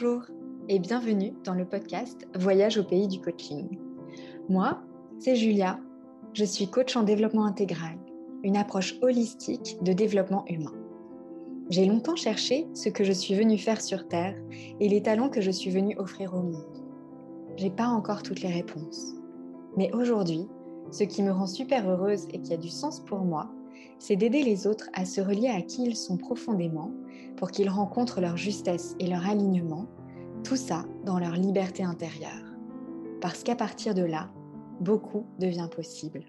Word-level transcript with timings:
Bonjour 0.00 0.22
et 0.68 0.78
bienvenue 0.78 1.32
dans 1.44 1.54
le 1.54 1.64
podcast 1.64 2.28
Voyage 2.36 2.78
au 2.78 2.84
pays 2.84 3.08
du 3.08 3.20
coaching. 3.20 3.66
Moi, 4.48 4.80
c'est 5.18 5.34
Julia, 5.34 5.80
je 6.34 6.44
suis 6.44 6.68
coach 6.68 6.94
en 6.94 7.02
développement 7.02 7.46
intégral, 7.46 7.98
une 8.44 8.56
approche 8.56 8.94
holistique 9.02 9.76
de 9.82 9.92
développement 9.92 10.44
humain. 10.46 10.74
J'ai 11.70 11.84
longtemps 11.84 12.14
cherché 12.14 12.68
ce 12.74 12.88
que 12.90 13.02
je 13.02 13.10
suis 13.10 13.34
venue 13.34 13.58
faire 13.58 13.80
sur 13.80 14.06
Terre 14.06 14.36
et 14.78 14.88
les 14.88 15.02
talents 15.02 15.30
que 15.30 15.40
je 15.40 15.50
suis 15.50 15.70
venue 15.70 15.98
offrir 15.98 16.32
au 16.32 16.42
monde. 16.42 16.84
J'ai 17.56 17.70
pas 17.70 17.88
encore 17.88 18.22
toutes 18.22 18.42
les 18.42 18.52
réponses. 18.52 19.14
Mais 19.76 19.92
aujourd'hui, 19.92 20.46
ce 20.92 21.02
qui 21.02 21.24
me 21.24 21.32
rend 21.32 21.48
super 21.48 21.90
heureuse 21.90 22.28
et 22.32 22.40
qui 22.40 22.54
a 22.54 22.56
du 22.56 22.68
sens 22.68 23.00
pour 23.00 23.24
moi, 23.24 23.50
c'est 23.98 24.16
d'aider 24.16 24.42
les 24.42 24.66
autres 24.66 24.88
à 24.92 25.04
se 25.04 25.20
relier 25.20 25.48
à 25.48 25.62
qui 25.62 25.84
ils 25.84 25.96
sont 25.96 26.16
profondément 26.16 26.92
pour 27.36 27.50
qu'ils 27.50 27.70
rencontrent 27.70 28.20
leur 28.20 28.36
justesse 28.36 28.94
et 28.98 29.06
leur 29.06 29.26
alignement, 29.26 29.86
tout 30.44 30.56
ça 30.56 30.84
dans 31.04 31.18
leur 31.18 31.32
liberté 31.32 31.82
intérieure. 31.82 32.44
Parce 33.20 33.42
qu'à 33.42 33.56
partir 33.56 33.94
de 33.94 34.02
là, 34.02 34.30
beaucoup 34.80 35.26
devient 35.38 35.68
possible. 35.74 36.24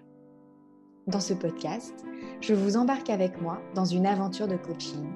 Dans 1.06 1.20
ce 1.20 1.34
podcast, 1.34 2.04
je 2.40 2.54
vous 2.54 2.76
embarque 2.76 3.10
avec 3.10 3.40
moi 3.40 3.60
dans 3.74 3.84
une 3.84 4.06
aventure 4.06 4.48
de 4.48 4.56
coaching. 4.56 5.08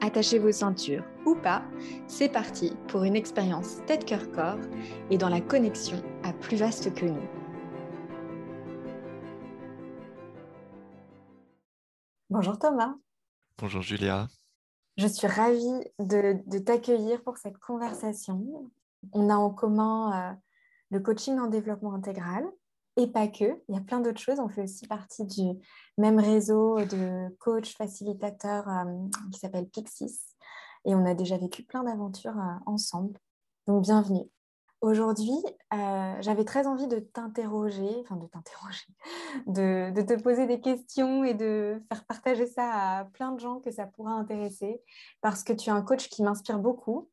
Attachez 0.00 0.38
vos 0.38 0.52
ceintures 0.52 1.04
ou 1.26 1.34
pas, 1.34 1.62
c'est 2.06 2.30
parti 2.30 2.72
pour 2.88 3.04
une 3.04 3.16
expérience 3.16 3.84
tête-cœur-corps 3.86 4.60
et 5.10 5.18
dans 5.18 5.28
la 5.28 5.40
connexion 5.40 6.02
à 6.22 6.32
plus 6.32 6.56
vaste 6.56 6.94
que 6.94 7.06
nous. 7.06 7.28
Bonjour 12.30 12.58
Thomas. 12.58 12.94
Bonjour 13.58 13.82
Julia. 13.82 14.28
Je 15.00 15.06
suis 15.06 15.26
ravie 15.26 15.80
de, 15.98 16.58
t'accueillir 16.58 17.22
pour 17.22 17.38
cette 17.38 17.56
conversation. 17.56 18.70
On 19.14 19.30
a 19.30 19.34
en 19.34 19.48
commun 19.48 20.12
euh, 20.12 20.34
le 20.90 21.00
coaching 21.00 21.38
en 21.38 21.46
développement 21.46 21.94
intégral 21.94 22.44
et 22.98 23.06
pas 23.06 23.26
que. 23.26 23.62
Il 23.70 23.74
y 23.74 23.78
a 23.78 23.80
plein 23.80 24.00
d'autres 24.00 24.20
choses. 24.20 24.38
On 24.40 24.50
fait 24.50 24.64
aussi 24.64 24.86
partie 24.86 25.24
du 25.24 25.58
même 25.96 26.18
réseau 26.18 26.84
de 26.84 27.34
coachs 27.38 27.74
facilitateurs 27.78 28.68
euh, 28.68 29.08
qui 29.32 29.40
s'appelle 29.40 29.70
Pixis. 29.70 30.20
Et 30.84 30.94
on 30.94 31.06
a 31.06 31.14
déjà 31.14 31.38
vécu 31.38 31.62
plein 31.62 31.82
d'aventures 31.82 32.36
euh, 32.38 32.58
ensemble. 32.66 33.18
Donc 33.66 33.84
bienvenue. 33.84 34.28
Aujourd'hui, 34.80 35.36
euh, 35.74 36.14
j'avais 36.20 36.44
très 36.44 36.66
envie 36.66 36.86
de 36.86 37.00
t'interroger, 37.00 37.98
enfin 38.00 38.16
de 38.16 38.26
t'interroger, 38.26 38.86
de, 39.46 40.00
te 40.00 40.22
poser 40.22 40.46
des 40.46 40.60
questions 40.60 41.22
et 41.22 41.34
de 41.34 41.82
faire 41.88 42.06
partager 42.06 42.46
ça 42.46 42.98
à 42.98 43.04
plein 43.04 43.32
de 43.32 43.40
gens 43.40 43.60
que 43.60 43.70
ça 43.70 43.86
pourra 43.86 44.12
intéresser, 44.12 44.80
parce 45.20 45.44
que 45.44 45.52
tu 45.52 45.68
es 45.68 45.72
un 45.72 45.82
coach 45.82 46.08
qui 46.08 46.22
m'inspire 46.22 46.58
beaucoup. 46.58 47.10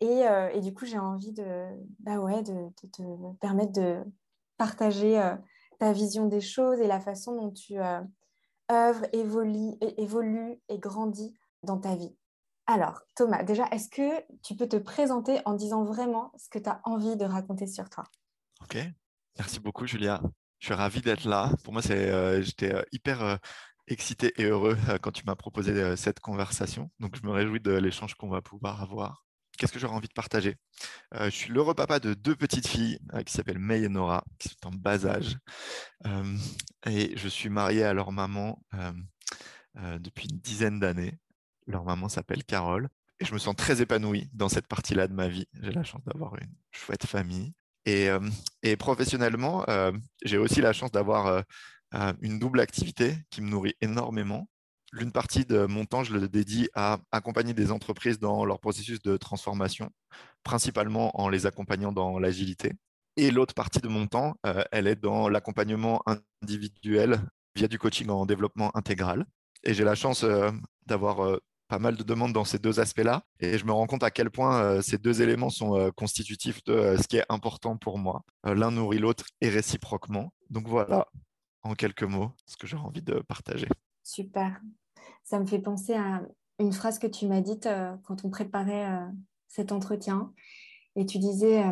Et, 0.00 0.28
euh, 0.28 0.60
du 0.60 0.74
coup, 0.74 0.84
j'ai 0.84 0.98
envie 0.98 1.32
de, 1.32 1.66
bah 2.00 2.16
de, 2.16 2.68
te 2.92 3.32
permettre 3.40 3.72
de 3.72 4.04
partager 4.58 5.18
euh, 5.18 5.34
ta 5.78 5.92
vision 5.92 6.26
des 6.26 6.42
choses 6.42 6.80
et 6.80 6.86
la 6.86 7.00
façon 7.00 7.34
dont 7.34 7.50
tu 7.50 7.78
œuvres, 8.70 9.06
évolues, 9.14 9.74
évolue 9.96 10.60
et 10.68 10.78
grandis 10.78 11.32
dans 11.62 11.78
ta 11.78 11.94
vie. 11.94 12.14
Alors, 12.68 13.00
Thomas, 13.14 13.44
déjà, 13.44 13.68
est-ce 13.70 13.88
que 13.88 14.24
tu 14.42 14.56
peux 14.56 14.68
te 14.68 14.76
présenter 14.76 15.40
en 15.44 15.54
disant 15.54 15.84
vraiment 15.84 16.32
ce 16.36 16.48
que 16.48 16.58
tu 16.58 16.68
as 16.68 16.80
envie 16.84 17.16
de 17.16 17.24
raconter 17.24 17.66
sur 17.68 17.88
toi? 17.88 18.02
Ok, 18.60 18.76
merci 19.38 19.60
beaucoup, 19.60 19.86
Julia. 19.86 20.20
Je 20.58 20.66
suis 20.66 20.74
ravi 20.74 21.00
d'être 21.00 21.24
là. 21.28 21.52
Pour 21.62 21.72
moi, 21.72 21.82
euh, 21.90 22.42
j'étais 22.42 22.74
euh, 22.74 22.82
hyper 22.90 23.22
euh, 23.22 23.36
excité 23.86 24.32
et 24.40 24.44
heureux 24.46 24.76
quand 25.00 25.12
tu 25.12 25.22
m'as 25.26 25.36
proposé 25.36 25.96
cette 25.96 26.18
conversation. 26.18 26.90
Donc, 26.98 27.14
je 27.16 27.24
me 27.24 27.30
réjouis 27.30 27.60
de 27.60 27.70
l'échange 27.70 28.14
qu'on 28.14 28.28
va 28.28 28.42
pouvoir 28.42 28.82
avoir. 28.82 29.24
Qu'est-ce 29.58 29.72
que 29.72 29.78
j'aurais 29.78 29.94
envie 29.94 30.08
de 30.08 30.12
partager? 30.12 30.56
Je 31.14 31.30
suis 31.30 31.50
l'heureux 31.50 31.74
papa 31.74 31.98
de 31.98 32.12
deux 32.12 32.34
petites 32.34 32.66
filles 32.66 32.98
qui 33.24 33.32
s'appellent 33.32 33.60
May 33.60 33.82
et 33.82 33.88
Nora, 33.88 34.22
qui 34.38 34.48
sont 34.48 34.66
en 34.66 34.70
bas 34.72 35.06
âge. 35.06 35.38
et 36.84 37.16
je 37.16 37.28
suis 37.28 37.48
marié 37.48 37.84
à 37.84 37.94
leur 37.94 38.12
maman 38.12 38.60
depuis 39.74 40.28
une 40.30 40.40
dizaine 40.40 40.78
d'années. 40.78 41.16
Leur 41.66 41.84
maman 41.84 42.08
s'appelle 42.08 42.44
Carole. 42.44 42.88
Et 43.18 43.24
je 43.24 43.32
me 43.32 43.38
sens 43.38 43.56
très 43.56 43.80
épanoui 43.80 44.28
dans 44.34 44.48
cette 44.48 44.66
partie-là 44.66 45.08
de 45.08 45.14
ma 45.14 45.28
vie. 45.28 45.46
J'ai 45.62 45.72
la 45.72 45.84
chance 45.84 46.04
d'avoir 46.04 46.36
une 46.36 46.52
chouette 46.70 47.06
famille. 47.06 47.54
Et, 47.86 48.10
euh, 48.10 48.20
professionnellement, 48.78 49.64
euh, 49.68 49.92
j'ai 50.24 50.38
aussi 50.38 50.60
la 50.60 50.72
chance 50.72 50.90
d'avoir 50.90 51.26
euh, 51.94 52.12
une 52.20 52.38
double 52.38 52.60
activité 52.60 53.16
qui 53.30 53.40
me 53.40 53.48
nourrit 53.48 53.74
énormément. 53.80 54.48
L'une 54.92 55.12
partie 55.12 55.44
de 55.44 55.66
mon 55.66 55.84
temps, 55.84 56.04
je 56.04 56.12
le 56.12 56.28
dédie 56.28 56.68
à 56.74 56.98
accompagner 57.10 57.54
des 57.54 57.70
entreprises 57.70 58.18
dans 58.18 58.44
leur 58.44 58.60
processus 58.60 59.00
de 59.02 59.16
transformation, 59.16 59.90
principalement 60.42 61.18
en 61.20 61.28
les 61.28 61.46
accompagnant 61.46 61.92
dans 61.92 62.18
l'agilité. 62.18 62.72
Et 63.16 63.30
l'autre 63.30 63.54
partie 63.54 63.80
de 63.80 63.88
mon 63.88 64.06
temps, 64.06 64.34
elle 64.70 64.86
est 64.86 64.96
dans 64.96 65.28
l'accompagnement 65.28 66.02
individuel 66.42 67.20
via 67.54 67.66
du 67.66 67.78
coaching 67.78 68.10
en 68.10 68.26
développement 68.26 68.76
intégral. 68.76 69.26
Et 69.64 69.74
j'ai 69.74 69.84
la 69.84 69.94
chance 69.94 70.24
d'avoir 70.86 71.38
pas 71.68 71.78
mal 71.78 71.96
de 71.96 72.02
demandes 72.02 72.32
dans 72.32 72.44
ces 72.44 72.58
deux 72.58 72.80
aspects-là. 72.80 73.24
Et 73.40 73.58
je 73.58 73.64
me 73.64 73.72
rends 73.72 73.86
compte 73.86 74.02
à 74.02 74.10
quel 74.10 74.30
point 74.30 74.60
euh, 74.60 74.82
ces 74.82 74.98
deux 74.98 75.22
éléments 75.22 75.50
sont 75.50 75.76
euh, 75.76 75.90
constitutifs 75.90 76.62
de 76.64 76.72
euh, 76.72 76.96
ce 76.98 77.08
qui 77.08 77.16
est 77.16 77.24
important 77.28 77.76
pour 77.76 77.98
moi. 77.98 78.22
L'un 78.44 78.70
nourrit 78.70 78.98
l'autre 78.98 79.24
et 79.40 79.48
réciproquement. 79.48 80.32
Donc 80.50 80.68
voilà, 80.68 81.06
en 81.62 81.74
quelques 81.74 82.04
mots, 82.04 82.30
ce 82.46 82.56
que 82.56 82.66
j'ai 82.66 82.76
envie 82.76 83.02
de 83.02 83.20
partager. 83.26 83.68
Super. 84.02 84.60
Ça 85.24 85.40
me 85.40 85.46
fait 85.46 85.58
penser 85.58 85.94
à 85.94 86.22
une 86.58 86.72
phrase 86.72 86.98
que 86.98 87.06
tu 87.06 87.26
m'as 87.26 87.40
dite 87.40 87.68
quand 88.04 88.24
on 88.24 88.30
préparait 88.30 88.86
cet 89.48 89.72
entretien. 89.72 90.32
Et 90.94 91.04
tu 91.04 91.18
disais, 91.18 91.64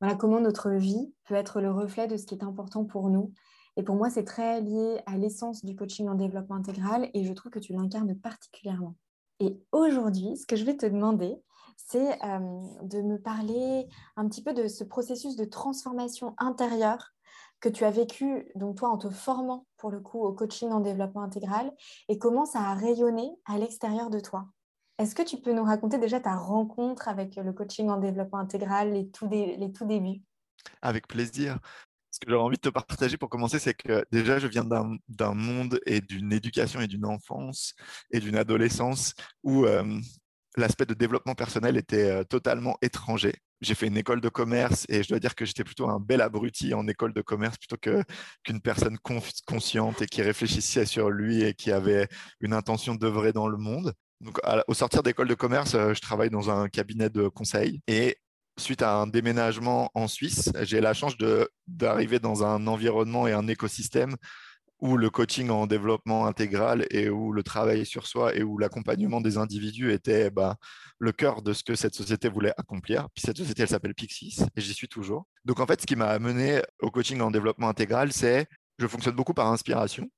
voilà, 0.00 0.14
comment 0.14 0.40
notre 0.40 0.70
vie 0.70 1.12
peut 1.24 1.34
être 1.34 1.60
le 1.60 1.72
reflet 1.72 2.06
de 2.06 2.16
ce 2.16 2.24
qui 2.24 2.34
est 2.34 2.44
important 2.44 2.84
pour 2.84 3.10
nous. 3.10 3.32
Et 3.80 3.82
pour 3.82 3.96
moi, 3.96 4.10
c'est 4.10 4.24
très 4.24 4.60
lié 4.60 5.00
à 5.06 5.16
l'essence 5.16 5.64
du 5.64 5.74
coaching 5.74 6.06
en 6.06 6.14
développement 6.14 6.56
intégral 6.56 7.08
et 7.14 7.24
je 7.24 7.32
trouve 7.32 7.50
que 7.50 7.58
tu 7.58 7.72
l'incarnes 7.72 8.14
particulièrement. 8.14 8.94
Et 9.38 9.58
aujourd'hui, 9.72 10.36
ce 10.36 10.44
que 10.44 10.54
je 10.54 10.66
vais 10.66 10.76
te 10.76 10.84
demander, 10.84 11.34
c'est 11.78 12.22
euh, 12.22 12.38
de 12.82 13.00
me 13.00 13.16
parler 13.16 13.88
un 14.16 14.28
petit 14.28 14.42
peu 14.42 14.52
de 14.52 14.68
ce 14.68 14.84
processus 14.84 15.34
de 15.34 15.46
transformation 15.46 16.34
intérieure 16.36 17.14
que 17.60 17.70
tu 17.70 17.86
as 17.86 17.90
vécu, 17.90 18.52
donc 18.54 18.76
toi, 18.76 18.90
en 18.90 18.98
te 18.98 19.08
formant 19.08 19.66
pour 19.78 19.90
le 19.90 20.00
coup 20.00 20.20
au 20.20 20.34
coaching 20.34 20.68
en 20.72 20.80
développement 20.80 21.22
intégral 21.22 21.72
et 22.10 22.18
comment 22.18 22.44
ça 22.44 22.60
a 22.60 22.74
rayonné 22.74 23.30
à 23.46 23.56
l'extérieur 23.56 24.10
de 24.10 24.20
toi. 24.20 24.46
Est-ce 24.98 25.14
que 25.14 25.22
tu 25.22 25.38
peux 25.38 25.54
nous 25.54 25.64
raconter 25.64 25.96
déjà 25.96 26.20
ta 26.20 26.36
rencontre 26.36 27.08
avec 27.08 27.36
le 27.36 27.54
coaching 27.54 27.88
en 27.88 27.96
développement 27.96 28.40
intégral, 28.40 28.92
les 28.92 29.08
tout, 29.08 29.26
les 29.30 29.72
tout 29.72 29.86
débuts? 29.86 30.20
Avec 30.82 31.08
plaisir 31.08 31.58
ce 32.10 32.18
que 32.18 32.30
j'aurais 32.30 32.44
envie 32.44 32.56
de 32.56 32.60
te 32.60 32.68
partager 32.68 33.16
pour 33.16 33.28
commencer, 33.28 33.58
c'est 33.58 33.74
que 33.74 34.04
déjà, 34.10 34.38
je 34.38 34.46
viens 34.46 34.64
d'un 34.64 35.34
monde 35.34 35.80
et 35.86 36.00
d'une 36.00 36.32
éducation 36.32 36.80
et 36.80 36.86
d'une 36.86 37.06
enfance 37.06 37.74
et 38.10 38.20
d'une 38.20 38.36
adolescence 38.36 39.14
où 39.42 39.64
euh, 39.64 40.00
l'aspect 40.56 40.86
de 40.86 40.94
développement 40.94 41.34
personnel 41.34 41.76
était 41.76 42.10
euh, 42.10 42.24
totalement 42.24 42.76
étranger. 42.82 43.34
J'ai 43.60 43.74
fait 43.74 43.86
une 43.86 43.96
école 43.96 44.20
de 44.20 44.28
commerce 44.28 44.86
et 44.88 45.02
je 45.02 45.08
dois 45.08 45.20
dire 45.20 45.34
que 45.34 45.44
j'étais 45.44 45.64
plutôt 45.64 45.88
un 45.88 46.00
bel 46.00 46.20
abruti 46.20 46.72
en 46.74 46.88
école 46.88 47.12
de 47.12 47.20
commerce 47.20 47.58
plutôt 47.58 47.76
qu'une 47.76 48.60
personne 48.60 48.98
consciente 49.46 50.02
et 50.02 50.06
qui 50.06 50.22
réfléchissait 50.22 50.86
sur 50.86 51.10
lui 51.10 51.42
et 51.42 51.54
qui 51.54 51.70
avait 51.70 52.08
une 52.40 52.54
intention 52.54 52.94
d'œuvrer 52.94 53.32
dans 53.32 53.48
le 53.48 53.58
monde. 53.58 53.92
Donc, 54.20 54.38
au 54.68 54.74
sortir 54.74 55.02
d'école 55.02 55.28
de 55.28 55.34
commerce, 55.34 55.74
euh, 55.74 55.94
je 55.94 56.00
travaille 56.00 56.30
dans 56.30 56.50
un 56.50 56.68
cabinet 56.68 57.08
de 57.08 57.28
conseil 57.28 57.80
et 57.86 58.16
suite 58.60 58.82
à 58.82 58.94
un 58.96 59.06
déménagement 59.06 59.90
en 59.94 60.08
Suisse, 60.08 60.50
j'ai 60.62 60.80
la 60.80 60.94
chance 60.94 61.14
d'arriver 61.66 62.18
dans 62.18 62.44
un 62.44 62.66
environnement 62.66 63.26
et 63.26 63.32
un 63.32 63.48
écosystème 63.48 64.16
où 64.80 64.96
le 64.96 65.10
coaching 65.10 65.50
en 65.50 65.66
développement 65.66 66.26
intégral 66.26 66.86
et 66.90 67.10
où 67.10 67.32
le 67.32 67.42
travail 67.42 67.84
sur 67.84 68.06
soi 68.06 68.34
et 68.34 68.42
où 68.42 68.58
l'accompagnement 68.58 69.20
des 69.20 69.36
individus 69.36 69.92
était 69.92 70.30
bah, 70.30 70.56
le 70.98 71.12
cœur 71.12 71.42
de 71.42 71.52
ce 71.52 71.62
que 71.62 71.74
cette 71.74 71.94
société 71.94 72.28
voulait 72.28 72.54
accomplir. 72.56 73.08
Cette 73.16 73.36
société, 73.36 73.62
elle 73.62 73.68
s'appelle 73.68 73.94
Pixis 73.94 74.38
et 74.56 74.60
j'y 74.60 74.72
suis 74.72 74.88
toujours. 74.88 75.26
Donc 75.44 75.60
en 75.60 75.66
fait, 75.66 75.80
ce 75.82 75.86
qui 75.86 75.96
m'a 75.96 76.06
amené 76.06 76.62
au 76.80 76.90
coaching 76.90 77.20
en 77.20 77.30
développement 77.30 77.68
intégral, 77.68 78.12
c'est 78.12 78.46
je 78.78 78.86
fonctionne 78.86 79.14
beaucoup 79.14 79.34
par 79.34 79.48
inspiration. 79.48 80.08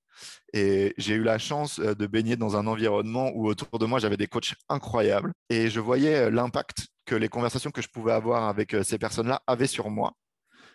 Et 0.52 0.94
j'ai 0.98 1.14
eu 1.14 1.22
la 1.22 1.38
chance 1.38 1.78
euh, 1.80 1.94
de 1.94 2.06
baigner 2.06 2.36
dans 2.36 2.56
un 2.56 2.66
environnement 2.66 3.30
où 3.34 3.48
autour 3.48 3.78
de 3.78 3.86
moi, 3.86 3.98
j'avais 3.98 4.16
des 4.18 4.26
coachs 4.26 4.54
incroyables 4.68 5.32
et 5.48 5.70
je 5.70 5.80
voyais 5.80 6.16
euh, 6.16 6.30
l'impact 6.30 6.88
que 7.04 7.14
les 7.14 7.28
conversations 7.28 7.70
que 7.70 7.82
je 7.82 7.88
pouvais 7.88 8.12
avoir 8.12 8.48
avec 8.48 8.74
euh, 8.74 8.82
ces 8.82 8.98
personnes-là 8.98 9.42
avaient 9.46 9.66
sur 9.66 9.90
moi. 9.90 10.14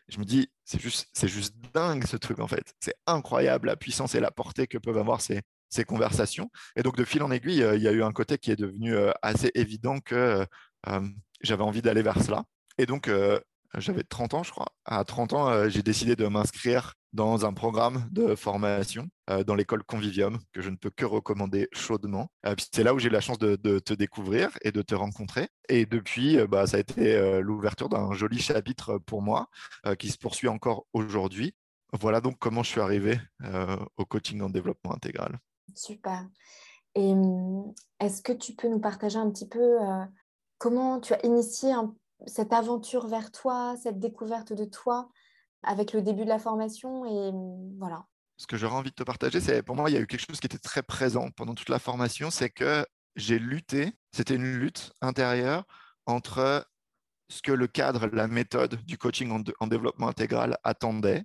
Je 0.07 0.19
me 0.19 0.23
dis, 0.23 0.49
c'est 0.63 0.81
juste, 0.81 1.07
c'est 1.13 1.27
juste 1.27 1.55
dingue 1.73 2.05
ce 2.05 2.17
truc 2.17 2.39
en 2.39 2.47
fait. 2.47 2.73
C'est 2.79 2.95
incroyable 3.07 3.67
la 3.67 3.75
puissance 3.75 4.15
et 4.15 4.19
la 4.19 4.31
portée 4.31 4.67
que 4.67 4.77
peuvent 4.77 4.97
avoir 4.97 5.21
ces, 5.21 5.41
ces 5.69 5.83
conversations. 5.83 6.49
Et 6.75 6.83
donc, 6.83 6.95
de 6.95 7.03
fil 7.03 7.23
en 7.23 7.31
aiguille, 7.31 7.65
il 7.75 7.81
y 7.81 7.87
a 7.87 7.91
eu 7.91 8.03
un 8.03 8.13
côté 8.13 8.37
qui 8.37 8.51
est 8.51 8.55
devenu 8.55 8.95
assez 9.21 9.51
évident 9.53 9.99
que 9.99 10.45
j'avais 11.41 11.63
envie 11.63 11.81
d'aller 11.81 12.03
vers 12.03 12.23
cela. 12.23 12.45
Et 12.77 12.85
donc, 12.85 13.11
j'avais 13.75 14.03
30 14.03 14.33
ans, 14.35 14.43
je 14.43 14.51
crois. 14.51 14.67
À 14.85 15.03
30 15.03 15.33
ans, 15.33 15.67
j'ai 15.67 15.83
décidé 15.83 16.15
de 16.15 16.25
m'inscrire 16.27 16.93
dans 17.13 17.45
un 17.45 17.53
programme 17.53 18.07
de 18.11 18.35
formation 18.35 19.09
euh, 19.29 19.43
dans 19.43 19.55
l'école 19.55 19.83
Convivium 19.83 20.39
que 20.53 20.61
je 20.61 20.69
ne 20.69 20.75
peux 20.75 20.89
que 20.89 21.05
recommander 21.05 21.67
chaudement. 21.73 22.29
Euh, 22.45 22.55
c'est 22.71 22.83
là 22.83 22.93
où 22.93 22.99
j'ai 22.99 23.07
eu 23.07 23.11
la 23.11 23.21
chance 23.21 23.39
de, 23.39 23.55
te 23.79 23.93
découvrir 23.93 24.49
et 24.61 24.71
de 24.71 24.81
te 24.81 24.95
rencontrer. 24.95 25.49
Et 25.69 25.85
depuis, 25.85 26.37
euh, 26.37 26.47
bah, 26.47 26.67
ça 26.67 26.77
a 26.77 26.79
été 26.79 27.41
l'ouverture 27.41 27.89
d'un 27.89 28.13
joli 28.13 28.39
chapitre 28.39 28.97
pour 28.97 29.21
moi 29.21 29.49
qui 29.99 30.09
se 30.09 30.17
poursuit 30.17 30.47
encore 30.47 30.85
aujourd'hui. 30.93 31.55
Voilà 31.93 32.21
donc 32.21 32.37
comment 32.39 32.63
je 32.63 32.69
suis 32.69 32.81
arrivé 32.81 33.19
au 33.97 34.05
coaching 34.05 34.41
en 34.41 34.49
développement 34.49 34.93
intégral. 34.93 35.39
Super. 35.73 36.27
Et 36.95 37.11
hum, 37.11 37.73
est-ce 37.99 38.21
que 38.21 38.33
tu 38.33 38.53
peux 38.53 38.67
nous 38.67 38.79
partager 38.79 39.17
un 39.17 39.29
petit 39.29 39.47
peu 39.47 39.77
comment 40.57 40.99
tu 40.99 41.13
as 41.13 41.25
initié 41.25 41.73
cette 42.25 42.53
aventure 42.53 43.07
vers 43.07 43.31
toi, 43.31 43.75
cette 43.81 43.99
découverte 43.99 44.53
de 44.53 44.65
toi? 44.65 45.09
Avec 45.67 45.93
le 45.93 46.01
début 46.01 46.23
de 46.23 46.29
la 46.29 46.39
formation 46.39 47.05
et 47.05 47.31
mmh, 47.31 47.77
voilà. 47.77 48.05
Ce 48.37 48.47
que 48.47 48.57
j'aurais 48.57 48.75
envie 48.75 48.91
de 48.91 48.95
te 48.95 49.03
partager, 49.03 49.39
c'est 49.39 49.63
pour 49.63 49.75
moi, 49.75 49.89
il 49.89 49.93
y 49.93 49.97
a 49.97 49.99
eu 49.99 50.07
quelque 50.07 50.25
chose 50.27 50.39
qui 50.39 50.45
était 50.45 50.59
très 50.59 50.83
présent 50.83 51.29
pendant 51.35 51.55
toute 51.55 51.69
la 51.69 51.79
formation, 51.79 52.29
c'est 52.29 52.49
que 52.49 52.85
j'ai 53.15 53.39
lutté, 53.39 53.93
c'était 54.11 54.35
une 54.35 54.57
lutte 54.57 54.91
intérieure 55.01 55.63
entre 56.05 56.67
ce 57.29 57.41
que 57.41 57.51
le 57.51 57.67
cadre, 57.67 58.07
la 58.13 58.27
méthode 58.27 58.75
du 58.85 58.97
coaching 58.97 59.43
en, 59.59 59.67
développement 59.67 60.07
intégral 60.07 60.57
attendait, 60.63 61.23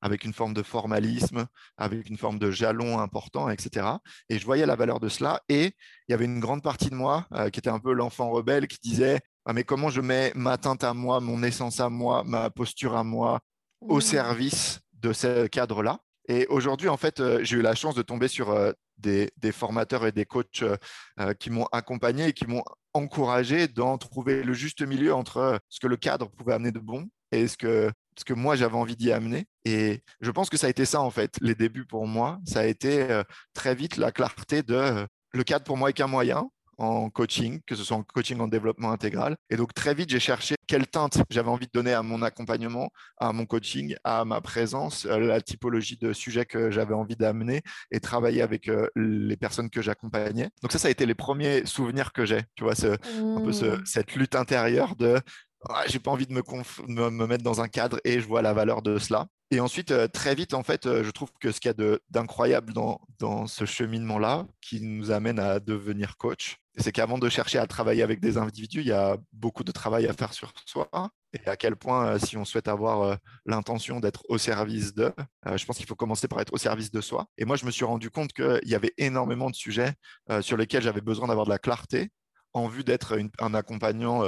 avec 0.00 0.24
une 0.24 0.32
forme 0.32 0.52
de 0.52 0.62
formalisme, 0.62 1.46
avec 1.76 2.08
une 2.08 2.18
forme 2.18 2.38
de 2.38 2.50
jalon 2.50 2.98
important, 2.98 3.48
etc. 3.48 3.86
Et 4.28 4.38
je 4.38 4.44
voyais 4.44 4.66
la 4.66 4.76
valeur 4.76 5.00
de 5.00 5.08
cela. 5.08 5.40
Et 5.48 5.66
il 5.66 6.10
y 6.10 6.14
avait 6.14 6.26
une 6.26 6.40
grande 6.40 6.62
partie 6.62 6.90
de 6.90 6.94
moi 6.94 7.26
euh, 7.32 7.50
qui 7.50 7.58
était 7.58 7.70
un 7.70 7.80
peu 7.80 7.92
l'enfant 7.92 8.30
rebelle 8.30 8.68
qui 8.68 8.78
disait 8.80 9.20
ah, 9.44 9.52
mais 9.54 9.64
comment 9.64 9.88
je 9.88 10.00
mets 10.00 10.32
ma 10.34 10.58
teinte 10.58 10.84
à 10.84 10.92
moi, 10.92 11.20
mon 11.20 11.42
essence 11.42 11.80
à 11.80 11.88
moi, 11.88 12.22
ma 12.24 12.50
posture 12.50 12.94
à 12.96 13.02
moi, 13.02 13.40
au 13.80 13.98
mmh. 13.98 14.02
service 14.02 14.80
de 14.94 15.12
ce 15.12 15.46
cadre-là. 15.46 16.00
Et 16.28 16.46
aujourd'hui, 16.48 16.88
en 16.88 16.96
fait, 16.96 17.20
euh, 17.20 17.40
j'ai 17.42 17.56
eu 17.56 17.62
la 17.62 17.74
chance 17.74 17.94
de 17.94 18.02
tomber 18.02 18.28
sur 18.28 18.50
euh, 18.50 18.72
des, 18.98 19.30
formateurs 19.52 20.06
et 20.06 20.12
des 20.12 20.26
coachs 20.26 20.62
euh, 20.62 21.34
qui 21.34 21.50
m'ont 21.50 21.66
accompagné 21.72 22.28
et 22.28 22.32
qui 22.34 22.46
m'ont 22.46 22.64
encouragé 22.92 23.66
d'en 23.66 23.96
trouver 23.96 24.42
le 24.42 24.52
juste 24.52 24.82
milieu 24.82 25.14
entre 25.14 25.58
ce 25.68 25.80
que 25.80 25.86
le 25.86 25.96
cadre 25.96 26.28
pouvait 26.30 26.52
amener 26.52 26.72
de 26.72 26.80
bon 26.80 27.08
et 27.32 27.48
ce 27.48 27.56
que, 27.56 27.90
ce 28.18 28.24
que 28.24 28.34
moi 28.34 28.56
j'avais 28.56 28.76
envie 28.76 28.96
d'y 28.96 29.10
amener. 29.10 29.46
Et 29.64 30.02
je 30.20 30.30
pense 30.30 30.50
que 30.50 30.58
ça 30.58 30.66
a 30.66 30.70
été 30.70 30.84
ça, 30.84 31.00
en 31.00 31.10
fait, 31.10 31.36
les 31.40 31.54
débuts 31.54 31.86
pour 31.86 32.06
moi. 32.06 32.38
Ça 32.46 32.60
a 32.60 32.66
été 32.66 33.22
très 33.54 33.74
vite 33.74 33.96
la 33.96 34.12
clarté 34.12 34.62
de 34.62 35.06
le 35.32 35.44
cadre 35.44 35.64
pour 35.64 35.76
moi 35.76 35.90
est 35.90 35.92
qu'un 35.92 36.06
moyen 36.06 36.50
en 36.78 37.10
coaching, 37.10 37.60
que 37.66 37.74
ce 37.74 37.84
soit 37.84 37.96
en 37.96 38.02
coaching 38.02 38.40
en 38.40 38.48
développement 38.48 38.92
intégral. 38.92 39.36
Et 39.50 39.56
donc 39.56 39.74
très 39.74 39.94
vite, 39.94 40.10
j'ai 40.10 40.20
cherché 40.20 40.54
quelle 40.66 40.86
teinte 40.86 41.18
j'avais 41.28 41.48
envie 41.48 41.66
de 41.66 41.72
donner 41.72 41.92
à 41.92 42.02
mon 42.02 42.22
accompagnement, 42.22 42.90
à 43.18 43.32
mon 43.32 43.46
coaching, 43.46 43.96
à 44.04 44.24
ma 44.24 44.40
présence, 44.40 45.06
à 45.06 45.18
la 45.18 45.40
typologie 45.40 45.96
de 45.96 46.12
sujets 46.12 46.46
que 46.46 46.70
j'avais 46.70 46.94
envie 46.94 47.16
d'amener 47.16 47.62
et 47.90 48.00
travailler 48.00 48.42
avec 48.42 48.68
euh, 48.68 48.88
les 48.96 49.36
personnes 49.36 49.70
que 49.70 49.82
j'accompagnais. 49.82 50.50
Donc 50.62 50.72
ça, 50.72 50.78
ça 50.78 50.88
a 50.88 50.90
été 50.90 51.04
les 51.04 51.14
premiers 51.14 51.66
souvenirs 51.66 52.12
que 52.12 52.24
j'ai, 52.24 52.42
tu 52.54 52.64
vois, 52.64 52.74
ce, 52.74 52.86
un 52.86 53.40
peu 53.40 53.50
mmh. 53.50 53.84
cette 53.84 54.14
lutte 54.14 54.36
intérieure 54.36 54.94
de 54.96 55.20
ah, 55.68 55.82
j'ai 55.86 55.98
pas 55.98 56.10
envie 56.10 56.26
de 56.26 56.32
me, 56.32 57.10
me, 57.10 57.26
mettre 57.26 57.42
dans 57.42 57.60
un 57.60 57.68
cadre 57.68 57.98
et 58.04 58.20
je 58.20 58.26
vois 58.26 58.42
la 58.42 58.52
valeur 58.52 58.80
de 58.82 58.98
cela. 58.98 59.26
Et 59.50 59.60
ensuite, 59.60 59.90
euh, 59.90 60.08
très 60.08 60.34
vite, 60.34 60.54
en 60.54 60.62
fait, 60.62 60.86
euh, 60.86 61.02
je 61.02 61.10
trouve 61.10 61.30
que 61.40 61.52
ce 61.52 61.60
qu'il 61.60 61.70
y 61.70 61.82
a 61.82 61.98
d'incroyable 62.10 62.72
dans, 62.72 63.00
dans, 63.18 63.46
ce 63.46 63.64
cheminement-là, 63.64 64.46
qui 64.60 64.80
nous 64.80 65.10
amène 65.10 65.38
à 65.38 65.58
devenir 65.58 66.16
coach, 66.16 66.58
c'est 66.78 66.92
qu'avant 66.92 67.18
de 67.18 67.28
chercher 67.28 67.58
à 67.58 67.66
travailler 67.66 68.02
avec 68.02 68.20
des 68.20 68.38
individus, 68.38 68.80
il 68.80 68.86
y 68.86 68.92
a 68.92 69.16
beaucoup 69.32 69.64
de 69.64 69.72
travail 69.72 70.06
à 70.06 70.12
faire 70.12 70.32
sur 70.32 70.52
soi. 70.66 70.88
Et 71.34 71.46
à 71.48 71.56
quel 71.56 71.76
point, 71.76 72.06
euh, 72.06 72.18
si 72.18 72.36
on 72.36 72.44
souhaite 72.44 72.68
avoir 72.68 73.18
l'intention 73.44 74.00
d'être 74.00 74.22
au 74.28 74.38
service 74.38 74.94
de, 74.94 75.12
je 75.44 75.64
pense 75.66 75.76
qu'il 75.76 75.86
faut 75.86 75.94
commencer 75.94 76.26
par 76.26 76.40
être 76.40 76.52
au 76.54 76.58
service 76.58 76.90
de 76.90 77.00
soi. 77.00 77.26
Et 77.36 77.44
moi, 77.44 77.56
je 77.56 77.66
me 77.66 77.70
suis 77.70 77.84
rendu 77.84 78.10
compte 78.10 78.32
qu'il 78.32 78.60
y 78.64 78.74
avait 78.74 78.94
énormément 78.96 79.50
de 79.50 79.54
sujets 79.54 79.92
sur 80.40 80.56
lesquels 80.56 80.82
j'avais 80.82 81.02
besoin 81.02 81.28
d'avoir 81.28 81.44
de 81.44 81.50
la 81.50 81.58
clarté 81.58 82.10
en 82.54 82.66
vue 82.66 82.82
d'être 82.82 83.18
un 83.40 83.54
accompagnant 83.54 84.24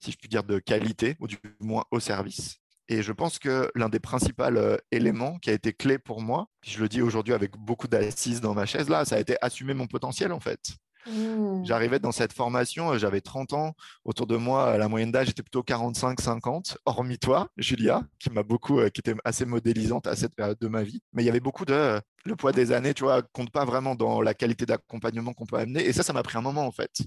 si 0.00 0.12
je 0.12 0.16
puis 0.16 0.28
dire, 0.28 0.44
de 0.44 0.58
qualité, 0.58 1.16
ou 1.20 1.26
du 1.26 1.38
moins 1.60 1.84
au 1.90 2.00
service. 2.00 2.56
Et 2.88 3.02
je 3.02 3.12
pense 3.12 3.38
que 3.38 3.70
l'un 3.74 3.88
des 3.88 4.00
principaux 4.00 4.44
euh, 4.44 4.78
éléments 4.90 5.38
qui 5.38 5.50
a 5.50 5.52
été 5.52 5.72
clé 5.72 5.98
pour 5.98 6.22
moi, 6.22 6.46
je 6.64 6.80
le 6.80 6.88
dis 6.88 7.02
aujourd'hui 7.02 7.34
avec 7.34 7.56
beaucoup 7.56 7.86
d'assises 7.86 8.40
dans 8.40 8.54
ma 8.54 8.64
chaise, 8.64 8.88
là, 8.88 9.04
ça 9.04 9.16
a 9.16 9.18
été 9.18 9.36
assumer 9.42 9.74
mon 9.74 9.86
potentiel 9.86 10.32
en 10.32 10.40
fait. 10.40 10.60
Mmh. 11.10 11.64
J'arrivais 11.64 11.98
dans 11.98 12.12
cette 12.12 12.32
formation, 12.32 12.92
euh, 12.92 12.98
j'avais 12.98 13.20
30 13.20 13.52
ans. 13.52 13.74
Autour 14.04 14.26
de 14.26 14.36
moi, 14.36 14.76
la 14.78 14.88
moyenne 14.88 15.12
d'âge 15.12 15.30
était 15.30 15.42
plutôt 15.42 15.62
45-50, 15.62 16.76
hormis 16.84 17.18
toi, 17.18 17.48
Julia, 17.56 18.02
qui 18.18 18.30
m'a 18.30 18.42
beaucoup, 18.42 18.78
euh, 18.78 18.90
qui 18.90 19.00
était 19.00 19.14
assez 19.24 19.44
modélisante 19.44 20.06
à 20.06 20.16
cette 20.16 20.34
période 20.34 20.58
de 20.60 20.68
ma 20.68 20.82
vie. 20.82 21.00
Mais 21.12 21.22
il 21.22 21.26
y 21.26 21.30
avait 21.30 21.40
beaucoup 21.40 21.64
de. 21.64 22.00
Le 22.24 22.36
poids 22.36 22.52
des 22.52 22.72
années, 22.72 22.94
tu 22.94 23.04
vois, 23.04 23.22
compte 23.22 23.50
pas 23.50 23.64
vraiment 23.64 23.94
dans 23.94 24.20
la 24.20 24.34
qualité 24.34 24.66
d'accompagnement 24.66 25.32
qu'on 25.32 25.46
peut 25.46 25.56
amener. 25.56 25.86
Et 25.86 25.92
ça, 25.92 26.02
ça 26.02 26.12
m'a 26.12 26.22
pris 26.22 26.36
un 26.36 26.42
moment, 26.42 26.66
en 26.66 26.72
fait, 26.72 26.98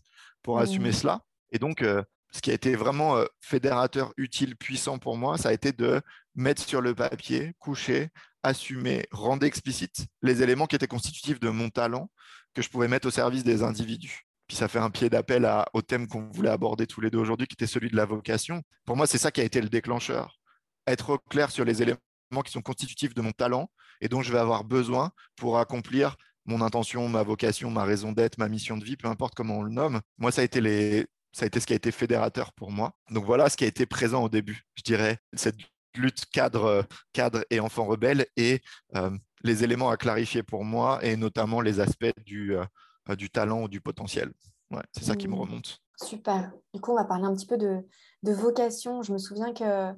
pour 0.42 0.60
assumer 0.60 0.90
mmh. 0.90 0.94
cela. 0.94 1.20
Et 1.52 1.60
donc, 1.60 1.84
ce 2.32 2.42
qui 2.42 2.50
a 2.50 2.54
été 2.54 2.76
vraiment 2.76 3.18
euh, 3.18 3.26
fédérateur, 3.42 4.14
utile, 4.18 4.56
puissant 4.56 4.98
pour 4.98 5.18
moi, 5.18 5.38
ça 5.38 5.50
a 5.50 5.54
été 5.54 5.74
de 5.74 6.02
mettre 6.34 6.64
sur 6.64 6.82
le 6.82 6.96
papier, 6.96 7.54
coucher, 7.60 8.10
assumer, 8.42 9.06
rendre 9.12 9.46
explicite 9.46 10.08
les 10.22 10.42
éléments 10.42 10.66
qui 10.66 10.76
étaient 10.76 10.88
constitutifs 10.88 11.40
de 11.40 11.50
mon 11.50 11.70
talent 11.70 12.10
que 12.54 12.62
je 12.62 12.70
pouvais 12.70 12.88
mettre 12.88 13.08
au 13.08 13.12
service 13.12 13.44
des 13.44 13.64
individus. 13.64 14.26
Puis 14.48 14.58
ça 14.58 14.68
fait 14.68 14.80
un 14.80 14.90
pied 14.90 15.10
d'appel 15.10 15.50
au 15.74 15.82
thème 15.82 16.08
qu'on 16.08 16.30
voulait 16.32 16.50
aborder 16.50 16.86
tous 16.86 17.00
les 17.00 17.10
deux 17.10 17.20
aujourd'hui, 17.20 17.48
qui 17.48 17.54
était 17.54 17.68
celui 17.68 17.90
de 17.90 17.96
la 17.96 18.06
vocation. 18.06 18.62
Pour 18.86 18.98
moi, 18.98 19.08
c'est 19.08 19.18
ça 19.18 19.32
qui 19.32 19.40
a 19.40 19.44
été 19.46 19.62
le 19.62 19.70
déclencheur. 19.70 20.40
Être 20.88 21.18
clair 21.30 21.52
sur 21.52 21.64
les 21.64 21.82
éléments 21.82 22.00
qui 22.44 22.52
sont 22.52 22.62
constitutifs 22.62 23.14
de 23.14 23.22
mon 23.22 23.32
talent 23.32 23.70
et 24.02 24.10
dont 24.10 24.22
je 24.22 24.32
vais 24.32 24.40
avoir 24.40 24.64
besoin 24.64 25.12
pour 25.36 25.58
accomplir 25.60 26.18
mon 26.46 26.62
intention, 26.62 27.08
ma 27.08 27.24
vocation, 27.24 27.70
ma 27.70 27.84
raison 27.84 28.12
d'être, 28.12 28.38
ma 28.38 28.50
mission 28.50 28.78
de 28.78 28.84
vie, 28.84 28.98
peu 28.98 29.08
importe 29.08 29.36
comment 29.36 29.60
on 29.60 29.64
le 29.64 29.72
nomme. 29.72 30.02
Moi, 30.18 30.32
ça 30.32 30.42
a 30.42 30.44
été 30.44 30.60
les, 30.60 31.06
ça 31.32 31.44
a 31.44 31.48
été 31.48 31.60
ce 31.60 31.66
qui 31.66 31.74
a 31.74 31.76
été 31.76 31.92
fédérateur 31.92 32.54
pour 32.54 32.72
moi. 32.72 32.94
Donc 33.10 33.26
voilà 33.26 33.50
ce 33.50 33.58
qui 33.58 33.64
a 33.64 33.68
été 33.68 33.86
présent 33.86 34.24
au 34.24 34.30
début, 34.30 34.64
je 34.76 34.84
dirais, 34.84 35.18
cette 35.34 35.58
lutte 35.96 36.26
cadre, 36.32 36.86
cadre 37.14 37.46
et 37.50 37.60
enfant 37.60 37.86
rebelle 37.86 38.26
et 38.38 38.62
euh, 38.96 39.12
les 39.44 39.64
éléments 39.64 39.90
à 39.90 39.98
clarifier 39.98 40.44
pour 40.44 40.64
moi 40.64 41.04
et 41.04 41.16
notamment 41.16 41.62
les 41.62 41.80
aspects 41.80 42.14
du, 42.26 42.56
euh, 42.56 43.16
du 43.16 43.30
talent 43.30 43.64
ou 43.64 43.68
du 43.68 43.82
potentiel. 43.82 44.32
Ouais, 44.72 44.84
c'est 44.94 45.04
ça 45.04 45.16
qui 45.16 45.28
me 45.28 45.36
mmh. 45.36 45.40
remonte. 45.40 45.80
Super. 46.02 46.52
Du 46.74 46.82
coup, 46.82 46.92
on 46.92 46.96
va 46.96 47.06
parler 47.06 47.26
un 47.26 47.34
petit 47.34 47.46
peu 47.46 47.58
de, 47.58 47.86
de 48.24 48.32
vocation. 48.32 49.04
Je 49.04 49.14
me 49.14 49.18
souviens 49.18 49.54
que 49.54 49.94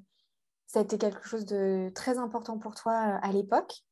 ça 0.68 0.80
a 0.80 0.82
été 0.82 0.98
quelque 0.98 1.28
chose 1.28 1.46
de 1.46 1.92
très 1.94 2.18
important 2.18 2.58
pour 2.58 2.76
toi 2.76 2.94
euh, 2.94 3.20
à 3.22 3.32
l'époque. 3.32 3.84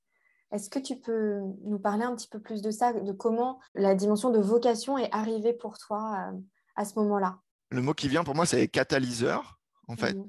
Est-ce 0.52 0.70
que 0.70 0.80
tu 0.80 1.00
peux 1.00 1.40
nous 1.64 1.80
parler 1.80 2.04
un 2.04 2.14
petit 2.16 2.28
peu 2.28 2.42
plus 2.42 2.62
de 2.62 2.72
ça, 2.72 2.92
de 2.92 3.12
comment 3.14 3.60
la 3.74 3.96
dimension 3.96 4.32
de 4.32 4.40
vocation 4.40 4.98
est 4.98 5.10
arrivée 5.14 5.54
pour 5.54 5.78
toi 5.78 6.34
à 6.76 6.84
ce 6.84 7.00
moment-là? 7.00 7.40
Le 7.70 7.82
mot 7.82 7.94
qui 7.94 8.10
vient 8.10 8.26
pour 8.26 8.36
moi, 8.36 8.46
c'est 8.46 8.68
catalyseur, 8.68 9.62
en 9.88 9.96
fait. 9.96 10.14
Mhm. 10.14 10.28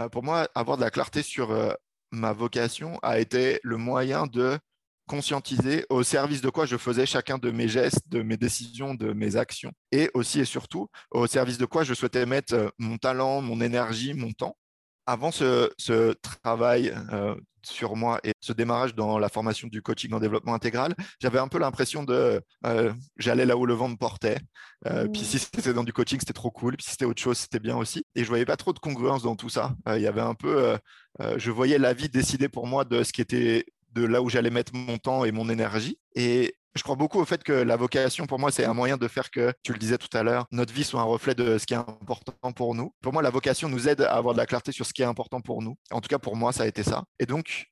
Euh, 0.00 0.08
pour 0.08 0.24
moi, 0.24 0.48
avoir 0.54 0.76
de 0.76 0.82
la 0.82 0.90
clarté 0.90 1.22
sur 1.22 1.52
euh, 1.52 1.72
ma 2.16 2.32
vocation 2.32 2.98
a 3.02 3.20
été 3.20 3.60
le 3.62 3.76
moyen 3.76 4.26
de 4.26 4.58
conscientiser 5.06 5.86
au 5.88 6.02
service 6.02 6.40
de 6.40 6.50
quoi 6.50 6.66
je 6.66 6.76
faisais 6.76 7.06
chacun 7.06 7.38
de 7.38 7.50
mes 7.50 7.68
gestes, 7.68 8.08
de 8.08 8.22
mes 8.22 8.36
décisions, 8.36 8.94
de 8.94 9.12
mes 9.12 9.36
actions, 9.36 9.70
et 9.92 10.10
aussi 10.14 10.40
et 10.40 10.44
surtout 10.44 10.88
au 11.12 11.26
service 11.26 11.58
de 11.58 11.66
quoi 11.66 11.84
je 11.84 11.94
souhaitais 11.94 12.26
mettre 12.26 12.54
euh, 12.54 12.68
mon 12.78 12.98
talent, 12.98 13.40
mon 13.40 13.60
énergie, 13.60 14.14
mon 14.14 14.32
temps. 14.32 14.56
Avant 15.06 15.30
ce, 15.30 15.70
travail 16.42 16.92
sur 17.66 17.96
moi 17.96 18.20
et 18.24 18.32
ce 18.40 18.52
démarrage 18.52 18.94
dans 18.94 19.18
la 19.18 19.28
formation 19.28 19.68
du 19.68 19.82
coaching 19.82 20.12
en 20.12 20.20
développement 20.20 20.54
intégral, 20.54 20.94
j'avais 21.20 21.38
un 21.38 21.48
peu 21.48 21.58
l'impression 21.58 22.04
de 22.04 22.40
euh, 22.64 22.92
j'allais 23.16 23.46
là 23.46 23.56
où 23.56 23.66
le 23.66 23.74
vent 23.74 23.88
me 23.88 23.96
portait. 23.96 24.38
Euh, 24.86 25.08
puis 25.08 25.22
si 25.22 25.38
c'était 25.38 25.72
dans 25.72 25.84
du 25.84 25.92
coaching, 25.92 26.18
c'était 26.18 26.32
trop 26.32 26.50
cool. 26.50 26.76
Puis 26.76 26.84
si 26.84 26.92
c'était 26.92 27.04
autre 27.04 27.22
chose, 27.22 27.38
c'était 27.38 27.60
bien 27.60 27.76
aussi. 27.76 28.04
Et 28.14 28.24
je 28.24 28.28
voyais 28.28 28.44
pas 28.44 28.56
trop 28.56 28.72
de 28.72 28.78
congruence 28.78 29.22
dans 29.22 29.36
tout 29.36 29.48
ça. 29.48 29.74
Euh, 29.88 29.98
il 29.98 30.02
y 30.02 30.06
avait 30.06 30.20
un 30.20 30.34
peu, 30.34 30.76
je 31.36 31.50
voyais 31.50 31.78
la 31.78 31.94
vie 31.94 32.08
décider 32.08 32.48
pour 32.48 32.66
moi 32.66 32.84
de 32.84 33.02
ce 33.02 33.12
qui 33.12 33.20
était 33.20 33.66
de 33.92 34.04
là 34.04 34.22
où 34.22 34.28
j'allais 34.28 34.50
mettre 34.50 34.74
mon 34.74 34.98
temps 34.98 35.24
et 35.24 35.32
mon 35.32 35.48
énergie. 35.48 35.98
Et 36.14 36.54
je 36.76 36.82
crois 36.82 36.96
beaucoup 36.96 37.18
au 37.18 37.24
fait 37.24 37.42
que 37.42 37.52
la 37.52 37.76
vocation, 37.76 38.26
pour 38.26 38.38
moi, 38.38 38.50
c'est 38.50 38.64
un 38.64 38.74
moyen 38.74 38.96
de 38.96 39.08
faire 39.08 39.30
que, 39.30 39.52
tu 39.62 39.72
le 39.72 39.78
disais 39.78 39.98
tout 39.98 40.14
à 40.16 40.22
l'heure, 40.22 40.46
notre 40.52 40.72
vie 40.72 40.84
soit 40.84 41.00
un 41.00 41.04
reflet 41.04 41.34
de 41.34 41.58
ce 41.58 41.66
qui 41.66 41.74
est 41.74 41.78
important 41.78 42.52
pour 42.52 42.74
nous. 42.74 42.94
Pour 43.02 43.12
moi, 43.12 43.22
la 43.22 43.30
vocation 43.30 43.68
nous 43.68 43.88
aide 43.88 44.02
à 44.02 44.14
avoir 44.14 44.34
de 44.34 44.38
la 44.38 44.46
clarté 44.46 44.72
sur 44.72 44.86
ce 44.86 44.92
qui 44.92 45.02
est 45.02 45.06
important 45.06 45.40
pour 45.40 45.62
nous. 45.62 45.76
En 45.90 46.00
tout 46.00 46.08
cas, 46.08 46.18
pour 46.18 46.36
moi, 46.36 46.52
ça 46.52 46.64
a 46.64 46.66
été 46.66 46.82
ça. 46.82 47.04
Et 47.18 47.26
donc, 47.26 47.66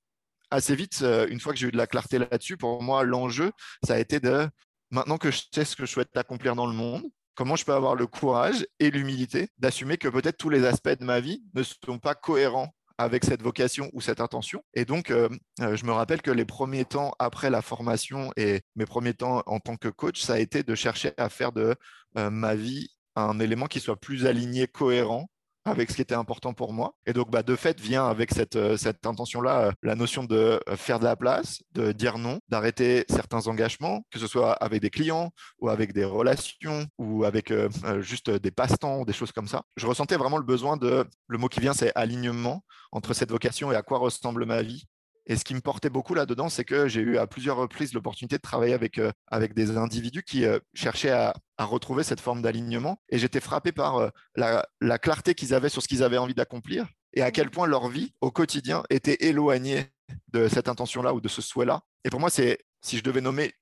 assez 0.51 0.75
vite, 0.75 1.01
euh, 1.03 1.27
une 1.29 1.41
fois 1.41 1.53
que 1.53 1.59
j'ai 1.59 1.69
eu 1.69 1.73
de 1.73 1.77
la 1.77 1.87
clarté 1.87 2.19
là-dessus, 2.19 2.57
pour 2.57 2.83
moi, 2.83 3.05
l'enjeu, 3.05 3.53
ça 3.85 3.95
a 3.95 3.99
été 3.99 4.21
de, 4.21 4.49
maintenant 4.91 5.19
que 5.19 5.31
je 5.31 5.43
sais 5.53 5.65
ce 5.65 5.77
que 5.77 5.87
je 5.87 5.93
souhaite 5.93 6.17
accomplir 6.17 6.55
dans 6.57 6.67
le 6.67 6.75
monde, 6.75 7.05
comment 7.35 7.57
je 7.57 7.65
peux 7.65 7.75
avoir 7.75 7.95
le 7.95 8.07
courage 8.07 8.67
et 8.79 8.91
l'humilité 8.91 9.49
d'assumer 9.59 9.99
que 9.99 10.09
peut-être 10.09 10.37
tous 10.37 10.51
les 10.51 10.65
aspects 10.65 10.89
de 10.99 11.05
ma 11.05 11.21
vie 11.21 11.43
ne 11.55 11.63
sont 11.63 11.99
pas 11.99 12.15
cohérents 12.15 12.73
avec 12.99 13.25
cette 13.25 13.43
vocation 13.43 13.91
ou 13.93 14.01
cette 14.01 14.21
intention. 14.21 14.63
Et 14.75 14.85
donc, 14.85 15.11
euh, 15.11 15.29
euh, 15.61 15.77
je 15.77 15.85
me 15.85 15.93
rappelle 15.93 16.23
que 16.23 16.31
les 16.31 16.45
premiers 16.45 16.85
temps 16.85 17.13
après 17.19 17.51
la 17.51 17.63
formation 17.63 18.33
et 18.37 18.63
mes 18.77 18.87
premiers 18.87 19.15
temps 19.15 19.43
en 19.47 19.61
tant 19.61 19.77
que 19.77 19.89
coach, 19.89 20.21
ça 20.21 20.35
a 20.35 20.39
été 20.39 20.63
de 20.63 20.75
chercher 20.75 21.13
à 21.17 21.29
faire 21.29 21.53
de 21.53 21.75
euh, 22.19 22.31
ma 22.31 22.55
vie 22.55 22.89
un 23.17 23.39
élément 23.41 23.67
qui 23.67 23.81
soit 23.81 23.97
plus 23.97 24.27
aligné, 24.27 24.67
cohérent 24.67 25.29
avec 25.65 25.91
ce 25.91 25.97
qui 25.97 26.03
était 26.03 26.15
important 26.15 26.53
pour 26.53 26.73
moi. 26.73 26.95
Et 27.07 27.13
donc, 27.13 27.31
bah, 27.31 27.43
de 27.43 27.57
fait, 27.57 27.81
vient 27.81 28.07
avec 28.07 28.33
cette, 28.33 28.57
euh, 28.57 28.77
intention-là 29.05 29.73
la 29.83 29.95
notion 29.95 30.25
de 30.25 30.61
faire 30.77 30.99
de 30.99 31.05
la 31.05 31.17
place, 31.17 31.63
de 31.73 31.93
dire 31.93 32.19
non, 32.19 32.39
d'arrêter 32.49 33.05
certains 33.09 33.47
engagements, 33.47 34.05
que 34.11 34.19
ce 34.19 34.27
soit 34.27 34.53
avec 34.53 34.81
des 34.81 34.91
clients 34.91 35.31
ou 35.59 35.69
avec 35.69 35.93
des 35.93 36.05
relations 36.05 36.87
ou 36.99 37.25
avec 37.25 37.53
juste 38.01 38.31
des 38.31 38.51
passe-temps 38.51 39.01
ou 39.01 39.05
des 39.05 39.13
choses 39.13 39.33
comme 39.33 39.49
ça. 39.49 39.63
Je 39.77 39.87
ressentais 39.87 40.17
vraiment 40.17 40.39
le 40.39 40.45
besoin 40.45 40.77
de, 40.77 41.05
le 41.29 41.39
mot 41.39 41.49
qui 41.49 41.61
vient, 41.61 41.75
c'est 41.75 41.93
alignement 41.95 42.65
entre 42.93 43.15
cette 43.15 43.31
vocation 43.31 43.73
et 43.73 43.77
à 43.77 43.83
quoi 43.83 43.99
ressemble 43.99 44.45
ma 44.47 44.63
vie 44.63 44.87
et 45.27 45.37
ce 45.37 45.45
qui 45.45 45.55
me 45.55 45.61
portait 45.61 45.91
beaucoup 45.91 46.15
là-dedans, 46.15 46.49
c'est 46.49 46.65
que 46.65 46.87
j'ai 46.87 47.01
eu 47.01 47.17
à 47.17 47.27
plusieurs 47.27 47.57
reprises 47.57 47.95
l'opportunité 47.95 48.37
de 48.37 48.43
travailler 48.43 48.75
avec, 48.75 48.99
euh, 48.99 49.11
avec 49.29 49.55
des 49.55 49.77
individus 49.77 50.23
qui 50.23 50.45
euh, 50.45 50.59
cherchaient 50.75 51.11
à, 51.11 51.35
retrouver 51.59 52.03
cette 52.03 52.21
forme 52.21 52.43
d'alignement. 52.43 52.99
Et 53.09 53.19
j'étais 53.19 53.41
frappé 53.41 53.73
par 53.73 53.97
euh, 53.97 54.09
la, 54.35 54.99
clarté 54.99 55.35
qu'ils 55.35 55.55
avaient 55.55 55.69
sur 55.69 55.83
ce 55.83 55.89
qu'ils 55.89 56.03
avaient 56.03 56.19
envie 56.19 56.35
d'accomplir 56.35 56.87
et 57.13 57.23
à 57.23 57.31
quel 57.31 57.51
point 57.51 57.67
leur 57.67 57.89
vie 57.89 58.13
au 58.21 58.31
quotidien 58.31 58.83
était 58.91 59.25
éloignée 59.27 59.87
de 60.33 60.49
cette 60.49 60.69
intention-là 60.69 61.15
ou 61.15 61.21
de 61.21 61.29
ce 61.29 61.41
souhait-là. 61.41 61.81
Et 62.05 62.11
pour 62.11 62.21
moi, 62.21 62.31
c'est, 62.31 62.59
si 62.83 62.99
je 62.99 63.05
devais 63.05 63.21
nommer 63.21 63.55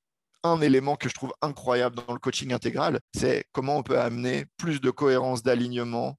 un 0.42 0.60
élément 0.60 0.96
que 0.96 1.08
je 1.08 1.14
trouve 1.14 1.32
incroyable 1.42 1.96
dans 1.96 2.12
le 2.12 2.18
coaching 2.18 2.52
intégral, 2.52 2.98
c'est 3.14 3.44
comment 3.52 3.76
on 3.76 3.82
peut 3.82 4.00
amener 4.00 4.46
plus 4.56 4.80
de 4.80 4.90
cohérence, 4.90 5.42
d'alignement, 5.42 6.18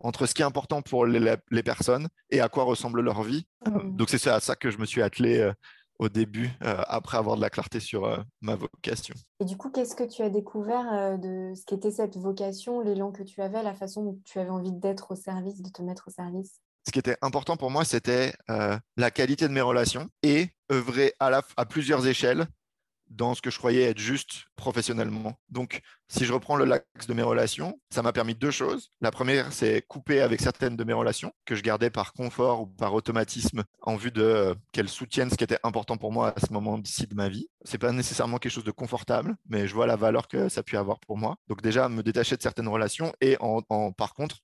entre 0.00 0.26
ce 0.26 0.34
qui 0.34 0.42
est 0.42 0.44
important 0.44 0.82
pour 0.82 1.06
les, 1.06 1.62
personnes 1.62 2.08
et 2.30 2.40
à 2.40 2.48
quoi 2.48 2.64
ressemble 2.64 3.00
leur 3.00 3.22
vie. 3.22 3.46
Mm. 3.66 3.96
Donc 3.96 4.10
c'est 4.10 4.26
à 4.26 4.40
ça 4.40 4.54
que 4.54 4.70
je 4.70 4.78
me 4.78 4.84
suis 4.84 5.00
attelé 5.00 5.38
euh, 5.38 5.52
au 5.98 6.08
début, 6.08 6.50
euh, 6.62 6.82
après 6.86 7.18
avoir 7.18 7.36
de 7.36 7.40
la 7.40 7.50
clarté 7.50 7.80
sur 7.80 8.04
euh, 8.04 8.18
ma 8.40 8.56
vocation. 8.56 9.14
Et 9.40 9.44
du 9.44 9.56
coup, 9.56 9.70
qu'est-ce 9.70 9.94
que 9.94 10.04
tu 10.04 10.22
as 10.22 10.30
découvert 10.30 11.18
de 11.18 11.52
ce 11.54 11.64
qu'était 11.64 11.90
cette 11.90 12.16
vocation, 12.16 12.80
l'élan 12.80 13.12
que 13.12 13.22
tu 13.22 13.40
avais, 13.40 13.62
la 13.62 13.74
façon 13.74 14.04
dont 14.04 14.18
tu 14.24 14.38
avais 14.38 14.50
envie 14.50 14.72
d'être 14.72 15.12
au 15.12 15.16
service, 15.16 15.62
de 15.62 15.70
te 15.70 15.82
mettre 15.82 16.08
au 16.08 16.10
service? 16.10 16.60
Ce 16.86 16.92
qui 16.92 16.98
était 16.98 17.16
important 17.22 17.56
pour 17.56 17.70
moi, 17.70 17.84
c'était 17.84 18.34
la 18.48 19.10
qualité 19.10 19.48
de 19.48 19.52
mes 19.52 19.62
relations 19.62 20.08
et 20.22 20.48
œuvrer 20.70 21.14
à, 21.20 21.40
à 21.56 21.66
plusieurs 21.66 22.06
échelles 22.06 22.46
dans 23.14 23.34
ce 23.34 23.42
que 23.42 23.50
je 23.50 23.58
croyais 23.58 23.82
être 23.82 23.98
juste 23.98 24.44
professionnellement. 24.56 25.38
Donc, 25.48 25.80
si 26.08 26.24
je 26.24 26.32
reprends 26.32 26.56
le 26.56 26.64
l'axe 26.64 27.06
de 27.06 27.14
mes 27.14 27.22
relations, 27.22 27.80
ça 27.90 28.02
m'a 28.02 28.12
permis 28.12 28.34
deux 28.34 28.50
choses. 28.50 28.90
La 29.00 29.10
première, 29.10 29.52
c'est 29.52 29.82
couper 29.82 30.20
avec 30.20 30.40
certaines 30.40 30.76
de 30.76 30.84
mes 30.84 30.92
relations 30.92 31.32
que 31.44 31.54
je 31.54 31.62
gardais 31.62 31.90
par 31.90 32.12
confort 32.12 32.62
ou 32.62 32.66
par 32.66 32.94
automatisme 32.94 33.64
en 33.82 33.96
vue 33.96 34.10
de 34.10 34.22
euh, 34.22 34.54
qu'elles 34.72 34.88
soutiennent 34.88 35.30
ce 35.30 35.36
qui 35.36 35.44
était 35.44 35.58
important 35.62 35.96
pour 35.96 36.12
moi 36.12 36.34
à 36.36 36.40
ce 36.40 36.52
moment-ci 36.52 37.06
de 37.06 37.14
ma 37.14 37.28
vie. 37.28 37.48
C'est 37.64 37.78
pas 37.78 37.92
nécessairement 37.92 38.38
quelque 38.38 38.52
chose 38.52 38.64
de 38.64 38.70
confortable, 38.70 39.34
mais 39.48 39.66
je 39.66 39.74
vois 39.74 39.86
la 39.86 39.96
valeur 39.96 40.28
que 40.28 40.48
ça 40.48 40.62
pu 40.62 40.76
avoir 40.76 41.00
pour 41.00 41.16
moi. 41.16 41.36
Donc 41.48 41.62
déjà, 41.62 41.88
me 41.88 42.02
détacher 42.02 42.36
de 42.36 42.42
certaines 42.42 42.68
relations 42.68 43.12
et 43.20 43.36
en, 43.40 43.62
par 43.92 44.14
contre, 44.14 44.38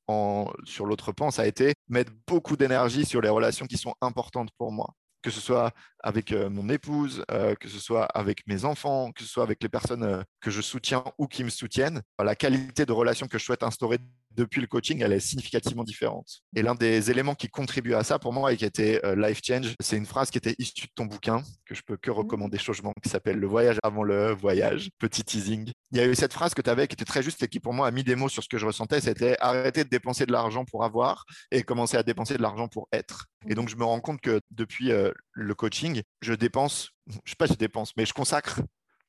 sur 0.65 0.87
l'autre 0.87 1.13
pan, 1.13 1.31
ça 1.31 1.43
a 1.43 1.47
été 1.47 1.75
mettre 1.89 2.13
beaucoup 2.27 2.57
d'énergie 2.57 3.05
sur 3.05 3.21
les 3.21 3.29
relations 3.29 3.67
qui 3.67 3.77
sont 3.77 3.95
importantes 4.01 4.51
pour 4.59 4.73
moi 4.73 4.95
que 5.23 5.31
ce 5.31 5.41
soit 5.41 5.73
avec 6.03 6.33
euh, 6.33 6.49
mon 6.49 6.69
épouse, 6.69 7.25
euh, 7.31 7.55
que 7.55 7.69
ce 7.69 7.79
soit 7.79 8.05
avec 8.07 8.47
mes 8.47 8.65
enfants, 8.65 9.13
que 9.13 9.23
ce 9.23 9.29
soit 9.29 9.43
avec 9.43 9.63
les 9.63 9.69
personnes 9.69 10.03
euh, 10.03 10.23
que 10.41 10.51
je 10.51 10.61
soutiens 10.61 11.05
ou 11.19 11.27
qui 11.27 11.45
me 11.45 11.51
soutiennent, 11.51 12.03
la 12.19 12.35
qualité 12.35 12.87
de 12.87 12.93
relation 12.93 13.27
que 13.27 13.39
je 13.39 13.45
souhaite 13.45 13.63
instaurer 13.63 13.99
depuis 14.31 14.61
le 14.61 14.67
coaching, 14.67 15.03
elle 15.03 15.13
est 15.13 15.21
significativement 15.21 15.85
différente. 15.85 16.41
Et 16.55 16.63
l'un 16.63 16.75
des 16.75 17.11
éléments 17.11 17.35
qui 17.35 17.49
contribue 17.49 17.95
à 17.95 18.05
ça 18.05 18.19
pour 18.19 18.33
moi 18.33 18.53
et 18.53 18.57
qui 18.57 18.65
a 18.65 18.69
été 18.69 19.01
life 19.17 19.41
change, 19.45 19.75
c'est 19.81 19.97
une 19.97 20.07
phrase 20.07 20.31
qui 20.31 20.39
était 20.39 20.55
issue 20.59 20.87
de 20.87 20.93
ton 20.95 21.07
bouquin 21.07 21.43
que 21.67 21.75
je 21.75 21.83
peux 21.83 21.97
que 21.97 22.11
recommander 22.11 22.57
mmh. 22.57 22.61
chaudement, 22.61 22.93
qui 23.03 23.09
s'appelle 23.09 23.39
Le 23.39 23.47
voyage 23.47 23.79
avant 23.83 24.03
le 24.03 24.33
voyage. 24.33 24.91
Petit 24.99 25.25
teasing. 25.25 25.71
Il 25.93 25.99
y 25.99 26.01
a 26.01 26.07
eu 26.07 26.15
cette 26.15 26.33
phrase 26.33 26.55
que 26.55 26.63
tu 26.63 26.71
avais 26.71 26.87
qui 26.87 26.95
était 26.95 27.05
très 27.05 27.23
juste 27.23 27.43
et 27.43 27.49
qui 27.49 27.61
pour 27.61 27.75
moi 27.75 27.89
a 27.89 27.91
mis 27.91 28.05
des 28.05 28.15
mots 28.15 28.29
sur 28.29 28.43
ce 28.43 28.49
que 28.49 28.59
je 28.59 28.67
ressentais, 28.67 29.01
c'était 29.01 29.37
arrêter 29.41 29.85
de 29.85 29.89
dépenser 29.89 30.27
de 30.27 30.33
l'argent 30.33 30.65
pour 30.65 30.85
avoir 30.85 31.25
et 31.51 31.63
commencer 31.63 31.97
à 31.97 32.03
dépenser 32.03 32.37
de 32.37 32.43
l'argent 32.43 32.69
pour 32.69 32.89
être. 32.93 33.27
Et 33.49 33.55
donc 33.55 33.69
je 33.69 33.77
me 33.77 33.85
rends 33.85 34.01
compte 34.01 34.21
que 34.21 34.41
depuis 34.51 34.93
le 35.33 35.55
coaching, 35.55 36.03
je 36.23 36.35
dépense, 36.35 36.91
je 37.25 37.31
sais 37.31 37.37
pas 37.37 37.47
si 37.47 37.55
je 37.55 37.59
dépense, 37.59 37.93
mais 37.97 38.07
je 38.07 38.13
consacre 38.13 38.61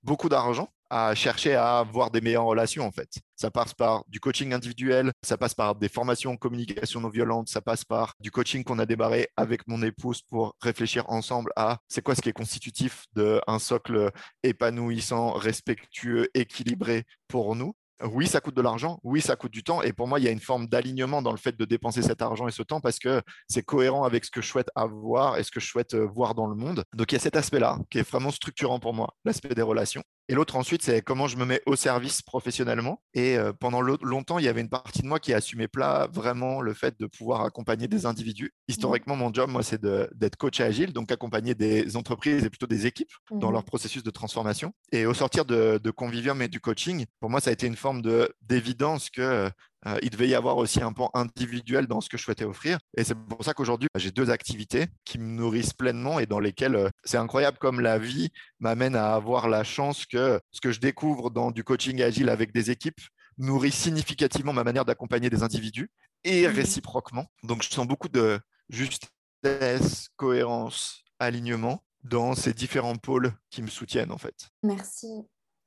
beaucoup 0.04 0.30
d'argent 0.30 0.70
à 0.92 1.16
chercher 1.16 1.56
à 1.56 1.80
avoir 1.80 2.12
des 2.12 2.20
meilleures 2.20 2.44
relations 2.44 2.86
en 2.86 2.92
fait. 2.92 3.10
Ça 3.38 3.50
passe 3.50 3.74
par 3.74 4.04
du 4.10 4.20
coaching 4.20 4.54
individuel, 4.54 5.14
ça 5.24 5.38
passe 5.38 5.56
par 5.56 5.76
des 5.76 5.88
formations 5.88 6.32
en 6.32 6.38
communication 6.38 7.00
non 7.00 7.10
violente, 7.10 7.48
ça 7.48 7.62
passe 7.62 7.86
par 7.86 8.14
du 8.20 8.30
coaching 8.30 8.66
qu'on 8.66 8.78
a 8.78 8.86
démarré 8.86 9.30
avec 9.38 9.68
mon 9.70 9.82
épouse 9.84 10.22
pour 10.22 10.56
réfléchir 10.62 11.10
ensemble 11.10 11.52
à 11.56 11.78
c'est 11.88 12.02
quoi 12.02 12.14
ce 12.14 12.22
qui 12.22 12.28
est 12.28 12.34
constitutif 12.34 13.06
d'un 13.16 13.58
socle 13.58 14.12
épanouissant, 14.44 15.32
respectueux, 15.32 16.28
équilibré 16.34 17.06
pour 17.30 17.56
nous 17.56 17.74
oui, 18.04 18.28
ça 18.28 18.42
coûte 18.42 18.56
de 18.56 18.62
l'argent, 18.62 19.00
oui, 19.04 19.22
ça 19.22 19.36
coûte 19.36 19.52
du 19.52 19.64
temps. 19.64 19.82
Et 19.82 19.94
pour 19.94 20.08
moi, 20.08 20.20
il 20.20 20.26
y 20.26 20.28
a 20.28 20.32
une 20.32 20.40
forme 20.40 20.68
d'alignement 20.68 21.22
dans 21.22 21.32
le 21.32 21.38
fait 21.38 21.58
de 21.58 21.66
dépenser 21.66 22.02
cet 22.02 22.22
argent 22.22 22.48
et 22.48 22.52
ce 22.52 22.64
temps 22.64 22.82
parce 22.82 23.00
que 23.00 23.22
c'est 23.48 23.64
cohérent 23.64 24.04
avec 24.04 24.26
ce 24.26 24.32
que 24.32 24.42
je 24.42 24.48
souhaite 24.48 24.70
avoir 24.76 25.38
et 25.38 25.44
ce 25.44 25.52
que 25.52 25.60
je 25.60 25.68
souhaite 25.68 25.94
euh, 25.94 26.06
voir 26.06 26.36
dans 26.36 26.48
le 26.48 26.56
monde. 26.56 26.84
Donc 26.96 27.12
il 27.12 27.16
y 27.16 27.18
a 27.18 27.20
cet 27.20 27.36
aspect-là 27.36 27.78
qui 27.90 28.00
est 28.00 28.10
vraiment 28.10 28.32
structurant 28.32 28.80
pour 28.80 28.94
moi, 28.94 29.14
l'aspect 29.24 29.54
des 29.54 29.62
relations. 29.62 30.04
Et 30.30 30.34
l'autre 30.34 30.56
ensuite, 30.56 30.82
c'est 30.82 31.02
comment 31.02 31.28
je 31.28 31.38
me 31.38 31.46
mets 31.46 31.62
au 31.66 31.76
service 31.76 32.22
professionnellement. 32.22 33.02
Et 33.14 33.38
euh, 33.38 33.52
pendant 33.54 33.82
longtemps, 33.82 34.40
il 34.40 34.46
y 34.46 34.48
avait 34.48 34.62
une 34.62 34.70
partie 34.70 35.02
de 35.02 35.08
moi 35.08 35.20
qui 35.20 35.34
assumait 35.34 35.68
plat 35.68 36.08
vraiment 36.12 36.62
le 36.62 36.74
fait 36.74 37.00
de 37.00 37.06
pouvoir 37.06 37.42
accompagner 37.42 37.88
des 37.88 38.06
individus. 38.06 38.54
Historiquement, 38.68 39.16
mon 39.16 39.34
job, 39.34 39.50
moi, 39.50 39.64
c'est 39.64 39.82
d'être 39.82 40.38
coach 40.38 40.62
agile, 40.62 40.94
donc 40.94 41.12
accompagner 41.12 41.56
des 41.56 41.98
entreprises 41.98 42.46
et 42.46 42.50
plutôt 42.50 42.68
des 42.68 42.86
équipes 42.86 43.12
dans 43.30 43.50
mmh 43.50 43.52
leur 43.52 43.66
processus 43.66 44.04
de 44.04 44.12
transformation. 44.12 44.74
Et 44.94 45.06
au 45.06 45.14
sortir 45.14 45.44
de, 45.44 45.78
de 45.84 45.92
Convivium 45.92 46.42
et 46.42 46.48
du 46.48 46.62
coaching, 46.62 47.06
pour 47.20 47.30
moi, 47.30 47.42
ça 47.42 47.50
a 47.50 47.54
été 47.54 47.68
une 47.68 47.76
forme 47.76 48.02
d'évidence 48.42 49.10
que 49.10 49.50
euh, 49.88 49.98
il 50.04 50.12
devait 50.12 50.28
y 50.28 50.36
avoir 50.36 50.58
aussi 50.58 50.82
un 50.82 50.94
pan 50.94 51.10
individuel 51.14 51.88
dans 51.88 52.02
ce 52.02 52.10
que 52.10 52.18
je 52.18 52.24
souhaitais 52.24 52.46
offrir. 52.46 52.78
Et 52.96 53.04
c'est 53.04 53.16
pour 53.16 53.44
ça 53.44 53.54
qu'aujourd'hui, 53.54 53.90
j'ai 53.96 54.12
deux 54.12 54.30
activités 54.30 54.88
qui 55.06 55.18
me 55.18 55.26
nourrissent 55.26 55.74
pleinement 55.74 56.20
et 56.20 56.26
dans 56.26 56.40
lesquelles 56.40 56.76
euh, 56.76 56.90
c'est 57.04 57.18
incroyable 57.18 57.58
comme 57.58 57.80
la 57.80 57.98
vie 57.98 58.30
m'amène 58.60 58.96
à 58.96 59.14
avoir 59.14 59.50
la 59.50 59.64
chance 59.64 60.06
que 60.06 60.40
ce 60.52 60.62
que 60.62 60.72
je 60.72 60.80
découvre 60.80 61.32
dans 61.32 61.52
du 61.52 61.64
coaching 61.64 62.02
agile 62.02 62.30
avec 62.30 62.54
des 62.54 62.70
équipes 62.70 63.02
nourrit 63.38 63.72
significativement 63.72 64.54
ma 64.54 64.64
manière 64.64 64.86
d'accompagner 64.86 65.30
des 65.30 65.42
individus 65.42 65.90
et 66.24 66.48
mmh 66.48 66.52
réciproquement. 66.52 67.26
Donc, 67.44 67.64
je 67.64 67.70
sens 67.70 67.88
beaucoup 67.88 68.10
de 68.10 68.40
justesse, 68.70 70.10
cohérence, 70.16 71.04
alignement 71.18 71.84
dans 72.04 72.36
ces 72.36 72.54
différents 72.54 72.98
pôles 72.98 73.34
qui 73.50 73.62
me 73.62 73.68
soutiennent 73.68 74.12
en 74.12 74.18
fait. 74.18 74.50
Merci. 74.64 75.08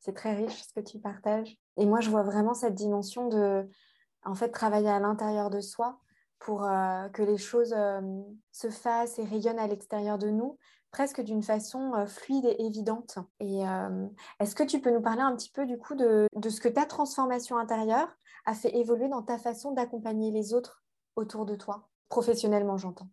C'est 0.00 0.14
très 0.14 0.34
riche 0.34 0.62
ce 0.62 0.80
que 0.80 0.84
tu 0.84 0.98
partages. 0.98 1.56
Et 1.78 1.86
moi, 1.86 2.00
je 2.00 2.10
vois 2.10 2.22
vraiment 2.22 2.54
cette 2.54 2.74
dimension 2.74 3.28
de 3.28 3.66
en 4.24 4.34
fait 4.34 4.50
travailler 4.50 4.88
à 4.88 5.00
l'intérieur 5.00 5.50
de 5.50 5.60
soi 5.60 6.00
pour 6.44 6.64
euh, 6.64 7.08
que 7.08 7.22
les 7.22 7.38
choses 7.38 7.74
euh, 7.76 8.00
se 8.52 8.68
fassent 8.68 9.18
et 9.18 9.24
rayonnent 9.24 9.58
à 9.58 9.66
l'extérieur 9.66 10.18
de 10.18 10.28
nous, 10.28 10.58
presque 10.90 11.22
d'une 11.22 11.42
façon 11.42 11.94
euh, 11.94 12.06
fluide 12.06 12.44
et 12.44 12.66
évidente. 12.66 13.18
Et 13.40 13.62
est-ce 14.40 14.54
que 14.54 14.62
tu 14.62 14.80
peux 14.80 14.92
nous 14.92 15.00
parler 15.00 15.22
un 15.22 15.34
petit 15.34 15.50
peu 15.50 15.66
du 15.66 15.78
coup 15.78 15.94
de, 15.94 16.26
de, 16.36 16.48
ce 16.48 16.60
que 16.60 16.68
ta 16.68 16.84
transformation 16.84 17.56
intérieure 17.56 18.08
a 18.46 18.54
fait 18.54 18.76
évoluer 18.76 19.08
dans 19.08 19.22
ta 19.22 19.38
façon 19.38 19.72
d'accompagner 19.72 20.30
les 20.30 20.52
autres 20.52 20.82
autour 21.16 21.46
de 21.46 21.56
toi, 21.56 21.88
professionnellement 22.08 22.76
j'entends. 22.76 23.08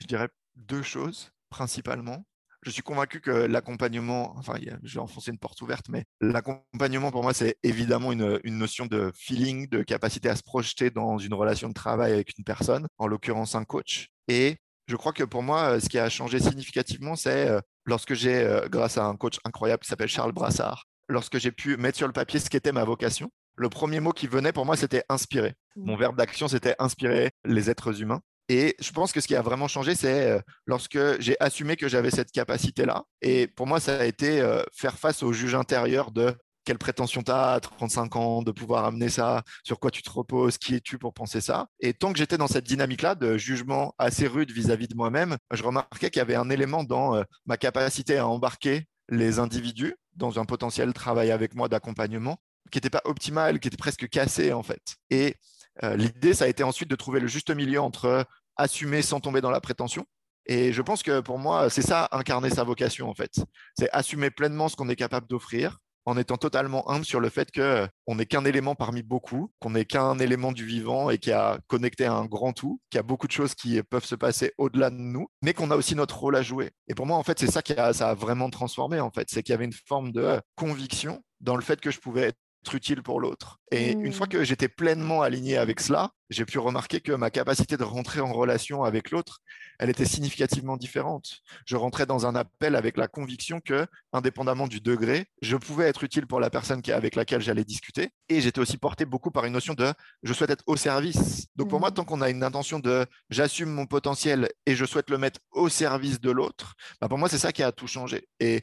Je 0.00 0.06
dirais 0.06 0.28
deux 0.54 0.82
choses 0.82 1.32
principalement 1.48 2.24
je 2.62 2.70
suis 2.70 2.82
convaincu 2.82 3.20
que 3.20 3.30
l'accompagnement, 3.30 4.34
enfin, 4.36 4.54
je 4.82 4.94
vais 4.94 5.00
enfoncer 5.00 5.30
une 5.30 5.38
porte 5.38 5.60
ouverte, 5.62 5.88
mais 5.88 6.04
l'accompagnement 6.20 7.10
pour 7.10 7.22
moi, 7.22 7.32
c'est 7.32 7.56
évidemment 7.62 8.12
une, 8.12 8.40
notion 8.44 8.86
de 8.86 9.10
feeling, 9.14 9.68
de 9.68 9.82
capacité 9.82 10.28
à 10.28 10.36
se 10.36 10.42
projeter 10.42 10.90
dans 10.90 11.18
une 11.18 11.34
relation 11.34 11.68
de 11.68 11.74
travail 11.74 12.12
avec 12.12 12.36
une 12.36 12.44
personne, 12.44 12.86
en 12.98 13.06
l'occurrence 13.06 13.54
un 13.54 13.64
coach. 13.64 14.08
Et 14.28 14.56
je 14.88 14.96
crois 14.96 15.12
que 15.12 15.24
pour 15.24 15.42
moi, 15.42 15.80
ce 15.80 15.88
qui 15.88 15.98
a 15.98 16.08
changé 16.10 16.38
significativement, 16.38 17.16
c'est 17.16 17.48
euh, 17.48 17.60
lorsque 17.84 18.14
j'ai, 18.14 18.40
euh, 18.40 18.68
grâce 18.68 18.98
à 18.98 19.04
un 19.04 19.16
coach 19.16 19.38
incroyable 19.44 19.82
qui 19.82 19.88
s'appelle 19.88 20.08
Charles 20.08 20.32
Brassard, 20.32 20.84
lorsque 21.08 21.38
j'ai 21.38 21.52
pu 21.52 21.76
mettre 21.76 21.96
sur 21.96 22.06
le 22.06 22.12
papier 22.12 22.40
ce 22.40 22.50
qu'était 22.50 22.72
ma 22.72 22.84
vocation, 22.84 23.30
le 23.56 23.68
premier 23.68 24.00
mot 24.00 24.12
qui 24.12 24.26
venait 24.26 24.52
pour 24.52 24.66
moi, 24.66 24.76
c'était 24.76 25.04
inspirer. 25.08 25.54
Mon 25.76 25.96
verbe 25.96 26.16
d'action, 26.16 26.48
c'était 26.48 26.74
inspirer 26.78 27.30
les 27.44 27.70
êtres 27.70 28.02
humains. 28.02 28.20
Et 28.52 28.74
je 28.80 28.90
pense 28.90 29.12
que 29.12 29.20
ce 29.20 29.28
qui 29.28 29.36
a 29.36 29.42
vraiment 29.42 29.68
changé, 29.68 29.94
c'est 29.94 30.28
euh, 30.28 30.40
lorsque 30.66 30.98
j'ai 31.20 31.36
assumé 31.38 31.76
que 31.76 31.86
j'avais 31.86 32.10
cette 32.10 32.32
capacité-là. 32.32 33.04
Et 33.22 33.46
pour 33.46 33.68
moi, 33.68 33.78
ça 33.78 34.00
a 34.00 34.04
été 34.04 34.40
euh, 34.40 34.64
faire 34.72 34.98
face 34.98 35.22
au 35.22 35.32
juge 35.32 35.54
intérieur 35.54 36.10
de 36.10 36.34
quelle 36.64 36.76
prétention 36.76 37.22
tu 37.22 37.30
as 37.30 37.52
à 37.52 37.60
35 37.60 38.16
ans, 38.16 38.42
de 38.42 38.50
pouvoir 38.50 38.86
amener 38.86 39.08
ça, 39.08 39.44
sur 39.62 39.78
quoi 39.78 39.92
tu 39.92 40.02
te 40.02 40.10
reposes, 40.10 40.58
qui 40.58 40.74
es-tu 40.74 40.98
pour 40.98 41.14
penser 41.14 41.40
ça. 41.40 41.68
Et 41.78 41.94
tant 41.94 42.12
que 42.12 42.18
j'étais 42.18 42.38
dans 42.38 42.48
cette 42.48 42.64
dynamique-là 42.64 43.14
de 43.14 43.36
jugement 43.36 43.94
assez 43.98 44.26
rude 44.26 44.50
vis-à-vis 44.50 44.88
de 44.88 44.96
moi-même, 44.96 45.36
je 45.52 45.62
remarquais 45.62 46.10
qu'il 46.10 46.18
y 46.18 46.22
avait 46.22 46.34
un 46.34 46.50
élément 46.50 46.82
dans 46.82 47.14
euh, 47.14 47.22
ma 47.46 47.56
capacité 47.56 48.18
à 48.18 48.26
embarquer 48.26 48.84
les 49.10 49.38
individus 49.38 49.94
dans 50.16 50.40
un 50.40 50.44
potentiel 50.44 50.92
travail 50.92 51.30
avec 51.30 51.54
moi 51.54 51.68
d'accompagnement 51.68 52.38
qui 52.72 52.78
n'était 52.78 52.90
pas 52.90 53.02
optimal, 53.04 53.60
qui 53.60 53.68
était 53.68 53.76
presque 53.76 54.08
cassé 54.08 54.52
en 54.52 54.64
fait. 54.64 54.96
Et 55.08 55.36
l'idée, 55.82 56.34
ça 56.34 56.44
a 56.44 56.48
été 56.48 56.62
ensuite 56.62 56.90
de 56.90 56.94
trouver 56.94 57.20
le 57.20 57.26
juste 57.26 57.50
milieu 57.50 57.80
entre 57.80 58.26
assumer 58.60 59.02
sans 59.02 59.20
tomber 59.20 59.40
dans 59.40 59.50
la 59.50 59.60
prétention. 59.60 60.04
Et 60.46 60.72
je 60.72 60.82
pense 60.82 61.02
que 61.02 61.20
pour 61.20 61.38
moi, 61.38 61.70
c'est 61.70 61.82
ça, 61.82 62.08
incarner 62.12 62.50
sa 62.50 62.64
vocation, 62.64 63.08
en 63.08 63.14
fait. 63.14 63.32
C'est 63.78 63.90
assumer 63.90 64.30
pleinement 64.30 64.68
ce 64.68 64.76
qu'on 64.76 64.88
est 64.88 64.96
capable 64.96 65.26
d'offrir 65.26 65.78
en 66.06 66.16
étant 66.16 66.38
totalement 66.38 66.90
humble 66.90 67.04
sur 67.04 67.20
le 67.20 67.28
fait 67.28 67.50
qu'on 67.52 68.14
n'est 68.14 68.26
qu'un 68.26 68.44
élément 68.44 68.74
parmi 68.74 69.02
beaucoup, 69.02 69.52
qu'on 69.60 69.70
n'est 69.70 69.84
qu'un 69.84 70.18
élément 70.18 70.50
du 70.50 70.64
vivant 70.64 71.10
et 71.10 71.18
qui 71.18 71.30
a 71.30 71.60
connecté 71.68 72.06
à 72.06 72.14
un 72.14 72.24
grand 72.24 72.52
tout, 72.52 72.80
qu'il 72.90 72.98
y 72.98 73.00
a 73.00 73.02
beaucoup 73.02 73.26
de 73.26 73.32
choses 73.32 73.54
qui 73.54 73.82
peuvent 73.82 74.04
se 74.04 74.14
passer 74.14 74.52
au-delà 74.56 74.90
de 74.90 74.96
nous, 74.96 75.28
mais 75.42 75.52
qu'on 75.52 75.70
a 75.70 75.76
aussi 75.76 75.94
notre 75.94 76.18
rôle 76.18 76.36
à 76.36 76.42
jouer. 76.42 76.70
Et 76.88 76.94
pour 76.94 77.06
moi, 77.06 77.18
en 77.18 77.22
fait, 77.22 77.38
c'est 77.38 77.50
ça 77.50 77.62
qui 77.62 77.74
a, 77.74 77.88
a 77.88 78.14
vraiment 78.14 78.50
transformé, 78.50 78.98
en 78.98 79.10
fait. 79.10 79.28
C'est 79.30 79.42
qu'il 79.42 79.52
y 79.52 79.54
avait 79.54 79.66
une 79.66 79.74
forme 79.86 80.10
de 80.10 80.40
conviction 80.56 81.22
dans 81.40 81.54
le 81.54 81.62
fait 81.62 81.80
que 81.80 81.90
je 81.90 82.00
pouvais 82.00 82.22
être 82.22 82.38
utile 82.72 83.02
pour 83.02 83.20
l'autre. 83.20 83.58
Et 83.72 83.92
une 83.92 84.12
fois 84.12 84.26
mmh. 84.26 84.30
que 84.30 84.44
j'étais 84.44 84.68
pleinement 84.68 85.22
aligné 85.22 85.56
avec 85.56 85.80
cela, 85.80 86.10
j'ai 86.28 86.44
pu 86.44 86.58
remarquer 86.58 87.00
que 87.00 87.12
ma 87.12 87.30
capacité 87.30 87.76
de 87.76 87.84
rentrer 87.84 88.20
en 88.20 88.32
relation 88.32 88.84
avec 88.84 89.10
l'autre, 89.10 89.40
elle 89.78 89.90
était 89.90 90.04
significativement 90.04 90.76
différente. 90.76 91.40
Je 91.66 91.76
rentrais 91.76 92.06
dans 92.06 92.26
un 92.26 92.34
appel 92.34 92.76
avec 92.76 92.96
la 92.96 93.08
conviction 93.08 93.60
que, 93.60 93.86
indépendamment 94.12 94.68
du 94.68 94.80
degré, 94.80 95.26
je 95.42 95.56
pouvais 95.56 95.86
être 95.86 96.04
utile 96.04 96.26
pour 96.26 96.40
la 96.40 96.50
personne 96.50 96.82
avec 96.92 97.16
laquelle 97.16 97.40
j'allais 97.40 97.64
discuter. 97.64 98.10
Et 98.28 98.40
j'étais 98.40 98.60
aussi 98.60 98.76
porté 98.76 99.04
beaucoup 99.04 99.30
par 99.30 99.44
une 99.44 99.52
notion 99.52 99.74
de 99.74 99.92
je 100.22 100.32
souhaite 100.32 100.50
être 100.50 100.64
au 100.66 100.76
service. 100.76 101.46
Donc 101.56 101.68
pour 101.68 101.80
moi, 101.80 101.90
mmh. 101.90 101.94
tant 101.94 102.04
qu'on 102.04 102.20
a 102.20 102.30
une 102.30 102.44
intention 102.44 102.78
de 102.78 103.06
j'assume 103.30 103.70
mon 103.70 103.86
potentiel 103.86 104.48
et 104.66 104.74
je 104.74 104.84
souhaite 104.84 105.10
le 105.10 105.18
mettre 105.18 105.40
au 105.52 105.68
service 105.68 106.20
de 106.20 106.30
l'autre, 106.30 106.74
bah 107.00 107.08
pour 107.08 107.18
moi, 107.18 107.28
c'est 107.28 107.38
ça 107.38 107.52
qui 107.52 107.62
a 107.62 107.72
tout 107.72 107.86
changé. 107.86 108.28
Et 108.40 108.62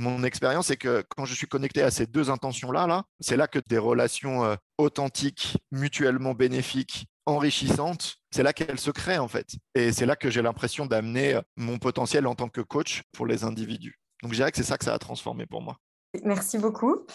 mon 0.00 0.24
expérience, 0.24 0.68
c'est 0.68 0.76
que 0.76 1.04
quand 1.14 1.26
je 1.26 1.34
suis 1.34 1.46
connecté 1.46 1.82
à 1.82 1.90
ces 1.90 2.06
deux 2.06 2.30
intentions-là, 2.30 2.86
là, 2.86 3.04
c'est 3.20 3.36
là 3.36 3.46
que 3.46 3.58
des 3.68 3.78
relations 3.78 4.44
euh, 4.44 4.56
authentiques, 4.78 5.58
mutuellement 5.70 6.32
bénéfiques, 6.32 7.06
enrichissantes, 7.26 8.16
c'est 8.30 8.42
là 8.42 8.52
qu'elles 8.52 8.80
se 8.80 8.90
créent 8.90 9.18
en 9.18 9.28
fait. 9.28 9.56
Et 9.74 9.92
c'est 9.92 10.06
là 10.06 10.16
que 10.16 10.30
j'ai 10.30 10.42
l'impression 10.42 10.86
d'amener 10.86 11.34
euh, 11.34 11.42
mon 11.56 11.78
potentiel 11.78 12.26
en 12.26 12.34
tant 12.34 12.48
que 12.48 12.62
coach 12.62 13.02
pour 13.12 13.26
les 13.26 13.44
individus. 13.44 14.00
Donc 14.22 14.32
je 14.32 14.38
dirais 14.38 14.50
que 14.50 14.56
c'est 14.56 14.64
ça 14.64 14.78
que 14.78 14.84
ça 14.84 14.94
a 14.94 14.98
transformé 14.98 15.46
pour 15.46 15.60
moi. 15.60 15.76
Merci 16.24 16.58
beaucoup. 16.58 17.06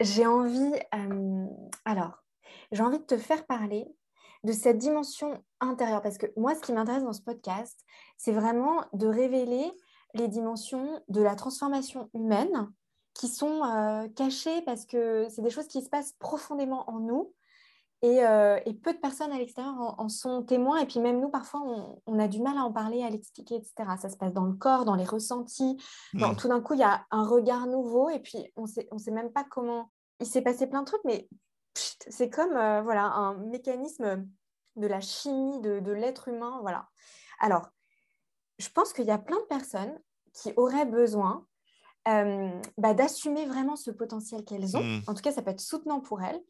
J'ai 0.00 0.26
envie, 0.26 0.74
euh, 0.94 1.46
alors, 1.86 2.22
j'ai 2.70 2.82
envie 2.82 2.98
de 2.98 3.04
te 3.04 3.16
faire 3.16 3.46
parler 3.46 3.86
de 4.44 4.52
cette 4.52 4.78
dimension 4.78 5.42
intérieure 5.60 6.02
parce 6.02 6.18
que 6.18 6.26
moi, 6.36 6.54
ce 6.54 6.60
qui 6.60 6.72
m'intéresse 6.72 7.02
dans 7.02 7.14
ce 7.14 7.22
podcast, 7.22 7.80
c'est 8.18 8.32
vraiment 8.32 8.84
de 8.92 9.06
révéler 9.06 9.72
les 10.18 10.28
dimensions 10.28 11.02
de 11.08 11.22
la 11.22 11.34
transformation 11.34 12.10
humaine 12.14 12.70
qui 13.14 13.28
sont 13.28 13.64
euh, 13.64 14.08
cachées 14.08 14.62
parce 14.62 14.84
que 14.84 15.26
c'est 15.30 15.42
des 15.42 15.50
choses 15.50 15.68
qui 15.68 15.82
se 15.82 15.88
passent 15.88 16.14
profondément 16.18 16.88
en 16.90 17.00
nous 17.00 17.32
euh, 18.04 18.60
et, 18.66 18.74
peu 18.74 18.92
de 18.92 18.98
personnes 18.98 19.32
à 19.32 19.38
l'extérieur 19.38 19.94
en, 19.98 20.08
sont 20.08 20.42
témoins. 20.42 20.78
Et 20.78 20.86
puis 20.86 21.00
même 21.00 21.20
nous, 21.20 21.30
parfois, 21.30 21.62
on, 22.06 22.18
a 22.18 22.28
du 22.28 22.40
mal 22.40 22.56
à 22.56 22.64
en 22.64 22.72
parler, 22.72 23.02
à 23.02 23.10
l'expliquer, 23.10 23.56
etc. 23.56 23.74
Ça 24.00 24.08
se 24.08 24.16
passe 24.16 24.32
dans 24.32 24.44
le 24.44 24.54
corps, 24.54 24.84
dans 24.84 24.94
les 24.94 25.04
ressentis. 25.04 25.76
Mmh. 26.12 26.36
tout 26.36 26.48
d'un 26.48 26.60
coup, 26.60 26.74
il 26.74 26.80
y 26.80 26.84
a 26.84 27.04
un 27.10 27.26
regard 27.26 27.66
nouveau 27.66 28.10
et 28.10 28.20
puis 28.20 28.52
on 28.56 28.66
sait, 28.66 28.86
ne 28.90 28.94
on 28.94 28.98
sait 28.98 29.10
même 29.10 29.32
pas 29.32 29.44
comment... 29.44 29.90
Il 30.20 30.26
s'est 30.26 30.42
passé 30.42 30.66
plein 30.66 30.80
de 30.80 30.86
trucs, 30.86 31.04
mais 31.04 31.28
c'est 31.74 32.30
comme 32.30 32.56
euh, 32.56 32.80
voilà, 32.82 33.04
un 33.04 33.34
mécanisme 33.34 34.26
de 34.76 34.86
la 34.86 35.00
chimie 35.00 35.60
de, 35.60 35.80
de 35.80 35.92
l'être 35.92 36.28
humain. 36.28 36.58
Voilà. 36.62 36.88
Alors, 37.40 37.68
je 38.58 38.68
pense 38.70 38.92
qu'il 38.92 39.04
y 39.04 39.10
a 39.10 39.18
plein 39.18 39.38
de 39.38 39.46
personnes 39.46 39.98
qui 40.36 40.52
auraient 40.56 40.86
besoin 40.86 41.46
euh, 42.08 42.50
bah, 42.78 42.94
d'assumer 42.94 43.46
vraiment 43.46 43.76
ce 43.76 43.90
potentiel 43.90 44.44
qu'elles 44.44 44.76
ont. 44.76 44.82
Hmm. 44.82 45.00
En 45.06 45.14
tout 45.14 45.22
cas, 45.22 45.32
ça 45.32 45.42
peut 45.42 45.50
être 45.50 45.60
soutenant 45.60 46.00
pour 46.00 46.22
elles. 46.22 46.40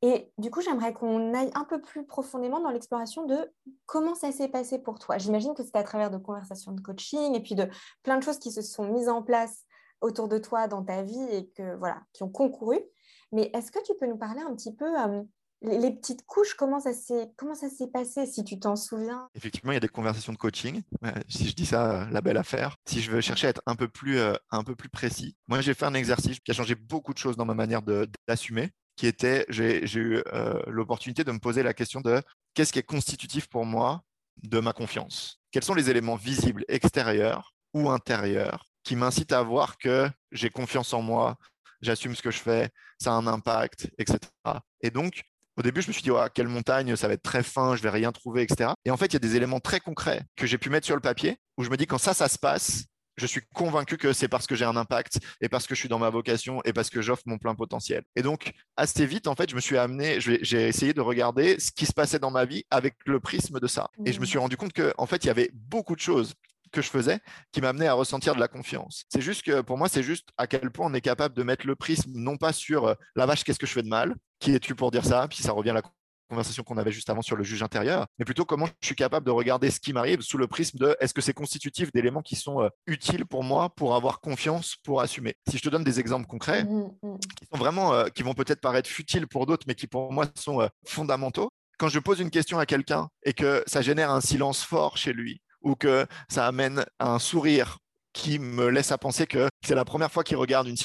Et 0.00 0.32
du 0.38 0.50
coup, 0.50 0.60
j'aimerais 0.60 0.92
qu'on 0.92 1.34
aille 1.34 1.50
un 1.54 1.64
peu 1.64 1.80
plus 1.80 2.06
profondément 2.06 2.60
dans 2.60 2.70
l'exploration 2.70 3.26
de 3.26 3.52
comment 3.86 4.14
ça 4.14 4.30
s'est 4.30 4.48
passé 4.48 4.78
pour 4.78 4.98
toi. 4.98 5.18
J'imagine 5.18 5.54
que 5.54 5.64
c'était 5.64 5.78
à 5.78 5.84
travers 5.84 6.10
de 6.10 6.18
conversations 6.18 6.72
de 6.72 6.80
coaching 6.80 7.34
et 7.34 7.40
puis 7.40 7.56
de 7.56 7.68
plein 8.04 8.16
de 8.16 8.22
choses 8.22 8.38
qui 8.38 8.52
se 8.52 8.62
sont 8.62 8.92
mises 8.92 9.08
en 9.08 9.22
place 9.22 9.64
autour 10.00 10.28
de 10.28 10.38
toi 10.38 10.68
dans 10.68 10.84
ta 10.84 11.02
vie 11.02 11.28
et 11.32 11.48
que 11.50 11.76
voilà, 11.76 12.00
qui 12.12 12.22
ont 12.22 12.28
concouru. 12.28 12.78
Mais 13.32 13.50
est-ce 13.54 13.72
que 13.72 13.82
tu 13.84 13.92
peux 13.98 14.06
nous 14.06 14.16
parler 14.16 14.40
un 14.40 14.54
petit 14.54 14.74
peu 14.74 14.86
euh, 14.86 15.22
les, 15.62 15.90
petites 15.90 16.24
couches, 16.24 16.54
comment 16.54 16.80
ça 16.80 16.92
s'est 16.92 17.30
comment 17.36 17.54
ça 17.54 17.68
s'est 17.68 17.88
passé, 17.88 18.26
si 18.26 18.44
tu 18.44 18.58
t'en 18.58 18.76
souviens? 18.76 19.28
Effectivement, 19.34 19.72
il 19.72 19.76
y 19.76 19.78
a 19.78 19.80
des 19.80 19.88
conversations 19.88 20.32
de 20.32 20.38
coaching. 20.38 20.82
Si 21.28 21.48
je 21.48 21.54
dis 21.54 21.66
ça, 21.66 22.02
euh, 22.02 22.10
la 22.10 22.20
belle 22.20 22.36
affaire. 22.36 22.76
Si 22.86 23.00
je 23.00 23.10
veux 23.10 23.20
chercher 23.20 23.48
à 23.48 23.50
être 23.50 23.62
un 23.66 23.74
peu 23.74 23.88
plus, 23.88 24.18
euh, 24.18 24.34
un 24.50 24.62
peu 24.62 24.76
plus 24.76 24.88
précis, 24.88 25.36
moi 25.48 25.60
j'ai 25.60 25.74
fait 25.74 25.86
un 25.86 25.94
exercice 25.94 26.38
qui 26.40 26.50
a 26.50 26.54
changé 26.54 26.74
beaucoup 26.74 27.12
de 27.12 27.18
choses 27.18 27.36
dans 27.36 27.44
ma 27.44 27.54
manière 27.54 27.82
d'assumer, 27.82 28.70
qui 28.96 29.06
était, 29.06 29.46
j'ai 29.48 29.84
eu 29.94 30.22
euh, 30.32 30.62
l'opportunité 30.66 31.24
de 31.24 31.32
me 31.32 31.38
poser 31.38 31.62
la 31.62 31.74
question 31.74 32.00
de 32.00 32.22
qu'est-ce 32.54 32.72
qui 32.72 32.78
est 32.78 32.84
constitutif 32.84 33.48
pour 33.48 33.64
moi 33.64 34.02
de 34.42 34.60
ma 34.60 34.72
confiance? 34.72 35.40
Quels 35.50 35.64
sont 35.64 35.74
les 35.74 35.90
éléments 35.90 36.16
visibles, 36.16 36.64
extérieurs 36.68 37.54
ou 37.74 37.90
intérieurs, 37.90 38.64
qui 38.84 38.96
m'incitent 38.96 39.32
à 39.32 39.42
voir 39.42 39.78
que 39.78 40.08
j'ai 40.32 40.50
confiance 40.50 40.92
en 40.94 41.02
moi, 41.02 41.36
j'assume 41.80 42.14
ce 42.14 42.22
que 42.22 42.30
je 42.30 42.38
fais, 42.38 42.70
ça 42.98 43.12
a 43.12 43.14
un 43.14 43.26
impact, 43.26 43.90
etc. 43.98 44.18
Et 44.80 44.90
donc, 44.90 45.22
au 45.58 45.62
début, 45.62 45.82
je 45.82 45.88
me 45.88 45.92
suis 45.92 46.02
dit, 46.02 46.10
quelle 46.34 46.46
montagne, 46.46 46.94
ça 46.94 47.08
va 47.08 47.14
être 47.14 47.22
très 47.22 47.42
fin, 47.42 47.74
je 47.74 47.82
vais 47.82 47.90
rien 47.90 48.12
trouver, 48.12 48.42
etc. 48.42 48.70
Et 48.84 48.92
en 48.92 48.96
fait, 48.96 49.06
il 49.06 49.14
y 49.14 49.16
a 49.16 49.20
des 49.20 49.34
éléments 49.34 49.58
très 49.58 49.80
concrets 49.80 50.22
que 50.36 50.46
j'ai 50.46 50.56
pu 50.56 50.70
mettre 50.70 50.86
sur 50.86 50.94
le 50.94 51.00
papier 51.00 51.36
où 51.56 51.64
je 51.64 51.70
me 51.70 51.76
dis, 51.76 51.86
quand 51.86 51.98
ça, 51.98 52.14
ça 52.14 52.28
se 52.28 52.38
passe, 52.38 52.84
je 53.16 53.26
suis 53.26 53.40
convaincu 53.52 53.96
que 53.96 54.12
c'est 54.12 54.28
parce 54.28 54.46
que 54.46 54.54
j'ai 54.54 54.64
un 54.64 54.76
impact 54.76 55.18
et 55.40 55.48
parce 55.48 55.66
que 55.66 55.74
je 55.74 55.80
suis 55.80 55.88
dans 55.88 55.98
ma 55.98 56.10
vocation 56.10 56.62
et 56.64 56.72
parce 56.72 56.88
que 56.90 57.02
j'offre 57.02 57.24
mon 57.26 57.38
plein 57.38 57.56
potentiel. 57.56 58.04
Et 58.14 58.22
donc, 58.22 58.52
assez 58.76 59.04
vite, 59.04 59.26
en 59.26 59.34
fait, 59.34 59.50
je 59.50 59.56
me 59.56 59.60
suis 59.60 59.76
amené, 59.76 60.20
j'ai 60.20 60.68
essayé 60.68 60.94
de 60.94 61.00
regarder 61.00 61.58
ce 61.58 61.72
qui 61.72 61.86
se 61.86 61.92
passait 61.92 62.20
dans 62.20 62.30
ma 62.30 62.44
vie 62.44 62.64
avec 62.70 62.94
le 63.06 63.18
prisme 63.18 63.58
de 63.58 63.66
ça. 63.66 63.90
Et 64.06 64.12
je 64.12 64.20
me 64.20 64.24
mmh. 64.24 64.26
suis 64.28 64.38
rendu 64.38 64.56
compte 64.56 64.72
qu'en 64.72 64.92
en 64.96 65.06
fait, 65.06 65.24
il 65.24 65.26
y 65.26 65.30
avait 65.30 65.50
beaucoup 65.52 65.96
de 65.96 66.00
choses 66.00 66.34
que 66.72 66.82
je 66.82 66.88
faisais 66.88 67.20
qui 67.52 67.60
m'amenait 67.60 67.86
à 67.86 67.94
ressentir 67.94 68.34
de 68.34 68.40
la 68.40 68.48
confiance. 68.48 69.04
C'est 69.08 69.20
juste 69.20 69.42
que 69.42 69.60
pour 69.60 69.78
moi, 69.78 69.88
c'est 69.88 70.02
juste 70.02 70.28
à 70.36 70.46
quel 70.46 70.70
point 70.70 70.86
on 70.90 70.94
est 70.94 71.00
capable 71.00 71.34
de 71.34 71.42
mettre 71.42 71.66
le 71.66 71.76
prisme 71.76 72.10
non 72.14 72.36
pas 72.36 72.52
sur 72.52 72.86
euh, 72.86 72.94
la 73.16 73.26
vache, 73.26 73.44
qu'est-ce 73.44 73.58
que 73.58 73.66
je 73.66 73.72
fais 73.72 73.82
de 73.82 73.88
mal, 73.88 74.14
qui 74.38 74.54
es-tu 74.54 74.74
pour 74.74 74.90
dire 74.90 75.04
ça, 75.04 75.26
puis 75.28 75.38
ça 75.38 75.52
revient 75.52 75.70
à 75.70 75.74
la 75.74 75.82
conversation 76.28 76.62
qu'on 76.62 76.76
avait 76.76 76.92
juste 76.92 77.08
avant 77.10 77.22
sur 77.22 77.36
le 77.36 77.42
juge 77.42 77.62
intérieur, 77.62 78.06
mais 78.18 78.24
plutôt 78.24 78.44
comment 78.44 78.66
je 78.66 78.86
suis 78.86 78.94
capable 78.94 79.24
de 79.26 79.30
regarder 79.30 79.70
ce 79.70 79.80
qui 79.80 79.92
m'arrive 79.92 80.20
sous 80.20 80.36
le 80.36 80.46
prisme 80.46 80.78
de 80.78 80.96
est-ce 81.00 81.14
que 81.14 81.22
c'est 81.22 81.32
constitutif 81.32 81.90
d'éléments 81.92 82.22
qui 82.22 82.36
sont 82.36 82.62
euh, 82.62 82.68
utiles 82.86 83.24
pour 83.24 83.42
moi 83.42 83.70
pour 83.70 83.94
avoir 83.94 84.20
confiance, 84.20 84.76
pour 84.84 85.00
assumer. 85.00 85.34
Si 85.48 85.56
je 85.56 85.62
te 85.62 85.68
donne 85.68 85.84
des 85.84 86.00
exemples 86.00 86.26
concrets 86.26 86.64
mmh, 86.64 86.90
mmh. 87.02 87.18
qui 87.38 87.46
sont 87.50 87.58
vraiment, 87.58 87.94
euh, 87.94 88.08
qui 88.08 88.22
vont 88.22 88.34
peut-être 88.34 88.60
paraître 88.60 88.90
futiles 88.90 89.26
pour 89.26 89.46
d'autres, 89.46 89.64
mais 89.66 89.74
qui 89.74 89.86
pour 89.86 90.12
moi 90.12 90.26
sont 90.34 90.68
fondamentaux. 90.86 91.50
Quand 91.78 91.88
je 91.88 92.00
pose 92.00 92.20
une 92.20 92.30
question 92.30 92.58
à 92.58 92.66
quelqu'un 92.66 93.08
et 93.22 93.32
que 93.32 93.62
ça 93.66 93.82
génère 93.82 94.10
un 94.10 94.20
silence 94.20 94.64
fort 94.64 94.96
chez 94.96 95.12
lui, 95.12 95.40
ou 95.62 95.74
que 95.74 96.06
ça 96.28 96.46
amène 96.46 96.84
un 96.98 97.18
sourire 97.18 97.78
qui 98.12 98.38
me 98.38 98.68
laisse 98.68 98.92
à 98.92 98.98
penser 98.98 99.26
que 99.26 99.48
c'est 99.64 99.74
la 99.74 99.84
première 99.84 100.10
fois 100.10 100.24
qu'il 100.24 100.36
regarde 100.36 100.66
une 100.66 100.76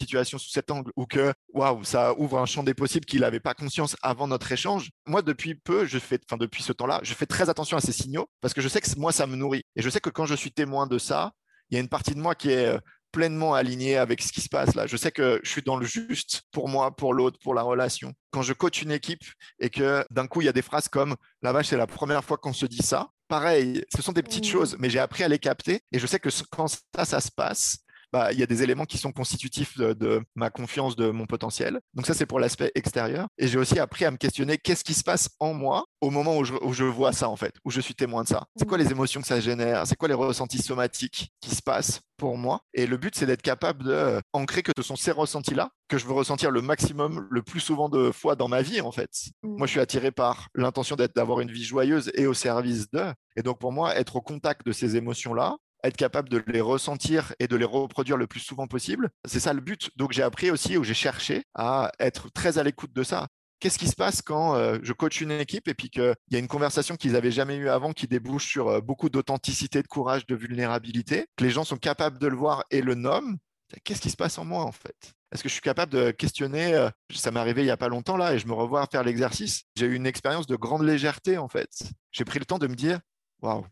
situation 0.00 0.38
sous 0.38 0.50
cet 0.50 0.70
angle 0.70 0.92
ou 0.96 1.06
que 1.06 1.32
waouh 1.54 1.82
ça 1.82 2.12
ouvre 2.18 2.38
un 2.38 2.46
champ 2.46 2.62
des 2.62 2.74
possibles 2.74 3.06
qu'il 3.06 3.20
n'avait 3.20 3.40
pas 3.40 3.54
conscience 3.54 3.96
avant 4.02 4.28
notre 4.28 4.52
échange 4.52 4.90
moi 5.06 5.22
depuis 5.22 5.54
peu 5.54 5.86
je 5.86 5.98
fais 5.98 6.20
depuis 6.38 6.62
ce 6.62 6.72
temps-là 6.72 7.00
je 7.02 7.14
fais 7.14 7.24
très 7.24 7.48
attention 7.48 7.78
à 7.78 7.80
ces 7.80 7.92
signaux 7.92 8.28
parce 8.42 8.52
que 8.52 8.60
je 8.60 8.68
sais 8.68 8.82
que 8.82 8.98
moi 8.98 9.10
ça 9.10 9.26
me 9.26 9.36
nourrit 9.36 9.64
et 9.74 9.80
je 9.80 9.88
sais 9.88 10.00
que 10.00 10.10
quand 10.10 10.26
je 10.26 10.34
suis 10.34 10.52
témoin 10.52 10.86
de 10.86 10.98
ça 10.98 11.32
il 11.70 11.74
y 11.74 11.78
a 11.78 11.80
une 11.80 11.88
partie 11.88 12.14
de 12.14 12.20
moi 12.20 12.34
qui 12.34 12.50
est 12.50 12.66
euh, 12.66 12.78
pleinement 13.16 13.54
aligné 13.54 13.96
avec 13.96 14.20
ce 14.20 14.30
qui 14.30 14.42
se 14.42 14.48
passe 14.50 14.74
là. 14.74 14.86
Je 14.86 14.96
sais 14.96 15.10
que 15.10 15.40
je 15.42 15.48
suis 15.48 15.62
dans 15.62 15.76
le 15.76 15.86
juste 15.86 16.42
pour 16.52 16.68
moi, 16.68 16.94
pour 16.94 17.14
l'autre, 17.14 17.38
pour 17.42 17.54
la 17.54 17.62
relation. 17.62 18.12
Quand 18.30 18.42
je 18.42 18.52
coach 18.52 18.82
une 18.82 18.92
équipe 18.92 19.24
et 19.58 19.70
que 19.70 20.04
d'un 20.10 20.26
coup, 20.26 20.42
il 20.42 20.44
y 20.44 20.48
a 20.50 20.52
des 20.52 20.62
phrases 20.62 20.88
comme 20.88 21.16
la 21.40 21.52
vache, 21.52 21.68
c'est 21.68 21.78
la 21.78 21.86
première 21.86 22.22
fois 22.22 22.36
qu'on 22.36 22.52
se 22.52 22.66
dit 22.66 22.82
ça. 22.82 23.08
Pareil, 23.28 23.84
ce 23.94 24.02
sont 24.02 24.12
des 24.12 24.22
petites 24.22 24.44
mmh. 24.44 24.50
choses, 24.50 24.76
mais 24.78 24.88
j'ai 24.88 25.00
appris 25.00 25.24
à 25.24 25.28
les 25.28 25.38
capter 25.38 25.82
et 25.92 25.98
je 25.98 26.06
sais 26.06 26.20
que 26.20 26.28
quand 26.50 26.68
ça, 26.68 27.04
ça 27.04 27.20
se 27.20 27.30
passe, 27.30 27.78
bah, 28.16 28.32
il 28.32 28.38
y 28.38 28.42
a 28.42 28.46
des 28.46 28.62
éléments 28.62 28.86
qui 28.86 28.96
sont 28.96 29.12
constitutifs 29.12 29.76
de, 29.76 30.22
ma 30.34 30.48
confiance, 30.48 30.96
de 30.96 31.10
mon 31.10 31.26
potentiel. 31.26 31.80
Donc 31.92 32.06
ça, 32.06 32.14
c'est 32.14 32.24
pour 32.24 32.40
l'aspect 32.40 32.72
extérieur. 32.74 33.26
Et 33.36 33.46
j'ai 33.46 33.58
aussi 33.58 33.78
appris 33.78 34.06
à 34.06 34.10
me 34.10 34.16
questionner 34.16 34.56
qu'est-ce 34.56 34.84
qui 34.84 34.94
se 34.94 35.04
passe 35.04 35.28
en 35.38 35.52
moi 35.52 35.84
au 36.00 36.08
moment 36.08 36.38
où 36.38 36.44
je, 36.44 36.84
vois 36.84 37.12
ça, 37.12 37.28
en 37.28 37.36
fait, 37.36 37.52
où 37.66 37.70
je 37.70 37.82
suis 37.82 37.94
témoin 37.94 38.22
de 38.22 38.28
ça? 38.28 38.46
C'est 38.56 38.66
quoi 38.66 38.78
les 38.78 38.90
émotions 38.90 39.20
que 39.20 39.26
ça 39.26 39.38
génère? 39.38 39.86
C'est 39.86 39.96
quoi 39.96 40.08
les 40.08 40.14
ressentis 40.14 40.62
somatiques 40.62 41.30
qui 41.42 41.54
se 41.54 41.60
passent 41.60 42.00
pour 42.16 42.38
moi? 42.38 42.62
Et 42.72 42.86
le 42.86 42.96
but, 42.96 43.14
c'est 43.14 43.26
d'être 43.26 43.42
capable 43.42 43.84
d'ancrer 43.84 44.62
que 44.62 44.72
ce 44.74 44.82
sont 44.82 44.96
ces 44.96 45.10
ressentis-là 45.10 45.68
que 45.88 45.98
je 45.98 46.06
veux 46.06 46.14
ressentir 46.14 46.50
le 46.50 46.62
maximum, 46.62 47.28
le 47.30 47.42
plus 47.42 47.60
souvent 47.60 47.88
de 47.88 48.10
fois 48.10 48.34
dans 48.34 48.48
ma 48.48 48.62
vie, 48.62 48.80
en 48.80 48.92
fait. 48.92 49.10
Moi, 49.42 49.66
je 49.66 49.72
suis 49.72 49.80
attiré 49.80 50.10
par 50.10 50.48
l'intention 50.54 50.96
d'avoir 50.96 51.40
une 51.40 51.50
vie 51.50 51.64
joyeuse 51.64 52.10
et 52.14 52.26
au 52.26 52.34
service 52.34 52.90
d'eux. 52.90 53.12
Et 53.36 53.42
donc, 53.42 53.58
pour 53.58 53.72
moi, 53.72 53.94
être 53.94 54.16
au 54.16 54.20
contact 54.20 54.66
de 54.66 54.72
ces 54.72 54.96
émotions-là, 54.96 55.56
être 55.84 55.96
capable 55.96 56.28
de 56.28 56.42
les 56.46 56.60
ressentir 56.60 57.34
et 57.38 57.48
de 57.48 57.56
les 57.56 57.64
reproduire 57.64 58.16
le 58.16 58.26
plus 58.26 58.40
souvent 58.40 58.66
possible. 58.66 59.10
C'est 59.26 59.40
ça 59.40 59.52
le 59.52 59.60
but. 59.60 59.90
Donc 59.96 60.12
j'ai 60.12 60.22
appris 60.22 60.50
aussi, 60.50 60.76
ou 60.76 60.84
j'ai 60.84 60.94
cherché 60.94 61.44
à 61.54 61.92
être 62.00 62.30
très 62.32 62.58
à 62.58 62.62
l'écoute 62.62 62.92
de 62.92 63.02
ça. 63.02 63.26
Qu'est-ce 63.58 63.78
qui 63.78 63.88
se 63.88 63.96
passe 63.96 64.20
quand 64.20 64.54
euh, 64.54 64.78
je 64.82 64.92
coach 64.92 65.22
une 65.22 65.30
équipe 65.30 65.66
et 65.66 65.74
puis 65.74 65.88
qu'il 65.88 66.14
y 66.30 66.36
a 66.36 66.38
une 66.38 66.48
conversation 66.48 66.96
qu'ils 66.96 67.12
n'avaient 67.12 67.30
jamais 67.30 67.56
eue 67.56 67.70
avant 67.70 67.92
qui 67.92 68.06
débouche 68.06 68.46
sur 68.46 68.68
euh, 68.68 68.80
beaucoup 68.80 69.08
d'authenticité, 69.08 69.82
de 69.82 69.88
courage, 69.88 70.26
de 70.26 70.34
vulnérabilité, 70.34 71.26
que 71.36 71.44
les 71.44 71.50
gens 71.50 71.64
sont 71.64 71.78
capables 71.78 72.18
de 72.18 72.26
le 72.26 72.36
voir 72.36 72.64
et 72.70 72.82
le 72.82 72.94
nomment? 72.94 73.38
Qu'est-ce 73.82 74.00
qui 74.00 74.10
se 74.10 74.16
passe 74.16 74.38
en 74.38 74.44
moi 74.44 74.62
en 74.62 74.72
fait? 74.72 75.14
Est-ce 75.32 75.42
que 75.42 75.48
je 75.48 75.54
suis 75.54 75.62
capable 75.62 75.92
de 75.92 76.10
questionner 76.10 76.74
euh, 76.74 76.90
Ça 77.12 77.30
m'est 77.30 77.40
arrivé 77.40 77.62
il 77.62 77.64
n'y 77.64 77.70
a 77.70 77.76
pas 77.78 77.88
longtemps 77.88 78.16
là 78.16 78.34
et 78.34 78.38
je 78.38 78.46
me 78.46 78.52
revois 78.52 78.86
faire 78.92 79.02
l'exercice. 79.02 79.64
J'ai 79.74 79.86
eu 79.86 79.94
une 79.94 80.06
expérience 80.06 80.46
de 80.46 80.56
grande 80.56 80.82
légèreté 80.82 81.38
en 81.38 81.48
fait. 81.48 81.70
J'ai 82.12 82.24
pris 82.24 82.38
le 82.38 82.44
temps 82.44 82.58
de 82.58 82.66
me 82.66 82.74
dire 82.74 83.00
waouh, 83.40 83.66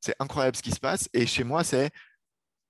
c'est 0.00 0.14
incroyable 0.18 0.56
ce 0.56 0.62
qui 0.62 0.72
se 0.72 0.80
passe. 0.80 1.08
Et 1.12 1.26
chez 1.26 1.44
moi, 1.44 1.64
c'est, 1.64 1.90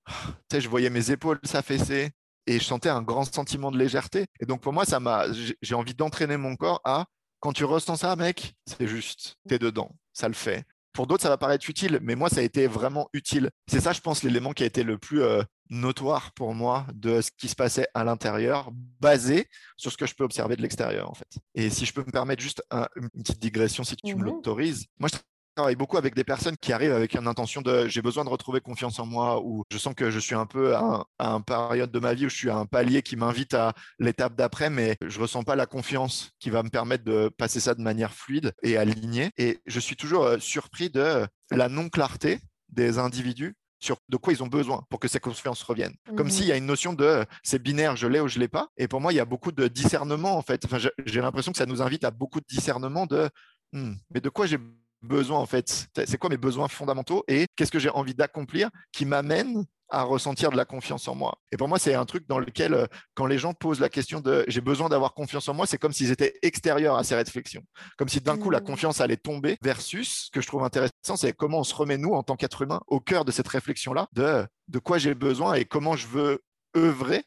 tu 0.09 0.15
sais, 0.53 0.61
je 0.61 0.69
voyais 0.69 0.91
mes 0.91 1.11
épaules 1.11 1.39
s'affaisser, 1.45 2.11
et 2.47 2.59
je 2.59 2.65
sentais 2.65 2.89
un 2.89 3.03
grand 3.03 3.25
sentiment 3.25 3.71
de 3.71 3.79
légèreté. 3.79 4.27
Et 4.41 4.47
donc 4.47 4.61
pour 4.61 4.73
moi, 4.73 4.85
ça 4.85 5.01
m'a, 5.01 5.27
j'ai 5.63 5.75
envie 5.75 5.95
d'entraîner 5.95 6.37
mon 6.37 6.57
corps 6.57 6.81
à 6.85 7.07
quand 7.39 7.53
tu 7.53 7.65
ressens 7.65 7.97
ça, 7.97 8.17
mec, 8.17 8.55
c'est 8.67 8.87
juste, 8.87 9.37
tu 9.49 9.55
es 9.55 9.59
dedans, 9.59 9.97
ça 10.13 10.29
le 10.29 10.35
fait. 10.35 10.65
Pour 10.93 11.07
d'autres, 11.07 11.23
ça 11.23 11.29
va 11.29 11.39
paraître 11.39 11.71
utile, 11.71 12.01
mais 12.03 12.17
moi, 12.17 12.29
ça 12.29 12.41
a 12.41 12.43
été 12.43 12.67
vraiment 12.67 13.09
utile. 13.13 13.51
C'est 13.69 13.81
ça, 13.81 13.93
je 13.93 14.01
pense, 14.01 14.25
l'élément 14.25 14.53
qui 14.53 14.65
a 14.65 14.67
été 14.67 14.83
le 14.83 14.99
plus 14.99 15.23
euh, 15.23 15.43
notoire 15.71 16.33
pour 16.33 16.53
moi 16.53 16.85
de 16.93 17.21
ce 17.21 17.31
qui 17.31 17.49
se 17.49 17.55
passait 17.55 17.87
à 17.95 18.03
l'intérieur, 18.03 18.71
basé 18.99 19.49
sur 19.77 19.93
ce 19.93 19.97
que 19.97 20.07
je 20.07 20.15
peux 20.15 20.25
observer 20.25 20.57
de 20.57 20.63
l'extérieur, 20.63 21.09
en 21.09 21.15
fait. 21.15 21.29
Et 21.55 21.71
si 21.71 21.87
je 21.87 21.95
peux 21.95 22.05
me 22.05 22.11
permettre 22.11 22.43
juste 22.43 22.63
une 22.97 23.09
petite 23.11 23.39
digression, 23.39 23.85
si 23.85 23.95
tu 23.97 24.17
me 24.17 24.21
mmh 24.21 24.25
l'autorises, 24.25 24.87
moi, 24.99 25.09
je 25.11 25.19
travaille 25.55 25.77
beaucoup 25.77 25.97
avec 25.97 26.15
des 26.15 26.25
personnes 26.25 26.57
qui 26.57 26.73
arrivent 26.73 26.93
avec 26.93 27.15
une 27.15 27.27
intention 27.27 27.61
de 27.61 27.89
j'ai 27.89 28.03
besoin 28.03 28.25
de 28.25 28.31
retrouver 28.31 28.61
confiance 28.61 28.99
en 28.99 29.07
moi 29.07 29.41
ou 29.43 29.65
je 29.71 29.79
sens 29.79 29.95
que 29.95 30.11
je 30.11 30.19
suis 30.19 30.35
un 30.35 30.47
peu 30.47 30.75
à, 30.75 31.05
un, 31.19 31.41
période 31.41 31.91
de 31.91 31.99
ma 31.99 32.15
vie 32.15 32.27
où 32.27 32.29
je 32.29 32.37
suis 32.37 32.51
à 32.51 32.57
un 32.57 32.67
palier 32.67 33.03
qui 33.03 33.17
m'invite 33.17 33.55
à 33.55 33.75
l'étape 33.99 34.35
d'après, 34.37 34.71
mais 34.71 34.97
je 35.07 35.21
ressens 35.21 35.43
pas 35.43 35.57
la 35.57 35.67
confiance 35.67 36.31
qui 36.39 36.51
va 36.51 36.63
me 36.63 36.71
permettre 36.71 37.05
de 37.05 37.31
passer 37.37 37.61
ça 37.61 37.75
de 37.75 37.83
manière 37.83 38.13
fluide 38.13 38.53
et 38.63 38.77
alignée. 38.77 39.31
Et 39.39 39.61
je 39.67 39.81
suis 39.81 39.97
toujours 39.97 40.25
euh, 40.25 40.39
surpris 40.39 40.91
de 40.91 41.27
la 41.51 41.69
non-clarté 41.69 42.41
des 42.69 42.99
individus 42.99 43.55
sur 43.81 43.97
de 44.09 44.17
quoi 44.17 44.33
ils 44.33 44.43
ont 44.43 44.47
besoin 44.47 44.85
pour 44.91 45.01
que 45.01 45.09
cette 45.09 45.23
confiance 45.23 45.63
revienne. 45.63 45.95
Comme 46.17 46.31
s'il 46.31 46.45
y 46.47 46.53
a 46.53 46.55
mmh. 46.55 46.59
une 46.59 46.67
notion 46.67 46.93
de 46.93 47.25
c'est 47.43 47.61
binaire, 47.61 47.97
je 47.97 48.07
l'ai 48.07 48.21
ou 48.21 48.29
je 48.29 48.39
l'ai 48.39 48.49
pas. 48.49 48.69
Et 48.77 48.89
pour 48.89 49.01
moi, 49.01 49.13
il 49.13 49.17
y 49.17 49.21
a 49.21 49.25
beaucoup 49.25 49.53
de 49.53 49.69
discernement 49.69 50.37
en 50.37 50.43
fait. 50.43 50.65
Enfin, 50.67 50.79
j'ai 50.79 51.21
l'impression 51.21 51.51
que 51.51 51.59
ça 51.59 51.67
nous 51.67 51.81
invite 51.81 52.05
à 52.05 52.11
beaucoup 52.11 52.41
de 52.41 52.47
discernement 52.47 53.07
de 53.07 53.31
hmm, 53.73 53.95
mais 54.11 54.21
de 54.21 54.29
quoi 54.29 54.47
j'ai 54.47 54.59
besoins 55.03 55.39
en 55.39 55.47
fait 55.47 55.89
C'est 56.07 56.19
quoi 56.19 56.31
mes 56.31 56.37
besoins 56.37 56.69
fondamentaux 56.69 57.25
et 57.29 57.47
qu'est-ce 57.57 57.71
que 57.71 57.79
j'ai 57.79 57.91
envie 57.91 58.15
d'accomplir 58.15 58.71
qui 58.93 59.05
m'amène 59.05 59.65
à 59.93 60.05
ressentir 60.05 60.51
de 60.51 60.57
la 60.57 60.65
confiance 60.65 61.09
en 61.09 61.15
moi? 61.15 61.39
Et 61.51 61.57
pour 61.57 61.69
moi, 61.69 61.79
c'est 61.79 61.95
un 61.95 62.05
truc 62.05 62.29
dans 62.29 62.39
lequel, 62.39 62.75
euh, 62.75 62.87
quand 63.15 63.27
les 63.27 63.39
gens 63.39 63.55
posent 63.55 63.81
la 63.81 63.89
question 63.89 64.21
de 64.21 64.45
j'ai 64.47 64.61
besoin 64.61 64.89
d'avoir 64.89 65.15
confiance 65.15 65.49
en 65.49 65.55
moi, 65.55 65.67
c'est 65.67 65.79
comme 65.79 65.93
s'ils 65.93 66.13
étaient 66.13 66.35
extérieurs 66.43 66.97
à 66.97 67.03
ces 67.03 67.17
réflexions. 67.17 67.63
Comme 67.99 68.09
si 68.09 68.21
d'un 68.21 68.37
coup, 68.37 68.51
la 68.51 68.61
mmh. 68.61 68.65
confiance 68.65 69.01
allait 69.01 69.17
tomber, 69.17 69.57
versus 69.63 70.27
ce 70.27 70.31
que 70.31 70.41
je 70.41 70.47
trouve 70.47 70.63
intéressant, 70.63 71.17
c'est 71.17 71.33
comment 71.33 71.61
on 71.61 71.65
se 71.65 71.75
remet, 71.75 71.99
nous, 71.99 72.13
en 72.13 72.23
tant 72.23 72.37
qu'être 72.37 72.63
humain, 72.63 72.81
au 72.87 73.01
cœur 73.01 73.25
de 73.25 73.33
cette 73.33 73.49
réflexion-là, 73.49 74.07
de, 74.13 74.47
de 74.69 74.79
quoi 74.79 74.99
j'ai 74.99 75.15
besoin 75.15 75.55
et 75.55 75.65
comment 75.65 75.97
je 75.97 76.07
veux 76.07 76.45
œuvrer 76.77 77.25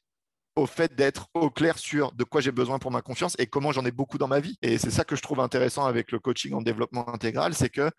au 0.56 0.66
fait 0.66 0.96
d'être 0.96 1.28
au 1.34 1.50
clair 1.50 1.78
sur 1.78 2.12
de 2.12 2.24
quoi 2.24 2.42
j'ai 2.42 2.52
besoin 2.52 2.80
pour 2.80 2.92
ma 2.92 3.02
confiance 3.02 3.36
et 3.40 3.48
comment 3.48 3.72
j'en 3.72 3.86
ai 3.86 3.92
beaucoup 3.92 4.18
dans 4.18 4.28
ma 4.28 4.40
vie. 4.40 4.58
Et 4.62 4.78
c'est 4.78 4.92
ça 4.92 5.04
que 5.04 5.16
je 5.16 5.22
trouve 5.22 5.40
intéressant 5.40 5.86
avec 5.86 6.12
le 6.12 6.20
coaching 6.20 6.54
en 6.54 6.62
développement 6.62 7.08
intégral, 7.10 7.54
c'est 7.54 7.70
que 7.70 7.90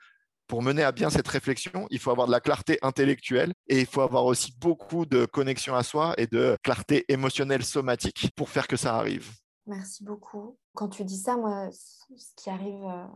pour 0.47 0.63
mener 0.63 0.83
à 0.83 0.93
bien 0.93 1.11
cette 1.11 1.29
réflexion, 1.29 1.87
il 1.91 1.99
faut 1.99 2.11
avoir 2.11 2.27
de 2.27 2.33
la 2.33 2.41
clarté 2.41 2.79
intellectuelle 2.83 3.55
et 3.69 3.81
il 3.81 3.87
faut 3.87 4.03
avoir 4.03 4.27
aussi 4.27 4.55
beaucoup 4.59 5.07
de 5.07 5.25
connexion 5.25 5.75
à 5.75 5.83
soi 5.83 6.15
et 6.19 6.27
de 6.27 6.57
clarté 6.63 7.05
émotionnelle 7.09 7.65
somatique 7.65 8.31
pour 8.37 8.51
faire 8.51 8.69
que 8.69 8.77
ça 8.77 8.97
arrive. 8.97 9.33
Merci 9.67 10.05
beaucoup. 10.05 10.59
Quand 10.75 10.89
tu 10.89 11.05
dis 11.05 11.17
ça, 11.17 11.37
moi, 11.37 11.71
ce 11.73 12.35
qui 12.37 12.51
arrive 12.51 12.85
euh, 12.85 13.07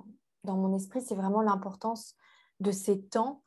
dans 0.44 0.57
mon 0.57 0.74
esprit, 0.74 1.03
c'est 1.03 1.14
vraiment 1.14 1.42
l'importance 1.42 2.14
de 2.61 2.70
ces 2.70 3.03
temps 3.03 3.42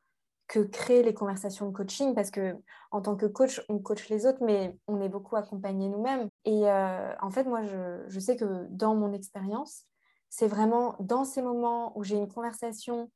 que 0.52 0.60
créent 0.60 1.02
les 1.02 1.14
conversations 1.14 1.70
de 1.70 1.72
coaching 1.72 2.14
parce 2.14 2.30
que 2.30 2.58
en 2.92 3.02
tant 3.02 3.16
que 3.16 3.26
coach, 3.26 3.62
on 3.70 3.80
coach 3.80 4.10
les 4.10 4.26
autres, 4.26 4.44
mais 4.44 4.78
on 4.86 5.00
est 5.00 5.08
beaucoup 5.08 5.38
accompagné 5.38 5.88
nous-mêmes. 5.88 6.28
Et 6.44 6.70
euh, 6.70 7.16
en 7.22 7.30
fait, 7.30 7.46
moi, 7.46 7.62
je, 7.64 8.20
sais 8.20 8.36
que 8.36 8.68
dans 8.70 8.94
mon 8.94 9.14
expérience, 9.14 9.86
c'est 10.28 10.50
vraiment 10.50 10.98
dans 11.00 11.24
ces 11.24 11.42
moments 11.42 11.98
où 11.98 12.04
j'ai 12.04 12.18
une 12.18 12.28
conversation, 12.28 13.10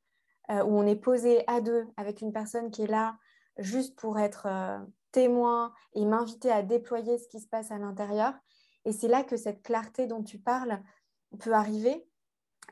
euh, 0.49 0.63
où 0.63 0.77
on 0.77 0.87
est 0.87 0.95
posé 0.95 1.43
à 1.47 1.59
deux 1.59 1.85
avec 1.97 2.21
une 2.21 2.31
personne 2.31 2.71
qui 2.71 2.83
est 2.83 2.87
là 2.87 3.17
juste 3.57 3.99
pour 3.99 4.17
être 4.17 4.47
euh, 4.49 4.79
témoin 5.11 5.73
et 5.93 6.05
m'inviter 6.05 6.51
à 6.51 6.63
déployer 6.63 7.17
ce 7.17 7.27
qui 7.27 7.41
se 7.41 7.49
passe 7.49 7.69
à 7.69 7.77
l'intérieur. 7.77 8.33
Et 8.85 8.93
c'est 8.93 9.09
là 9.09 9.25
que 9.25 9.35
cette 9.35 9.61
clarté 9.61 10.07
dont 10.07 10.23
tu 10.23 10.39
parles 10.39 10.81
peut 11.37 11.51
arriver 11.51 12.07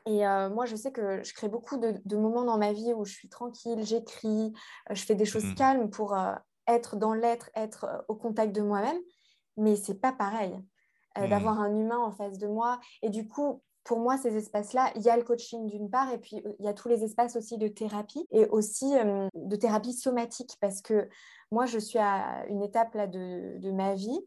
et 0.06 0.26
euh, 0.26 0.50
moi, 0.50 0.66
je 0.66 0.76
sais 0.76 0.92
que 0.92 1.22
je 1.22 1.32
crée 1.32 1.48
beaucoup 1.48 1.78
de, 1.78 2.16
moments 2.16 2.44
dans 2.44 2.58
ma 2.58 2.72
vie 2.72 2.92
où 2.92 3.04
je 3.04 3.12
suis 3.12 3.28
tranquille, 3.28 3.84
j'écris, 3.84 4.52
euh, 4.90 4.94
je 4.94 5.04
fais 5.04 5.14
des 5.14 5.24
choses 5.24 5.46
mmh. 5.46 5.54
calmes 5.54 5.90
pour 5.90 6.14
euh, 6.14 6.34
être 6.66 6.96
dans 6.96 7.14
l'être, 7.14 7.50
être 7.54 8.04
au 8.08 8.14
contact 8.14 8.54
de 8.54 8.62
moi-même. 8.62 8.98
Mais 9.56 9.76
c'est 9.76 10.00
pas 10.00 10.12
pareil 10.12 10.58
mmh. 11.16 11.28
d'avoir 11.28 11.60
un 11.60 11.74
humain 11.74 11.98
en 11.98 12.12
face 12.12 12.38
de 12.38 12.46
moi. 12.46 12.80
Et 13.02 13.10
du 13.10 13.28
coup, 13.28 13.62
pour 13.84 13.98
moi, 13.98 14.18
ces 14.18 14.36
espaces-là, 14.36 14.92
il 14.96 15.02
y 15.02 15.10
a 15.10 15.16
le 15.16 15.24
coaching 15.24 15.66
d'une 15.66 15.90
part, 15.90 16.10
et 16.12 16.18
puis 16.18 16.42
il 16.58 16.64
y 16.64 16.68
a 16.68 16.74
tous 16.74 16.88
les 16.88 17.04
espaces 17.04 17.36
aussi 17.36 17.58
de 17.58 17.68
thérapie 17.68 18.26
et 18.30 18.46
aussi 18.46 18.94
de 19.34 19.56
thérapie 19.56 19.92
somatique, 19.92 20.56
parce 20.58 20.80
que 20.80 21.06
moi, 21.50 21.66
je 21.66 21.78
suis 21.78 21.98
à 21.98 22.46
une 22.48 22.62
étape 22.62 22.94
là 22.94 23.06
de, 23.06 23.58
de 23.58 23.70
ma 23.70 23.94
vie 23.94 24.18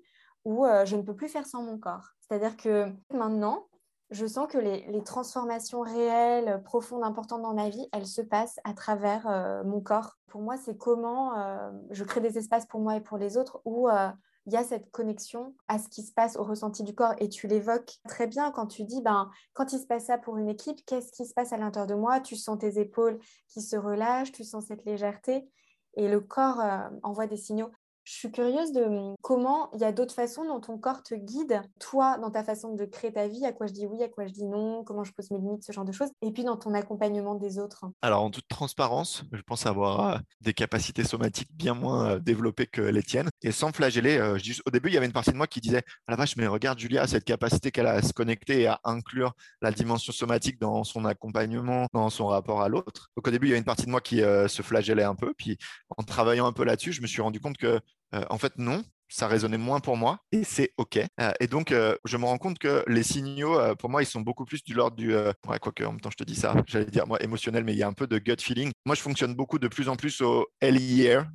où 0.45 0.63
je 0.85 0.95
ne 0.95 1.01
peux 1.01 1.15
plus 1.15 1.27
faire 1.27 1.47
sans 1.47 1.63
mon 1.63 1.79
corps. 1.79 2.07
C'est-à-dire 2.21 2.55
que 2.55 2.85
maintenant, 3.11 3.66
je 4.09 4.25
sens 4.25 4.47
que 4.47 4.57
les, 4.57 5.03
transformations 5.03 5.81
réelles, 5.81 6.61
profondes, 6.63 7.03
importantes 7.03 7.41
dans 7.41 7.53
ma 7.53 7.69
vie, 7.69 7.87
elles 7.91 8.07
se 8.07 8.21
passent 8.21 8.59
à 8.63 8.73
travers 8.73 9.27
euh, 9.27 9.63
mon 9.63 9.81
corps. 9.81 10.17
Pour 10.27 10.41
moi, 10.41 10.57
c'est 10.57 10.77
comment 10.77 11.37
euh, 11.37 11.71
je 11.89 12.03
crée 12.03 12.21
des 12.21 12.37
espaces 12.37 12.65
pour 12.65 12.79
moi 12.79 12.95
et 12.95 13.01
pour 13.01 13.17
les 13.17 13.37
autres 13.37 13.61
où 13.65 13.89
euh, 13.89 14.09
il 14.45 14.53
y 14.53 14.55
a 14.55 14.63
cette 14.63 14.89
connexion 14.91 15.55
à 15.67 15.77
ce 15.77 15.89
qui 15.89 16.03
se 16.03 16.13
passe 16.13 16.37
au 16.37 16.43
ressenti 16.43 16.83
du 16.83 16.95
corps. 16.95 17.15
Et 17.17 17.27
tu 17.27 17.47
l'évoques 17.47 17.99
très 18.07 18.27
bien 18.27 18.51
quand 18.51 18.67
tu 18.67 18.85
dis, 18.85 19.01
ben, 19.01 19.29
quand 19.53 19.73
il 19.73 19.79
se 19.79 19.85
passe 19.85 20.05
ça 20.05 20.17
pour 20.17 20.37
une 20.37 20.47
équipe, 20.47 20.85
qu'est-ce 20.85 21.11
qui 21.11 21.25
se 21.25 21.33
passe 21.33 21.51
à 21.51 21.57
l'intérieur 21.57 21.87
de 21.87 21.95
moi? 21.95 22.21
Tu 22.21 22.37
sens 22.37 22.57
tes 22.57 22.79
épaules 22.79 23.19
qui 23.49 23.61
se 23.61 23.75
relâchent, 23.75 24.31
tu 24.31 24.45
sens 24.45 24.65
cette 24.67 24.85
légèreté. 24.85 25.49
Et 25.95 26.07
le 26.07 26.21
corps 26.21 26.61
envoie 27.03 27.25
des 27.25 27.37
signaux. 27.37 27.71
Je 28.07 28.13
suis 28.13 28.31
curieuse 28.31 28.71
de 28.71 28.83
hum, 28.83 29.15
comment 29.21 29.69
il 29.73 29.81
y 29.81 29.83
a 29.83 29.91
d'autres 29.91 30.13
façons 30.13 30.45
dont 30.45 30.61
ton 30.61 30.77
corps 30.77 31.03
te 31.03 31.13
guide, 31.13 31.61
toi, 31.77 32.17
dans 32.17 32.31
ta 32.31 32.41
façon 32.41 32.73
de 32.73 32.85
créer 32.85 33.11
ta 33.11 33.27
vie, 33.27 33.45
à 33.45 33.51
quoi 33.51 33.67
je 33.67 33.73
dis 33.73 33.85
oui, 33.85 34.01
à 34.01 34.07
quoi 34.07 34.25
je 34.25 34.31
dis 34.31 34.45
non, 34.45 34.85
comment 34.85 35.03
je 35.03 35.11
pose 35.11 35.29
mes 35.29 35.39
limites, 35.39 35.65
ce 35.65 35.73
genre 35.73 35.83
de 35.83 35.91
choses, 35.91 36.07
et 36.21 36.31
puis 36.31 36.45
dans 36.45 36.55
ton 36.55 36.73
accompagnement 36.73 37.35
des 37.35 37.59
autres? 37.59 37.83
Alors, 38.01 38.23
en 38.23 38.29
toute 38.29 38.47
transparence, 38.47 39.25
je 39.33 39.41
pense 39.41 39.65
avoir 39.65 40.07
euh, 40.07 40.17
des 40.39 40.53
capacités 40.53 41.03
somatiques 41.03 41.49
bien 41.53 41.73
moins 41.73 42.11
euh, 42.11 42.19
développées 42.19 42.67
que 42.67 42.79
les 42.79 43.03
tiennes. 43.03 43.27
Et 43.41 43.51
sans 43.51 43.73
flageller, 43.73 44.17
euh, 44.19 44.37
au 44.65 44.71
début, 44.71 44.87
il 44.87 44.93
y 44.93 44.97
avait 44.97 45.05
une 45.05 45.11
partie 45.11 45.31
de 45.31 45.37
moi 45.37 45.47
qui 45.47 45.59
disait 45.59 45.83
Ah 46.07 46.11
la 46.11 46.15
vache, 46.15 46.37
mais 46.37 46.47
regarde 46.47 46.79
Julia, 46.79 47.07
cette 47.07 47.25
capacité 47.25 47.71
qu'elle 47.71 47.87
a 47.87 47.91
à 47.91 48.01
se 48.01 48.13
connecter 48.13 48.61
et 48.61 48.67
à 48.67 48.79
inclure 48.85 49.33
la 49.61 49.73
dimension 49.73 50.13
somatique 50.13 50.61
dans 50.61 50.85
son 50.85 51.03
accompagnement, 51.03 51.87
dans 51.91 52.09
son 52.09 52.27
rapport 52.27 52.61
à 52.61 52.69
l'autre. 52.69 53.09
Donc, 53.17 53.27
au 53.27 53.31
début, 53.31 53.47
il 53.47 53.49
y 53.49 53.51
avait 53.51 53.59
une 53.59 53.65
partie 53.65 53.85
de 53.85 53.91
moi 53.91 53.99
qui 53.99 54.19
se 54.19 54.61
flagellait 54.61 55.03
un 55.03 55.15
peu. 55.15 55.33
Puis, 55.37 55.57
en 55.97 56.03
travaillant 56.03 56.47
un 56.47 56.53
peu 56.53 56.63
là-dessus, 56.63 56.93
je 56.93 57.01
me 57.01 57.07
suis 57.07 57.21
rendu 57.21 57.41
compte 57.41 57.57
que 57.57 57.81
euh, 58.15 58.23
en 58.29 58.37
fait, 58.37 58.53
non, 58.57 58.83
ça 59.09 59.27
résonnait 59.27 59.57
moins 59.57 59.79
pour 59.79 59.97
moi 59.97 60.19
et 60.31 60.43
c'est 60.43 60.73
OK. 60.77 60.97
Euh, 60.97 61.31
et 61.39 61.47
donc, 61.47 61.71
euh, 61.71 61.95
je 62.05 62.17
me 62.17 62.25
rends 62.25 62.37
compte 62.37 62.59
que 62.59 62.83
les 62.87 63.03
signaux, 63.03 63.59
pour 63.75 63.89
moi, 63.89 64.03
ils 64.03 64.07
sont 64.07 64.21
beaucoup 64.21 64.45
plus 64.45 64.63
du 64.63 64.73
l'ordre 64.73 64.97
du. 64.97 65.15
ouais, 65.15 65.59
quoique, 65.61 65.83
en 65.83 65.91
même 65.91 66.01
temps, 66.01 66.11
je 66.11 66.17
te 66.17 66.23
dis 66.23 66.35
ça, 66.35 66.55
j'allais 66.67 66.85
dire, 66.85 67.07
moi, 67.07 67.21
émotionnel, 67.21 67.63
mais 67.63 67.73
il 67.73 67.79
y 67.79 67.83
a 67.83 67.87
un 67.87 67.93
peu 67.93 68.07
de 68.07 68.17
gut 68.17 68.35
feeling. 68.39 68.71
Moi, 68.85 68.95
je 68.95 69.01
fonctionne 69.01 69.33
beaucoup 69.33 69.59
de 69.59 69.67
plus 69.67 69.89
en 69.89 69.95
plus 69.95 70.21
au 70.21 70.47
hell 70.61 70.79
yeah 70.79 71.27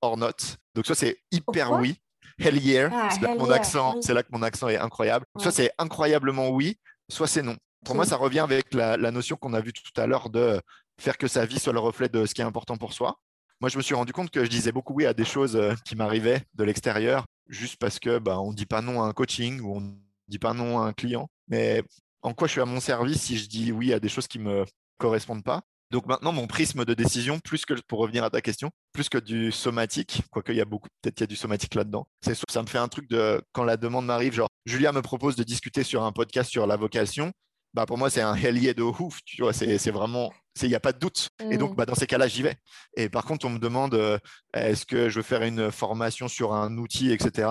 or 0.00 0.16
not. 0.16 0.56
Donc, 0.74 0.86
ça, 0.86 0.94
c'est 0.94 1.18
hyper 1.30 1.72
oui. 1.72 1.96
Hell 2.38 2.56
yeah, 2.56 2.88
ah, 2.92 3.08
c'est 3.10 3.20
là, 3.20 3.34
que 3.34 3.38
mon 3.38 3.50
accent, 3.50 3.98
là 4.08 4.22
que 4.22 4.28
mon 4.30 4.42
accent 4.42 4.68
est 4.68 4.76
incroyable. 4.76 5.24
Soit 5.38 5.50
c'est 5.50 5.72
incroyablement 5.76 6.50
oui, 6.50 6.78
soit 7.08 7.26
c'est 7.26 7.42
non. 7.42 7.56
Pour 7.84 7.96
moi, 7.96 8.04
ça 8.04 8.16
revient 8.16 8.40
avec 8.40 8.74
la 8.74 9.10
notion 9.10 9.36
qu'on 9.36 9.54
a 9.54 9.60
vue 9.60 9.72
tout 9.72 10.00
à 10.00 10.06
l'heure 10.06 10.30
de 10.30 10.60
faire 11.00 11.16
que 11.16 11.28
sa 11.28 11.46
vie 11.46 11.58
soit 11.58 11.72
le 11.72 11.78
reflet 11.78 12.08
de 12.08 12.26
ce 12.26 12.34
qui 12.34 12.40
est 12.40 12.44
important 12.44 12.76
pour 12.76 12.92
soi 12.92 13.18
moi, 13.60 13.68
je 13.68 13.76
me 13.76 13.82
suis 13.82 13.94
rendu 13.94 14.12
compte 14.12 14.30
que 14.30 14.44
je 14.44 14.50
disais 14.50 14.72
beaucoup 14.72 14.94
oui 14.94 15.06
à 15.06 15.14
des 15.14 15.24
choses 15.24 15.56
euh, 15.56 15.74
qui 15.84 15.96
m'arrivaient 15.96 16.42
de 16.54 16.64
l'extérieur, 16.64 17.24
juste 17.48 17.76
parce 17.76 17.98
que 17.98 18.18
bah, 18.18 18.40
on 18.40 18.50
ne 18.50 18.56
dit 18.56 18.66
pas 18.66 18.82
non 18.82 19.02
à 19.02 19.06
un 19.06 19.12
coaching 19.12 19.60
ou 19.60 19.76
on 19.76 19.80
ne 19.80 19.92
dit 20.28 20.38
pas 20.38 20.54
non 20.54 20.80
à 20.80 20.86
un 20.86 20.92
client. 20.92 21.28
Mais 21.48 21.82
en 22.22 22.34
quoi 22.34 22.46
je 22.46 22.52
suis 22.52 22.60
à 22.60 22.66
mon 22.66 22.80
service 22.80 23.22
si 23.22 23.38
je 23.38 23.48
dis 23.48 23.72
oui 23.72 23.92
à 23.92 24.00
des 24.00 24.08
choses 24.08 24.28
qui 24.28 24.38
ne 24.38 24.44
me 24.44 24.64
correspondent 24.98 25.44
pas? 25.44 25.62
Donc 25.90 26.06
maintenant, 26.06 26.32
mon 26.32 26.46
prisme 26.46 26.84
de 26.84 26.92
décision, 26.92 27.38
plus 27.38 27.64
que 27.64 27.72
pour 27.86 27.98
revenir 28.00 28.22
à 28.22 28.30
ta 28.30 28.42
question, 28.42 28.70
plus 28.92 29.08
que 29.08 29.16
du 29.16 29.50
somatique, 29.50 30.22
quoique 30.30 30.52
il 30.52 30.58
y 30.58 30.60
a 30.60 30.66
beaucoup, 30.66 30.88
peut-être 31.00 31.14
qu'il 31.14 31.22
y 31.22 31.24
a 31.24 31.28
du 31.28 31.36
somatique 31.36 31.74
là-dedans. 31.74 32.06
Ça 32.22 32.62
me 32.62 32.66
fait 32.66 32.78
un 32.78 32.88
truc 32.88 33.08
de 33.08 33.40
quand 33.52 33.64
la 33.64 33.78
demande 33.78 34.04
m'arrive, 34.04 34.34
genre 34.34 34.48
Julia 34.66 34.92
me 34.92 35.00
propose 35.00 35.34
de 35.36 35.44
discuter 35.44 35.82
sur 35.82 36.02
un 36.02 36.12
podcast 36.12 36.50
sur 36.50 36.66
la 36.66 36.76
vocation. 36.76 37.32
Bah 37.74 37.86
pour 37.86 37.96
moi 37.96 38.10
c'est 38.10 38.20
un 38.20 38.34
hellier 38.34 38.74
de 38.74 38.82
ouf, 38.82 39.20
tu 39.24 39.42
vois, 39.42 39.52
c'est 39.52 39.90
vraiment 39.90 40.32
il 40.66 40.70
n'y 40.70 40.74
a 40.74 40.80
pas 40.80 40.92
de 40.92 40.98
doute. 40.98 41.30
Et 41.50 41.56
donc, 41.58 41.72
mm. 41.72 41.74
bah, 41.76 41.86
dans 41.86 41.94
ces 41.94 42.06
cas-là, 42.06 42.28
j'y 42.28 42.42
vais. 42.42 42.56
Et 42.94 43.08
par 43.08 43.24
contre, 43.24 43.46
on 43.46 43.50
me 43.50 43.58
demande 43.58 43.94
euh, 43.94 44.18
est-ce 44.54 44.86
que 44.86 45.08
je 45.08 45.16
veux 45.16 45.22
faire 45.22 45.42
une 45.42 45.70
formation 45.70 46.28
sur 46.28 46.54
un 46.54 46.76
outil, 46.78 47.12
etc. 47.12 47.48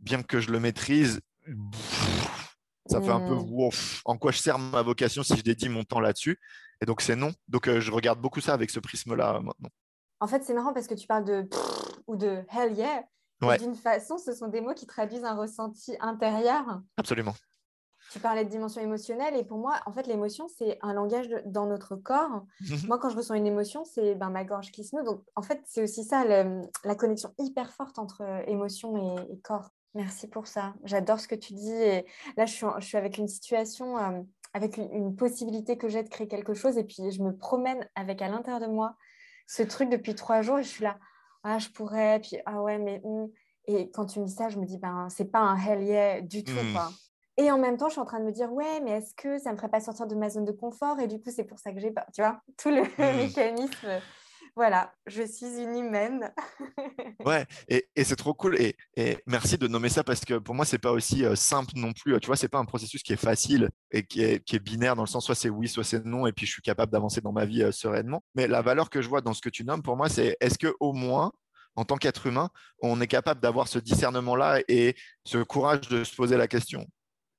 Bien 0.00 0.22
que 0.22 0.40
je 0.40 0.50
le 0.50 0.60
maîtrise, 0.60 1.20
ça 2.86 3.00
fait 3.00 3.10
un 3.10 3.20
peu 3.20 3.34
mm. 3.34 3.70
en 4.04 4.18
quoi 4.18 4.32
je 4.32 4.38
sers 4.38 4.58
ma 4.58 4.82
vocation 4.82 5.22
si 5.22 5.36
je 5.36 5.42
dédie 5.42 5.68
mon 5.68 5.84
temps 5.84 6.00
là-dessus? 6.00 6.38
Et 6.80 6.86
donc, 6.86 7.00
c'est 7.00 7.16
non. 7.16 7.32
Donc, 7.48 7.68
euh, 7.68 7.80
je 7.80 7.90
regarde 7.90 8.20
beaucoup 8.20 8.40
ça 8.40 8.52
avec 8.52 8.70
ce 8.70 8.80
prisme-là 8.80 9.40
maintenant. 9.40 9.70
En 10.20 10.26
fait, 10.26 10.44
c'est 10.44 10.54
marrant 10.54 10.72
parce 10.72 10.86
que 10.86 10.94
tu 10.94 11.06
parles 11.06 11.24
de 11.24 11.48
ou 12.06 12.16
de 12.16 12.42
hell 12.50 12.72
yeah. 12.74 13.04
D'une 13.58 13.74
façon, 13.74 14.16
ce 14.16 14.32
sont 14.32 14.48
des 14.48 14.62
mots 14.62 14.72
qui 14.72 14.86
traduisent 14.86 15.24
un 15.24 15.36
ressenti 15.36 15.94
intérieur. 16.00 16.80
Absolument. 16.96 17.34
Tu 18.12 18.20
parlais 18.20 18.44
de 18.44 18.50
dimension 18.50 18.80
émotionnelle 18.80 19.34
et 19.36 19.44
pour 19.44 19.58
moi, 19.58 19.80
en 19.86 19.92
fait, 19.92 20.06
l'émotion, 20.06 20.46
c'est 20.48 20.78
un 20.82 20.92
langage 20.92 21.28
dans 21.44 21.66
notre 21.66 21.96
corps. 21.96 22.44
Mhm. 22.60 22.86
Moi, 22.86 22.98
quand 22.98 23.08
je 23.08 23.16
ressens 23.16 23.34
une 23.34 23.46
émotion, 23.46 23.84
c'est 23.84 24.14
ben, 24.14 24.30
ma 24.30 24.44
gorge 24.44 24.70
qui 24.70 24.84
se 24.84 24.94
meut. 24.94 25.02
Donc, 25.02 25.22
en 25.34 25.42
fait, 25.42 25.60
c'est 25.64 25.82
aussi 25.82 26.04
ça, 26.04 26.24
la 26.24 26.94
connexion 26.94 27.34
hyper 27.38 27.72
forte 27.72 27.98
entre 27.98 28.22
euh, 28.22 28.42
émotion 28.46 29.18
et, 29.28 29.38
corps. 29.40 29.70
Merci 29.94 30.28
pour 30.28 30.46
ça. 30.46 30.74
J'adore 30.84 31.20
ce 31.20 31.26
que 31.26 31.34
tu 31.34 31.54
dis. 31.54 31.72
Et 31.72 32.06
là, 32.36 32.46
je 32.46 32.52
suis, 32.52 32.66
je 32.78 32.84
suis 32.84 32.96
avec 32.96 33.18
une 33.18 33.28
situation, 33.28 33.98
euh, 33.98 34.22
avec 34.52 34.76
une, 34.76 35.16
possibilité 35.16 35.76
que 35.76 35.88
j'ai 35.88 36.02
de 36.02 36.08
créer 36.08 36.28
quelque 36.28 36.54
chose. 36.54 36.78
Et 36.78 36.84
puis, 36.84 37.10
je 37.10 37.22
me 37.22 37.34
promène 37.36 37.88
avec 37.94 38.22
à 38.22 38.28
l'intérieur 38.28 38.60
de 38.60 38.72
moi 38.72 38.94
ce 39.46 39.62
truc 39.62 39.88
depuis 39.88 40.14
trois 40.14 40.42
jours. 40.42 40.58
Et 40.58 40.62
je 40.62 40.68
suis 40.68 40.84
là, 40.84 40.98
ah, 41.42 41.58
je 41.58 41.68
pourrais. 41.70 42.20
Puis, 42.20 42.36
ah 42.46 42.62
ouais, 42.62 42.78
mais. 42.78 43.00
Hmm. 43.04 43.26
Et 43.68 43.90
quand 43.90 44.06
tu 44.06 44.20
me 44.20 44.26
dis 44.26 44.32
ça, 44.32 44.48
je 44.48 44.58
me 44.58 44.64
dis, 44.64 44.78
ben, 44.78 45.08
c'est 45.10 45.24
pas 45.24 45.40
un 45.40 45.56
hell 45.56 45.82
yeah 45.82 46.20
du 46.20 46.44
tout. 46.44 46.52
Hmm. 46.52 46.72
Quoi. 46.72 46.90
Et 47.38 47.50
en 47.50 47.58
même 47.58 47.76
temps, 47.76 47.88
je 47.88 47.92
suis 47.92 48.00
en 48.00 48.06
train 48.06 48.20
de 48.20 48.24
me 48.24 48.32
dire, 48.32 48.52
ouais, 48.52 48.80
mais 48.82 48.92
est-ce 48.92 49.14
que 49.14 49.38
ça 49.38 49.52
me 49.52 49.56
ferait 49.56 49.68
pas 49.68 49.80
sortir 49.80 50.06
de 50.06 50.14
ma 50.14 50.30
zone 50.30 50.44
de 50.44 50.52
confort? 50.52 50.98
Et 51.00 51.06
du 51.06 51.20
coup, 51.20 51.30
c'est 51.30 51.44
pour 51.44 51.58
ça 51.58 51.72
que 51.72 51.80
j'ai 51.80 51.90
peur. 51.90 52.06
Tu 52.14 52.22
vois, 52.22 52.40
tout 52.56 52.70
le 52.70 52.82
hmm. 52.82 53.16
mécanisme 53.16 54.00
voilà, 54.56 54.94
je 55.06 55.22
suis 55.22 55.62
une 55.62 55.76
humaine. 55.76 56.32
ouais, 57.26 57.44
et, 57.68 57.84
c'est 58.02 58.16
trop 58.16 58.32
cool. 58.32 58.56
Et, 58.58 58.74
merci 59.26 59.58
de 59.58 59.68
nommer 59.68 59.90
ça 59.90 60.02
parce 60.02 60.24
que 60.24 60.38
pour 60.38 60.54
moi, 60.54 60.64
c'est 60.64 60.78
pas 60.78 60.92
aussi 60.92 61.26
euh, 61.26 61.36
simple 61.36 61.72
non 61.76 61.92
plus. 61.92 62.18
Tu 62.20 62.26
vois, 62.26 62.36
c'est 62.36 62.48
pas 62.48 62.58
un 62.58 62.64
processus 62.64 63.02
qui 63.02 63.12
est 63.12 63.16
facile 63.16 63.68
et 63.90 64.06
qui 64.06 64.22
est, 64.22 64.58
binaire 64.58 64.96
dans 64.96 65.02
le 65.02 65.08
sens 65.08 65.26
soit 65.26 65.34
c'est 65.34 65.50
oui, 65.50 65.68
soit 65.68 65.84
c'est 65.84 66.06
non, 66.06 66.26
et 66.26 66.32
puis 66.32 66.46
je 66.46 66.52
suis 66.52 66.62
capable 66.62 66.90
d'avancer 66.90 67.20
dans 67.20 67.32
ma 67.32 67.44
vie 67.44 67.62
euh, 67.62 67.70
sereinement. 67.70 68.24
Mais 68.34 68.48
la 68.48 68.62
valeur 68.62 68.88
que 68.88 69.02
je 69.02 69.10
vois 69.10 69.20
dans 69.20 69.34
ce 69.34 69.42
que 69.42 69.50
tu 69.50 69.62
nommes, 69.62 69.82
pour 69.82 69.94
moi, 69.94 70.08
c'est 70.08 70.38
est-ce 70.40 70.56
que 70.56 70.74
au 70.80 70.94
moins, 70.94 71.32
en 71.74 71.84
tant 71.84 71.98
qu'être 71.98 72.26
humain, 72.26 72.48
on 72.80 72.98
est 73.02 73.06
capable 73.06 73.42
d'avoir 73.42 73.68
ce 73.68 73.78
discernement-là 73.78 74.62
et 74.68 74.96
ce 75.24 75.36
courage 75.36 75.82
de 75.88 76.02
se 76.02 76.16
poser 76.16 76.38
la 76.38 76.48
question? 76.48 76.86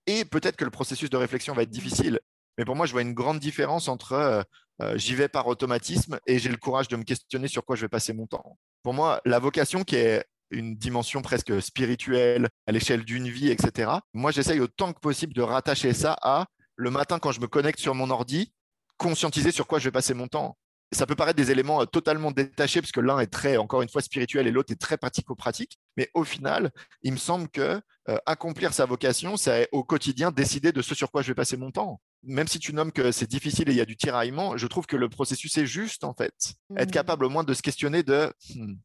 Et 0.08 0.26
peut-être 0.26 0.56
que 0.56 0.66
le 0.66 0.72
processus 0.72 1.10
de 1.10 1.18
réflexion 1.18 1.54
va 1.54 1.64
être 1.64 1.70
difficile, 1.70 2.20
mais 2.58 2.66
pour 2.66 2.76
moi, 2.76 2.86
je 2.86 2.92
vois 2.92 3.02
une 3.02 3.14
grande 3.14 3.40
différence 3.40 3.88
entre 3.88 4.14
euh, 4.14 4.42
euh, 4.82 4.98
j'y 4.98 5.16
vais 5.16 5.28
par 5.28 5.48
automatisme 5.48 6.20
et 6.26 6.40
j'ai 6.40 6.50
le 6.50 6.58
courage 6.58 6.88
de 6.88 6.96
me 6.96 7.04
questionner 7.04 7.48
sur 7.48 7.66
quoi 7.66 7.76
je 7.76 7.82
vais 7.82 7.90
passer 7.90 8.14
mon 8.14 8.26
temps. 8.26 8.58
Pour 8.84 8.94
moi, 8.94 9.22
la 9.26 9.40
vocation 9.40 9.84
qui 9.84 9.96
est 9.96 10.26
une 10.50 10.76
dimension 10.76 11.22
presque 11.22 11.62
spirituelle 11.62 12.48
à 12.68 12.72
l'échelle 12.72 13.04
d'une 13.04 13.28
vie, 13.28 13.50
etc. 13.50 13.92
Moi, 14.14 14.32
j'essaye 14.32 14.60
autant 14.60 14.94
que 14.94 15.00
possible 15.00 15.34
de 15.34 15.42
rattacher 15.42 15.94
ça 15.94 16.16
à 16.22 16.46
le 16.76 16.90
matin 16.90 17.20
quand 17.20 17.32
je 17.32 17.42
me 17.42 17.48
connecte 17.48 17.80
sur 17.80 17.96
mon 17.96 18.10
ordi, 18.10 18.54
conscientiser 18.98 19.52
sur 19.52 19.68
quoi 19.68 19.80
je 19.80 19.86
vais 19.86 19.92
passer 19.92 20.14
mon 20.14 20.28
temps. 20.28 20.58
Ça 20.92 21.06
peut 21.06 21.16
paraître 21.16 21.38
des 21.38 21.52
éléments 21.52 21.82
euh, 21.82 21.86
totalement 21.86 22.32
détachés, 22.32 22.82
parce 22.82 22.92
que 22.92 23.02
l'un 23.02 23.20
est 23.20 23.28
très, 23.28 23.58
encore 23.58 23.82
une 23.82 23.90
fois, 23.90 24.02
spirituel 24.02 24.48
et 24.48 24.52
l'autre 24.52 24.72
est 24.72 24.80
très 24.80 24.98
pratico-pratique. 24.98 25.80
Mais 25.98 26.10
au 26.14 26.24
final, 26.24 26.72
il 27.02 27.14
me 27.14 27.18
semble 27.18 27.50
que 27.50 27.82
accomplir 28.26 28.72
sa 28.72 28.86
vocation, 28.86 29.36
c'est 29.36 29.68
au 29.74 29.84
quotidien 29.84 30.32
décider 30.32 30.72
de 30.72 30.82
ce 30.82 30.96
sur 30.96 31.12
quoi 31.12 31.22
je 31.22 31.28
vais 31.28 31.36
passer 31.36 31.58
mon 31.58 31.72
temps 31.72 32.00
même 32.24 32.48
si 32.48 32.60
tu 32.60 32.74
nommes 32.74 32.92
que 32.92 33.12
c'est 33.12 33.30
difficile 33.30 33.70
et 33.70 33.72
il 33.72 33.78
y 33.78 33.82
a 33.82 33.86
du 33.86 33.96
tiraillement, 33.96 34.58
je 34.58 34.68
trouve 34.68 34.86
que 34.86 34.98
le 34.98 35.10
processus 35.10 35.58
est 35.58 35.66
juste 35.66 36.04
en 36.04 36.14
fait. 36.14 36.34
Être 36.76 36.90
mmh. 36.90 36.92
capable 36.92 37.26
au 37.26 37.30
moins 37.30 37.44
de 37.44 37.54
se 37.54 37.62
questionner 37.62 38.04
de 38.04 38.32
hmm, 38.56 38.76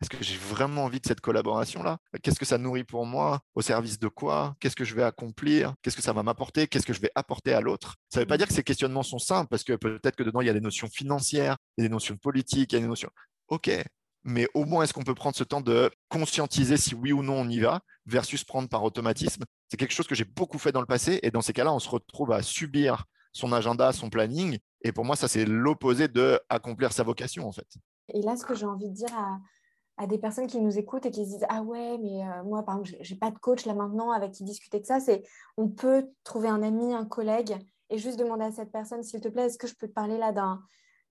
est-ce 0.00 0.10
que 0.10 0.22
j'ai 0.22 0.36
vraiment 0.36 0.84
envie 0.84 1.00
de 1.00 1.06
cette 1.06 1.20
collaboration-là? 1.20 1.98
Qu'est-ce 2.22 2.38
que 2.38 2.44
ça 2.44 2.58
nourrit 2.58 2.84
pour 2.84 3.06
moi? 3.06 3.40
Au 3.54 3.62
service 3.62 3.98
de 3.98 4.08
quoi? 4.08 4.54
Qu'est-ce 4.60 4.76
que 4.76 4.84
je 4.84 4.94
vais 4.94 5.02
accomplir? 5.02 5.74
Qu'est-ce 5.82 5.96
que 5.96 6.02
ça 6.02 6.12
va 6.12 6.22
m'apporter? 6.22 6.66
Qu'est-ce 6.66 6.86
que 6.86 6.92
je 6.92 7.00
vais 7.00 7.10
apporter 7.14 7.54
à 7.54 7.60
l'autre? 7.60 7.96
Ça 8.10 8.20
ne 8.20 8.24
veut 8.24 8.26
pas 8.26 8.34
mmh. 8.34 8.38
dire 8.38 8.48
que 8.48 8.54
ces 8.54 8.62
questionnements 8.62 9.02
sont 9.02 9.18
simples, 9.18 9.48
parce 9.48 9.64
que 9.64 9.74
peut-être 9.74 10.16
que 10.16 10.22
dedans, 10.22 10.42
il 10.42 10.46
y 10.46 10.50
a 10.50 10.54
des 10.54 10.60
notions 10.60 10.88
financières, 10.88 11.56
il 11.76 11.82
y 11.82 11.84
a 11.84 11.88
des 11.88 11.92
notions 11.92 12.16
politiques, 12.16 12.72
il 12.72 12.76
y 12.76 12.78
a 12.78 12.82
des 12.82 12.88
notions... 12.88 13.10
OK, 13.48 13.70
mais 14.24 14.48
au 14.54 14.64
moins, 14.64 14.82
est-ce 14.82 14.92
qu'on 14.92 15.04
peut 15.04 15.14
prendre 15.14 15.36
ce 15.36 15.44
temps 15.44 15.60
de 15.60 15.90
conscientiser 16.08 16.76
si 16.76 16.94
oui 16.96 17.12
ou 17.12 17.22
non 17.22 17.34
on 17.40 17.48
y 17.48 17.60
va 17.60 17.80
versus 18.06 18.42
prendre 18.42 18.68
par 18.68 18.82
automatisme? 18.82 19.44
C'est 19.68 19.76
quelque 19.76 19.94
chose 19.94 20.08
que 20.08 20.16
j'ai 20.16 20.24
beaucoup 20.24 20.58
fait 20.58 20.72
dans 20.72 20.80
le 20.80 20.86
passé 20.86 21.20
et 21.22 21.30
dans 21.30 21.42
ces 21.42 21.52
cas-là, 21.52 21.72
on 21.72 21.78
se 21.78 21.88
retrouve 21.88 22.32
à 22.32 22.42
subir 22.42 23.04
son 23.32 23.52
agenda, 23.52 23.92
son 23.92 24.10
planning. 24.10 24.58
Et 24.82 24.90
pour 24.90 25.04
moi, 25.04 25.14
ça, 25.14 25.28
c'est 25.28 25.44
l'opposé 25.44 26.08
de 26.08 26.40
accomplir 26.48 26.92
sa 26.92 27.04
vocation, 27.04 27.46
en 27.46 27.52
fait. 27.52 27.68
Et 28.12 28.20
là, 28.22 28.36
ce 28.36 28.44
que 28.44 28.54
j'ai 28.54 28.66
envie 28.66 28.88
de 28.88 28.94
dire 28.94 29.14
à, 29.14 29.38
des 30.04 30.18
personnes 30.18 30.46
qui 30.46 30.60
nous 30.60 30.78
écoutent 30.78 31.06
et 31.06 31.10
qui 31.10 31.24
se 31.24 31.30
disent 31.30 31.46
Ah 31.48 31.62
ouais, 31.62 31.96
mais 31.98 32.22
euh, 32.22 32.42
moi, 32.44 32.62
par 32.62 32.78
exemple, 32.78 32.98
j'ai 33.02 33.16
pas 33.16 33.30
de 33.30 33.38
coach 33.38 33.64
là 33.64 33.74
maintenant 33.74 34.10
avec 34.10 34.32
qui 34.32 34.44
discuter 34.44 34.80
de 34.80 34.84
ça, 34.84 34.98
on 35.56 35.68
peut 35.68 36.10
trouver 36.24 36.48
un 36.48 36.62
ami, 36.62 36.92
un 36.92 37.06
collègue 37.06 37.56
et 37.88 37.98
juste 37.98 38.18
demander 38.18 38.44
à 38.44 38.52
cette 38.52 38.72
personne, 38.72 39.02
s'il 39.02 39.20
te 39.20 39.28
plaît, 39.28 39.46
est-ce 39.46 39.58
que 39.58 39.66
je 39.66 39.74
peux 39.74 39.88
te 39.88 39.92
parler 39.92 40.18
là 40.18 40.32
d'un 40.32 40.62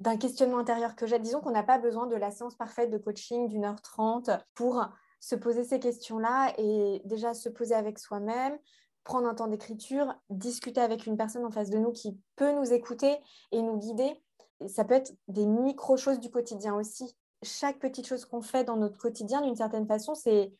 d'un 0.02 0.17
questionnement 0.17 0.58
intérieur 0.58 0.95
que 0.95 1.08
j'ai? 1.08 1.19
Disons 1.19 1.39
qu'on 1.39 1.52
n'a 1.52 1.63
pas 1.63 1.78
besoin 1.78 2.06
de 2.06 2.15
la 2.15 2.30
séance 2.30 2.56
parfaite 2.56 2.91
de 2.91 2.98
coaching 2.98 3.48
d'une 3.48 3.63
heure 3.63 3.82
trente 3.82 4.30
pour 4.54 4.86
se 5.21 5.36
poser 5.36 5.63
ces 5.63 5.80
questions-là 5.80 6.54
et 6.58 7.02
déjà 7.06 7.34
se 7.34 7.48
poser 7.48 7.76
avec 7.76 7.98
soi-même, 7.98 8.58
prendre 9.06 9.28
un 9.28 9.34
temps 9.34 9.48
d'écriture, 9.48 10.13
discuter 10.30 10.82
avec 10.82 11.06
une 11.06 11.15
personne 11.15 11.45
en 11.45 11.52
face 11.52 11.69
de 11.69 11.78
nous 11.78 11.93
qui 11.93 12.19
peut 12.36 12.52
nous 12.52 12.74
écouter 12.74 13.17
et 13.52 13.62
nous 13.62 13.78
guider. 13.78 14.21
ça 14.67 14.84
peut 14.84 14.95
être 14.95 15.13
des 15.30 15.45
micro-choses 15.45 16.19
du 16.19 16.30
quotidien 16.30 16.76
aussi. 16.76 17.15
Chaque 17.45 17.79
petite 17.79 18.08
chose 18.08 18.25
qu'on 18.25 18.41
fait 18.41 18.63
dans 18.63 18.75
notre 18.75 18.97
quotidien, 18.97 19.41
d'une 19.41 19.55
certaine 19.55 19.88
façon, 19.88 20.15
c'est, 20.15 20.53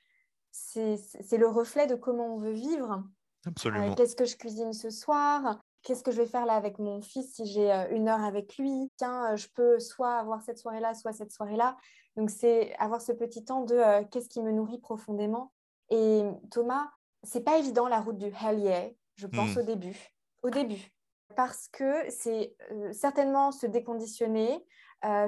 c'est, 0.52 1.38
le 1.38 1.48
reflet 1.48 1.88
de 1.88 1.96
comment 1.96 2.36
on 2.36 2.38
veut 2.38 2.54
vivre. 2.54 3.04
Absolument. 3.46 3.92
Euh, 3.92 3.96
qu'est-ce 3.96 4.16
que 4.16 4.26
je 4.26 4.38
cuisine 4.38 4.72
ce 4.72 4.90
soir? 4.90 5.60
Qu'est-ce 5.86 6.02
que 6.02 6.12
je 6.12 6.18
vais 6.18 6.26
faire 6.26 6.48
là 6.48 6.54
avec 6.54 6.80
mon 6.80 7.00
fils 7.00 7.36
si 7.36 7.46
j'ai 7.46 7.72
euh, 7.72 7.88
une 7.92 8.10
heure 8.10 8.24
avec 8.24 8.58
lui? 8.58 8.92
Tiens, 8.98 9.34
euh, 9.34 9.36
je 9.38 9.48
peux 9.54 9.80
soit 9.80 10.16
avoir 10.16 10.42
cette 10.42 10.58
soirée-là, 10.58 10.96
soit 10.96 11.14
cette 11.14 11.32
soirée-là. 11.32 11.78
Donc, 12.16 12.32
c'est 12.32 12.76
avoir 12.80 13.02
ce 13.02 13.12
petit 13.12 13.46
temps 13.46 13.62
de 13.62 13.76
euh, 13.76 14.04
qu'est-ce 14.10 14.28
qui 14.28 14.42
me 14.42 14.52
nourrit 14.52 14.80
profondément. 14.80 15.54
Et 15.92 16.24
Thomas, 16.50 16.90
c'est 17.22 17.44
pas 17.44 17.60
évident 17.60 17.88
la 17.88 18.02
route 18.02 18.18
du 18.18 18.26
hell 18.26 18.60
yeah, 18.60 18.90
je 19.14 19.28
pense, 19.28 19.56
hmm. 19.56 19.60
au 19.60 19.62
début. 19.62 20.12
Au 20.42 20.50
début. 20.50 20.92
Parce 21.36 21.68
que 21.68 22.10
c'est 22.10 22.56
certainement 22.92 23.52
se 23.52 23.68
déconditionner, 23.68 24.66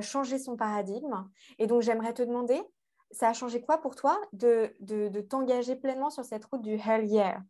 changer 0.02 0.40
son 0.40 0.56
paradigme. 0.56 1.28
Et 1.60 1.68
donc, 1.68 1.82
j'aimerais 1.82 2.14
te 2.14 2.22
demander, 2.22 2.62
ça 3.12 3.30
a 3.30 3.34
changé 3.34 3.62
quoi 3.62 3.80
pour 3.80 3.96
toi 3.96 4.20
de, 4.34 4.74
de, 4.80 5.08
de 5.10 5.22
t'engager 5.22 5.76
pleinement 5.76 6.10
sur 6.10 6.26
cette 6.26 6.46
route 6.46 6.62
du 6.62 6.74
hell 6.74 7.06
yeah? 7.06 7.42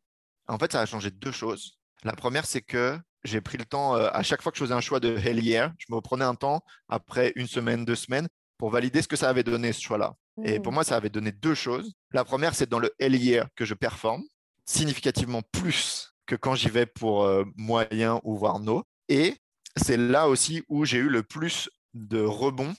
En 0.47 0.57
fait, 0.57 0.71
ça 0.71 0.81
a 0.81 0.85
changé 0.85 1.11
deux 1.11 1.31
choses. 1.31 1.79
La 2.03 2.13
première, 2.13 2.45
c'est 2.45 2.61
que 2.61 2.97
j'ai 3.23 3.41
pris 3.41 3.57
le 3.57 3.65
temps, 3.65 3.95
euh, 3.95 4.09
à 4.13 4.23
chaque 4.23 4.41
fois 4.41 4.51
que 4.51 4.57
je 4.57 4.63
faisais 4.63 4.73
un 4.73 4.81
choix 4.81 4.99
de 4.99 5.17
hell 5.17 5.43
yeah, 5.43 5.73
je 5.77 5.93
me 5.93 5.99
prenais 5.99 6.25
un 6.25 6.35
temps, 6.35 6.61
après 6.87 7.33
une 7.35 7.47
semaine, 7.47 7.85
deux 7.85 7.95
semaines, 7.95 8.27
pour 8.57 8.69
valider 8.69 9.01
ce 9.01 9.07
que 9.07 9.15
ça 9.15 9.29
avait 9.29 9.43
donné, 9.43 9.73
ce 9.73 9.81
choix-là. 9.81 10.15
Et 10.43 10.59
pour 10.59 10.71
mmh. 10.71 10.75
moi, 10.75 10.83
ça 10.83 10.95
avait 10.95 11.09
donné 11.09 11.31
deux 11.31 11.55
choses. 11.55 11.93
La 12.11 12.23
première, 12.23 12.53
c'est 12.53 12.69
dans 12.69 12.79
le 12.79 12.93
hell 12.99 13.15
yeah 13.15 13.47
que 13.55 13.65
je 13.65 13.73
performe 13.73 14.23
significativement 14.65 15.41
plus 15.51 16.13
que 16.27 16.35
quand 16.35 16.53
j'y 16.53 16.69
vais 16.69 16.85
pour 16.85 17.23
euh, 17.23 17.43
moyen 17.55 18.19
ou 18.23 18.35
voire 18.35 18.59
no. 18.59 18.83
Et 19.09 19.35
c'est 19.75 19.97
là 19.97 20.27
aussi 20.27 20.63
où 20.69 20.85
j'ai 20.85 20.97
eu 20.97 21.09
le 21.09 21.23
plus 21.23 21.69
de 22.05 22.21
rebonds 22.21 22.73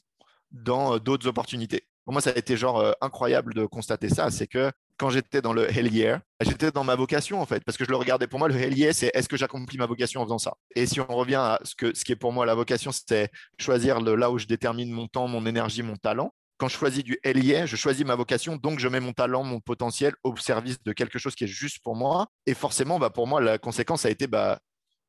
dans 0.50 0.94
euh, 0.94 0.98
d'autres 0.98 1.26
opportunités. 1.26 1.86
Pour 2.04 2.12
moi, 2.12 2.22
ça 2.22 2.30
a 2.30 2.38
été 2.38 2.56
genre 2.56 2.94
incroyable 3.02 3.52
de 3.52 3.66
constater 3.66 4.08
ça. 4.08 4.30
C'est 4.30 4.46
que 4.46 4.72
quand 4.98 5.10
j'étais 5.10 5.40
dans 5.40 5.52
le 5.52 5.70
Hell 5.70 5.94
Yeah, 5.94 6.20
j'étais 6.40 6.72
dans 6.72 6.84
ma 6.84 6.96
vocation 6.96 7.40
en 7.40 7.46
fait, 7.46 7.62
parce 7.64 7.78
que 7.78 7.84
je 7.84 7.90
le 7.90 7.96
regardais 7.96 8.26
pour 8.26 8.38
moi, 8.38 8.48
le 8.48 8.56
Hell 8.56 8.76
Yeah, 8.76 8.92
c'est 8.92 9.10
est-ce 9.14 9.28
que 9.28 9.36
j'accomplis 9.36 9.78
ma 9.78 9.86
vocation 9.86 10.20
en 10.20 10.24
faisant 10.24 10.38
ça? 10.38 10.54
Et 10.74 10.86
si 10.86 11.00
on 11.00 11.06
revient 11.06 11.36
à 11.36 11.60
ce, 11.62 11.74
que, 11.74 11.96
ce 11.96 12.04
qui 12.04 12.12
est 12.12 12.16
pour 12.16 12.32
moi 12.32 12.44
la 12.44 12.54
vocation, 12.54 12.90
c'est 12.92 13.30
choisir 13.58 14.00
le, 14.00 14.16
là 14.16 14.30
où 14.30 14.38
je 14.38 14.46
détermine 14.46 14.90
mon 14.90 15.06
temps, 15.06 15.28
mon 15.28 15.46
énergie, 15.46 15.82
mon 15.82 15.96
talent. 15.96 16.34
Quand 16.56 16.66
je 16.66 16.76
choisis 16.76 17.04
du 17.04 17.16
Hell 17.22 17.42
Yeah, 17.44 17.66
je 17.66 17.76
choisis 17.76 18.04
ma 18.04 18.16
vocation, 18.16 18.56
donc 18.56 18.80
je 18.80 18.88
mets 18.88 18.98
mon 18.98 19.12
talent, 19.12 19.44
mon 19.44 19.60
potentiel 19.60 20.14
au 20.24 20.36
service 20.36 20.82
de 20.82 20.92
quelque 20.92 21.20
chose 21.20 21.36
qui 21.36 21.44
est 21.44 21.48
juste 21.48 21.78
pour 21.84 21.94
moi. 21.94 22.26
Et 22.46 22.54
forcément, 22.54 22.98
bah, 22.98 23.10
pour 23.10 23.28
moi, 23.28 23.40
la 23.40 23.58
conséquence 23.58 24.04
a 24.04 24.10
été 24.10 24.26
bah, 24.26 24.58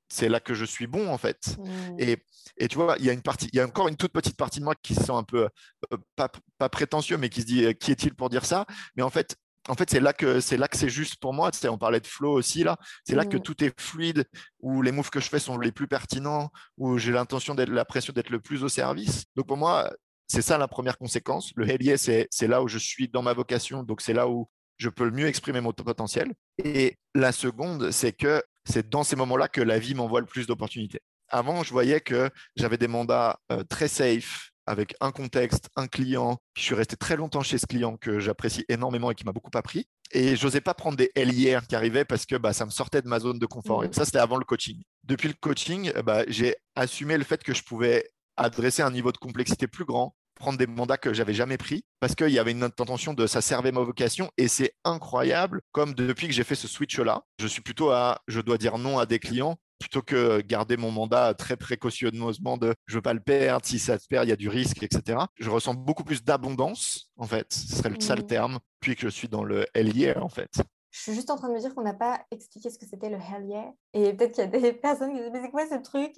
c'est 0.09 0.29
là 0.29 0.39
que 0.39 0.53
je 0.53 0.65
suis 0.65 0.87
bon 0.87 1.09
en 1.09 1.17
fait. 1.17 1.57
Mmh. 1.57 1.99
Et, 1.99 2.17
et, 2.57 2.67
tu 2.67 2.75
vois, 2.75 2.95
il 2.99 3.05
y 3.05 3.09
a 3.09 3.13
une 3.13 3.21
partie, 3.21 3.49
il 3.53 3.57
y 3.57 3.59
a 3.59 3.65
encore 3.65 3.87
une 3.87 3.95
toute 3.95 4.11
petite 4.11 4.37
partie 4.37 4.59
de 4.59 4.65
moi 4.65 4.75
qui 4.81 4.95
se 4.95 5.03
sent 5.03 5.11
un 5.11 5.23
peu 5.23 5.47
euh, 5.93 5.97
pas, 6.15 6.29
pas, 6.57 6.69
prétentieux, 6.69 7.17
mais 7.17 7.29
qui 7.29 7.41
se 7.41 7.45
dit 7.45 7.65
euh, 7.65 7.73
qui 7.73 7.91
est-il 7.91 8.15
pour 8.15 8.29
dire 8.29 8.45
ça? 8.45 8.65
Mais 8.95 9.03
en 9.03 9.09
fait, 9.09 9.35
en 9.67 9.75
fait, 9.75 9.89
c'est 9.89 9.99
là 9.99 10.13
que 10.13 10.39
c'est 10.39 10.57
là 10.57 10.67
que 10.67 10.77
c'est 10.77 10.89
juste 10.89 11.17
pour 11.17 11.33
moi. 11.33 11.51
On 11.69 11.77
parlait 11.77 11.99
de 11.99 12.07
flow 12.07 12.31
aussi 12.31 12.63
là. 12.63 12.77
C'est 13.05 13.15
là 13.15 13.25
que 13.25 13.37
mmh. 13.37 13.41
tout 13.41 13.63
est 13.63 13.79
fluide, 13.79 14.25
où 14.61 14.81
les 14.81 14.91
moves 14.91 15.09
que 15.09 15.19
je 15.19 15.29
fais 15.29 15.39
sont 15.39 15.57
les 15.57 15.71
plus 15.71 15.87
pertinents, 15.87 16.49
où 16.77 16.97
j'ai 16.97 17.11
l'intention 17.11 17.55
d'être 17.55 17.69
l'impression 17.69 18.13
d'être 18.13 18.29
le 18.29 18.39
plus 18.39 18.63
au 18.63 18.69
service. 18.69 19.25
Donc 19.35 19.47
pour 19.47 19.57
moi, 19.57 19.91
c'est 20.27 20.41
ça 20.41 20.57
la 20.57 20.67
première 20.67 20.97
conséquence. 20.97 21.51
Le 21.55 21.69
hélier, 21.69 21.97
c'est 21.97 22.47
là 22.47 22.63
où 22.63 22.67
je 22.67 22.77
suis 22.77 23.09
dans 23.09 23.21
ma 23.21 23.33
vocation. 23.33 23.83
Donc 23.83 24.01
c'est 24.01 24.13
là 24.13 24.27
où 24.29 24.47
je 24.77 24.89
peux 24.89 25.03
le 25.03 25.11
mieux 25.11 25.27
exprimer 25.27 25.59
mon 25.59 25.73
potentiel. 25.73 26.33
Et 26.63 26.97
la 27.13 27.31
seconde, 27.31 27.91
c'est 27.91 28.13
que 28.13 28.41
c'est 28.69 28.89
dans 28.89 29.03
ces 29.03 29.15
moments-là 29.15 29.47
que 29.47 29.61
la 29.61 29.79
vie 29.79 29.95
m'envoie 29.95 30.19
le 30.19 30.25
plus 30.25 30.47
d'opportunités. 30.47 31.01
Avant, 31.29 31.63
je 31.63 31.71
voyais 31.71 32.01
que 32.01 32.29
j'avais 32.55 32.77
des 32.77 32.87
mandats 32.87 33.39
euh, 33.51 33.63
très 33.63 33.87
safe, 33.87 34.51
avec 34.65 34.95
un 35.01 35.11
contexte, 35.11 35.69
un 35.75 35.87
client. 35.87 36.37
Je 36.55 36.61
suis 36.61 36.75
resté 36.75 36.95
très 36.95 37.15
longtemps 37.15 37.41
chez 37.41 37.57
ce 37.57 37.65
client 37.65 37.97
que 37.97 38.19
j'apprécie 38.19 38.65
énormément 38.69 39.09
et 39.09 39.15
qui 39.15 39.25
m'a 39.25 39.31
beaucoup 39.31 39.49
appris. 39.55 39.87
Et 40.11 40.35
je 40.35 40.45
n'osais 40.45 40.61
pas 40.61 40.75
prendre 40.75 40.95
des 40.95 41.11
LIR 41.15 41.65
qui 41.67 41.75
arrivaient 41.75 42.05
parce 42.05 42.25
que 42.25 42.35
bah, 42.35 42.53
ça 42.53 42.65
me 42.65 42.71
sortait 42.71 43.01
de 43.01 43.07
ma 43.07 43.19
zone 43.19 43.39
de 43.39 43.45
confort. 43.47 43.83
Et 43.83 43.87
mmh. 43.87 43.93
ça, 43.93 44.05
c'était 44.05 44.19
avant 44.19 44.37
le 44.37 44.45
coaching. 44.45 44.81
Depuis 45.03 45.27
le 45.27 45.33
coaching, 45.33 45.91
bah, 46.03 46.23
j'ai 46.27 46.55
assumé 46.75 47.17
le 47.17 47.23
fait 47.23 47.43
que 47.43 47.53
je 47.53 47.63
pouvais 47.63 48.07
adresser 48.37 48.83
un 48.83 48.91
niveau 48.91 49.11
de 49.11 49.17
complexité 49.17 49.67
plus 49.67 49.85
grand, 49.85 50.15
prendre 50.39 50.57
des 50.57 50.67
mandats 50.67 50.97
que 50.97 51.13
j'avais 51.13 51.33
jamais 51.33 51.57
pris 51.57 51.83
parce 51.99 52.15
qu'il 52.15 52.29
y 52.29 52.39
avait 52.39 52.51
une 52.51 52.63
intention 52.63 53.13
de 53.13 53.27
ça 53.27 53.41
servait 53.41 53.71
ma 53.71 53.81
vocation 53.81 54.31
et 54.37 54.47
c'est 54.47 54.73
incroyable 54.83 55.61
comme 55.71 55.93
depuis 55.93 56.27
que 56.27 56.33
j'ai 56.33 56.43
fait 56.43 56.55
ce 56.55 56.67
switch 56.67 56.97
là 56.99 57.23
je 57.39 57.47
suis 57.47 57.61
plutôt 57.61 57.91
à 57.91 58.21
je 58.27 58.41
dois 58.41 58.57
dire 58.57 58.77
non 58.77 58.97
à 58.97 59.05
des 59.05 59.19
clients 59.19 59.57
plutôt 59.79 60.01
que 60.01 60.41
garder 60.41 60.77
mon 60.77 60.91
mandat 60.91 61.33
très 61.33 61.55
précautionneusement 61.55 62.57
de 62.57 62.75
je 62.85 62.95
veux 62.95 63.01
pas 63.01 63.13
le 63.13 63.21
perdre, 63.21 63.65
si 63.65 63.79
ça 63.79 63.97
se 63.97 64.07
perd, 64.07 64.25
il 64.25 64.29
y 64.29 64.33
a 64.33 64.35
du 64.35 64.49
risque, 64.49 64.83
etc. 64.83 65.19
Je 65.39 65.49
ressens 65.49 65.73
beaucoup 65.73 66.03
plus 66.03 66.23
d'abondance, 66.23 67.09
en 67.15 67.25
fait, 67.25 67.53
ce 67.53 67.77
serait 67.77 67.93
ça 67.99 68.15
le 68.15 68.23
mmh. 68.23 68.27
terme, 68.27 68.59
puis 68.81 68.95
que 68.95 69.03
je 69.03 69.07
suis 69.07 69.29
dans 69.29 69.43
le 69.43 69.65
hell 69.73 69.95
yeah, 69.95 70.21
en 70.21 70.29
fait. 70.29 70.51
Je 70.91 71.01
suis 71.01 71.13
juste 71.13 71.29
en 71.29 71.37
train 71.37 71.49
de 71.49 71.53
me 71.53 71.59
dire 71.59 71.73
qu'on 71.73 71.83
n'a 71.83 71.93
pas 71.93 72.19
expliqué 72.31 72.69
ce 72.69 72.77
que 72.77 72.85
c'était 72.85 73.09
le 73.09 73.17
hell 73.17 73.45
yeah. 73.47 73.71
Et 73.93 74.13
peut-être 74.13 74.33
qu'il 74.33 74.43
y 74.43 74.47
a 74.47 74.59
des 74.59 74.73
personnes 74.81 75.13
qui 75.13 75.21
disent 75.21 75.29
Mais 75.31 75.41
c'est 75.41 75.51
quoi 75.51 75.67
ce 75.67 75.75
truc? 75.75 76.15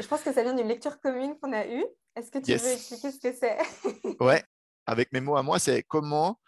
Je 0.00 0.06
pense 0.06 0.22
que 0.22 0.32
ça 0.32 0.42
vient 0.42 0.54
d'une 0.54 0.68
lecture 0.68 1.00
commune 1.00 1.36
qu'on 1.40 1.52
a 1.52 1.66
eue. 1.66 1.84
Est-ce 2.16 2.30
que 2.30 2.38
tu 2.38 2.54
veux 2.54 2.72
expliquer 2.72 3.10
ce 3.10 3.18
que 3.18 3.32
c'est? 3.32 3.58
Ouais, 4.20 4.42
avec 4.86 5.12
mes 5.12 5.20
mots 5.20 5.36
à 5.36 5.42
moi, 5.42 5.58
c'est 5.58 5.82
comment 5.82 6.38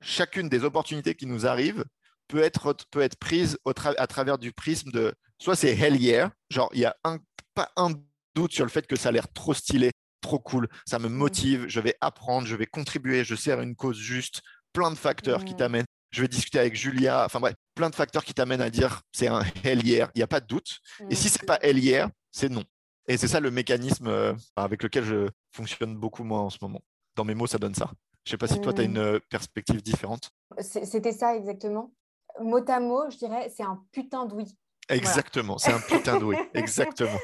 chacune 0.00 0.48
des 0.48 0.64
opportunités 0.64 1.14
qui 1.14 1.26
nous 1.26 1.46
arrivent 1.46 1.84
peut 2.28 2.42
être, 2.42 2.74
peut 2.90 3.00
être 3.00 3.16
prise 3.16 3.58
à 3.64 4.06
travers 4.06 4.38
du 4.38 4.52
prisme 4.52 4.90
de 4.90 5.14
soit 5.38 5.56
c'est 5.56 5.76
hell 5.76 5.96
yeah, 5.96 6.32
genre 6.50 6.70
il 6.72 6.80
n'y 6.80 6.84
a 6.84 6.96
un, 7.04 7.18
pas 7.54 7.70
un 7.76 7.90
doute 8.34 8.52
sur 8.52 8.64
le 8.64 8.70
fait 8.70 8.86
que 8.86 8.96
ça 8.96 9.10
a 9.10 9.12
l'air 9.12 9.30
trop 9.32 9.54
stylé, 9.54 9.90
trop 10.20 10.38
cool, 10.38 10.68
ça 10.86 10.98
me 10.98 11.08
motive, 11.08 11.66
je 11.68 11.80
vais 11.80 11.96
apprendre, 12.00 12.46
je 12.46 12.56
vais 12.56 12.66
contribuer, 12.66 13.24
je 13.24 13.34
sers 13.34 13.60
une 13.60 13.76
cause 13.76 13.98
juste, 13.98 14.40
plein 14.72 14.90
de 14.90 14.96
facteurs 14.96 15.44
qui 15.44 15.54
t'amènent. 15.54 15.84
Je 16.10 16.20
vais 16.20 16.28
discuter 16.28 16.58
avec 16.58 16.76
Julia, 16.76 17.24
enfin 17.24 17.40
bref, 17.40 17.54
plein 17.74 17.88
de 17.90 17.94
facteurs 17.94 18.24
qui 18.24 18.34
t'amènent 18.34 18.60
à 18.60 18.70
dire 18.70 19.00
c'est 19.12 19.28
un 19.28 19.42
hell 19.64 19.86
yeah, 19.86 20.10
il 20.14 20.18
n'y 20.18 20.22
a 20.22 20.26
pas 20.26 20.40
de 20.40 20.46
doute. 20.46 20.78
Et 21.10 21.14
si 21.14 21.28
c'est 21.28 21.46
pas 21.46 21.58
hell 21.62 21.78
yeah, 21.78 22.10
c'est 22.30 22.50
non. 22.50 22.64
Et 23.08 23.16
c'est 23.16 23.28
ça 23.28 23.40
le 23.40 23.50
mécanisme 23.50 24.06
euh, 24.06 24.34
avec 24.56 24.82
lequel 24.82 25.04
je 25.04 25.28
fonctionne 25.50 25.96
beaucoup 25.96 26.24
moi 26.24 26.40
en 26.40 26.50
ce 26.50 26.58
moment. 26.62 26.80
Dans 27.16 27.24
mes 27.24 27.34
mots, 27.34 27.46
ça 27.46 27.58
donne 27.58 27.74
ça. 27.74 27.90
Je 28.24 28.30
ne 28.30 28.30
sais 28.32 28.38
pas 28.38 28.46
si 28.46 28.60
toi, 28.60 28.72
tu 28.72 28.82
as 28.82 28.84
une 28.84 28.98
euh, 28.98 29.18
perspective 29.28 29.82
différente. 29.82 30.30
C'était 30.60 31.12
ça 31.12 31.36
exactement. 31.36 31.92
Mot 32.40 32.64
à 32.68 32.80
mot, 32.80 33.10
je 33.10 33.18
dirais, 33.18 33.52
c'est 33.54 33.64
un 33.64 33.82
putain 33.90 34.26
de 34.26 34.34
oui. 34.34 34.56
Exactement, 34.88 35.58
c'est 35.58 35.72
un 35.72 35.80
putain 35.80 36.18
de 36.18 36.24
oui. 36.24 36.36
Exactement. 36.54 37.18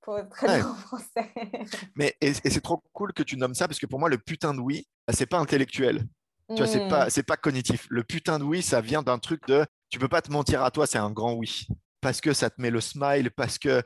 Pour 0.00 0.18
être 0.18 0.30
très 0.30 0.62
en 0.62 0.74
français. 0.74 1.32
Mais, 1.96 2.16
et, 2.20 2.32
c'est 2.32 2.60
trop 2.60 2.82
cool 2.92 3.12
que 3.12 3.22
tu 3.22 3.36
nommes 3.36 3.54
ça 3.54 3.66
parce 3.66 3.78
que 3.78 3.86
pour 3.86 3.98
moi, 3.98 4.08
le 4.08 4.18
putain 4.18 4.54
de 4.54 4.60
oui, 4.60 4.86
c'est 5.12 5.26
pas 5.26 5.38
intellectuel. 5.38 6.04
Tu 6.48 6.56
vois, 6.56 6.66
c'est 6.66 6.88
pas, 6.88 7.08
hmm. 7.08 7.22
pas 7.24 7.36
cognitif. 7.36 7.86
Le 7.90 8.02
putain 8.04 8.38
de 8.38 8.44
oui, 8.44 8.62
ça 8.62 8.80
vient 8.80 9.02
d'un 9.02 9.18
truc 9.18 9.46
de 9.48 9.66
tu 9.90 9.98
peux 9.98 10.08
pas 10.08 10.22
te 10.22 10.32
mentir 10.32 10.62
à 10.62 10.70
toi, 10.70 10.86
c'est 10.86 10.98
un 10.98 11.10
grand 11.10 11.34
oui. 11.34 11.66
Parce 12.00 12.20
que 12.20 12.32
ça 12.32 12.48
te 12.48 12.60
met 12.60 12.70
le 12.70 12.80
smile, 12.80 13.30
parce 13.30 13.58
que 13.58 13.82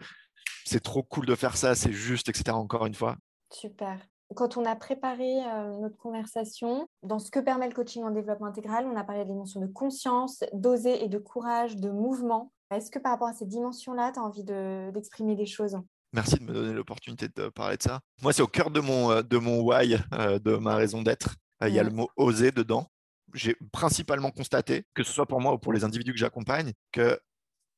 c'est 0.64 0.82
trop 0.82 1.02
cool 1.02 1.26
de 1.26 1.34
faire 1.34 1.56
ça, 1.56 1.74
c'est 1.74 1.92
juste, 1.92 2.28
etc. 2.28 2.50
Encore 2.56 2.86
une 2.86 2.94
fois. 2.94 3.16
Super. 3.50 3.98
Quand 4.34 4.56
on 4.56 4.64
a 4.64 4.74
préparé 4.76 5.44
euh, 5.44 5.78
notre 5.80 5.96
conversation, 5.96 6.86
dans 7.02 7.18
ce 7.18 7.30
que 7.30 7.38
permet 7.38 7.68
le 7.68 7.74
coaching 7.74 8.02
en 8.02 8.10
développement 8.10 8.46
intégral, 8.46 8.86
on 8.86 8.96
a 8.96 9.04
parlé 9.04 9.24
des 9.24 9.32
dimensions 9.32 9.60
de 9.60 9.66
conscience, 9.66 10.42
d'oser 10.52 11.04
et 11.04 11.08
de 11.08 11.18
courage, 11.18 11.76
de 11.76 11.90
mouvement. 11.90 12.52
Est-ce 12.70 12.90
que 12.90 12.98
par 12.98 13.12
rapport 13.12 13.28
à 13.28 13.34
ces 13.34 13.44
dimensions-là, 13.44 14.12
tu 14.12 14.20
as 14.20 14.22
envie 14.22 14.44
d'exprimer 14.44 15.36
des 15.36 15.46
choses? 15.46 15.76
Merci 16.14 16.36
de 16.36 16.44
me 16.44 16.52
donner 16.52 16.72
l'opportunité 16.72 17.28
de 17.34 17.48
parler 17.48 17.76
de 17.76 17.82
ça. 17.82 18.00
Moi, 18.22 18.32
c'est 18.32 18.42
au 18.42 18.46
cœur 18.46 18.70
de 18.70 18.80
mon, 18.80 19.10
euh, 19.10 19.22
de 19.22 19.38
mon 19.38 19.60
why, 19.60 19.96
euh, 20.14 20.38
de 20.38 20.56
ma 20.56 20.76
raison 20.76 21.02
d'être. 21.02 21.36
Il 21.64 21.72
y 21.72 21.78
a 21.78 21.84
le 21.84 21.90
mot 21.90 22.08
oser 22.16 22.50
dedans. 22.50 22.88
J'ai 23.34 23.56
principalement 23.70 24.30
constaté, 24.30 24.84
que 24.94 25.04
ce 25.04 25.12
soit 25.12 25.26
pour 25.26 25.40
moi 25.40 25.52
ou 25.52 25.58
pour 25.58 25.72
les 25.72 25.84
individus 25.84 26.12
que 26.12 26.18
j'accompagne, 26.18 26.72
que 26.90 27.20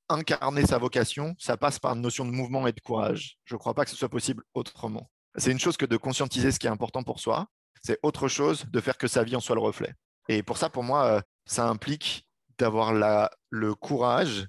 incarner 0.08 0.66
sa 0.66 0.78
vocation, 0.78 1.34
ça 1.38 1.56
passe 1.56 1.78
par 1.78 1.94
une 1.94 2.00
notion 2.00 2.24
de 2.24 2.30
mouvement 2.30 2.66
et 2.66 2.72
de 2.72 2.80
courage. 2.80 3.38
Je 3.44 3.54
ne 3.54 3.58
crois 3.58 3.74
pas 3.74 3.84
que 3.84 3.90
ce 3.90 3.96
soit 3.96 4.08
possible 4.08 4.42
autrement. 4.54 5.10
C'est 5.36 5.50
une 5.50 5.58
chose 5.58 5.76
que 5.76 5.86
de 5.86 5.96
conscientiser 5.96 6.52
ce 6.52 6.58
qui 6.58 6.66
est 6.66 6.70
important 6.70 7.02
pour 7.02 7.20
soi. 7.20 7.46
C'est 7.82 7.98
autre 8.02 8.28
chose 8.28 8.64
de 8.70 8.80
faire 8.80 8.96
que 8.96 9.08
sa 9.08 9.24
vie 9.24 9.36
en 9.36 9.40
soit 9.40 9.56
le 9.56 9.60
reflet. 9.60 9.94
Et 10.28 10.42
pour 10.42 10.56
ça, 10.56 10.70
pour 10.70 10.84
moi, 10.84 11.04
euh, 11.04 11.20
ça 11.46 11.68
implique 11.68 12.26
d'avoir 12.58 12.92
le 12.92 13.74
courage 13.74 14.46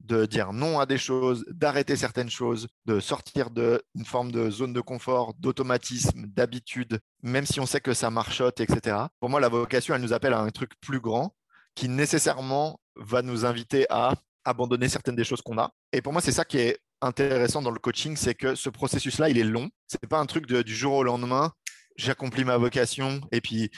de 0.00 0.26
dire 0.26 0.52
non 0.52 0.78
à 0.78 0.86
des 0.86 0.98
choses, 0.98 1.44
d'arrêter 1.48 1.96
certaines 1.96 2.30
choses, 2.30 2.68
de 2.84 3.00
sortir 3.00 3.50
d'une 3.50 4.04
forme 4.04 4.30
de 4.30 4.50
zone 4.50 4.72
de 4.72 4.80
confort, 4.80 5.34
d'automatisme, 5.38 6.26
d'habitude, 6.26 7.00
même 7.22 7.46
si 7.46 7.60
on 7.60 7.66
sait 7.66 7.80
que 7.80 7.94
ça 7.94 8.10
marchote, 8.10 8.60
etc. 8.60 8.96
Pour 9.20 9.30
moi, 9.30 9.40
la 9.40 9.48
vocation, 9.48 9.94
elle 9.94 10.02
nous 10.02 10.12
appelle 10.12 10.34
à 10.34 10.40
un 10.40 10.50
truc 10.50 10.72
plus 10.80 11.00
grand 11.00 11.34
qui 11.74 11.88
nécessairement 11.88 12.80
va 12.96 13.22
nous 13.22 13.44
inviter 13.44 13.86
à 13.90 14.14
abandonner 14.46 14.88
certaines 14.88 15.16
des 15.16 15.24
choses 15.24 15.42
qu'on 15.42 15.58
a. 15.58 15.70
Et 15.92 16.00
pour 16.00 16.12
moi, 16.12 16.22
c'est 16.22 16.32
ça 16.32 16.44
qui 16.44 16.58
est 16.58 16.78
intéressant 17.02 17.60
dans 17.62 17.70
le 17.70 17.78
coaching, 17.78 18.16
c'est 18.16 18.34
que 18.34 18.54
ce 18.54 18.70
processus-là, 18.70 19.28
il 19.28 19.38
est 19.38 19.44
long. 19.44 19.68
Ce 19.86 19.96
n'est 20.02 20.08
pas 20.08 20.18
un 20.18 20.26
truc 20.26 20.46
du 20.46 20.74
jour 20.74 20.94
au 20.94 21.02
lendemain, 21.02 21.52
j'accomplis 21.96 22.44
ma 22.44 22.56
vocation 22.56 23.20
et 23.32 23.40
puis 23.40 23.70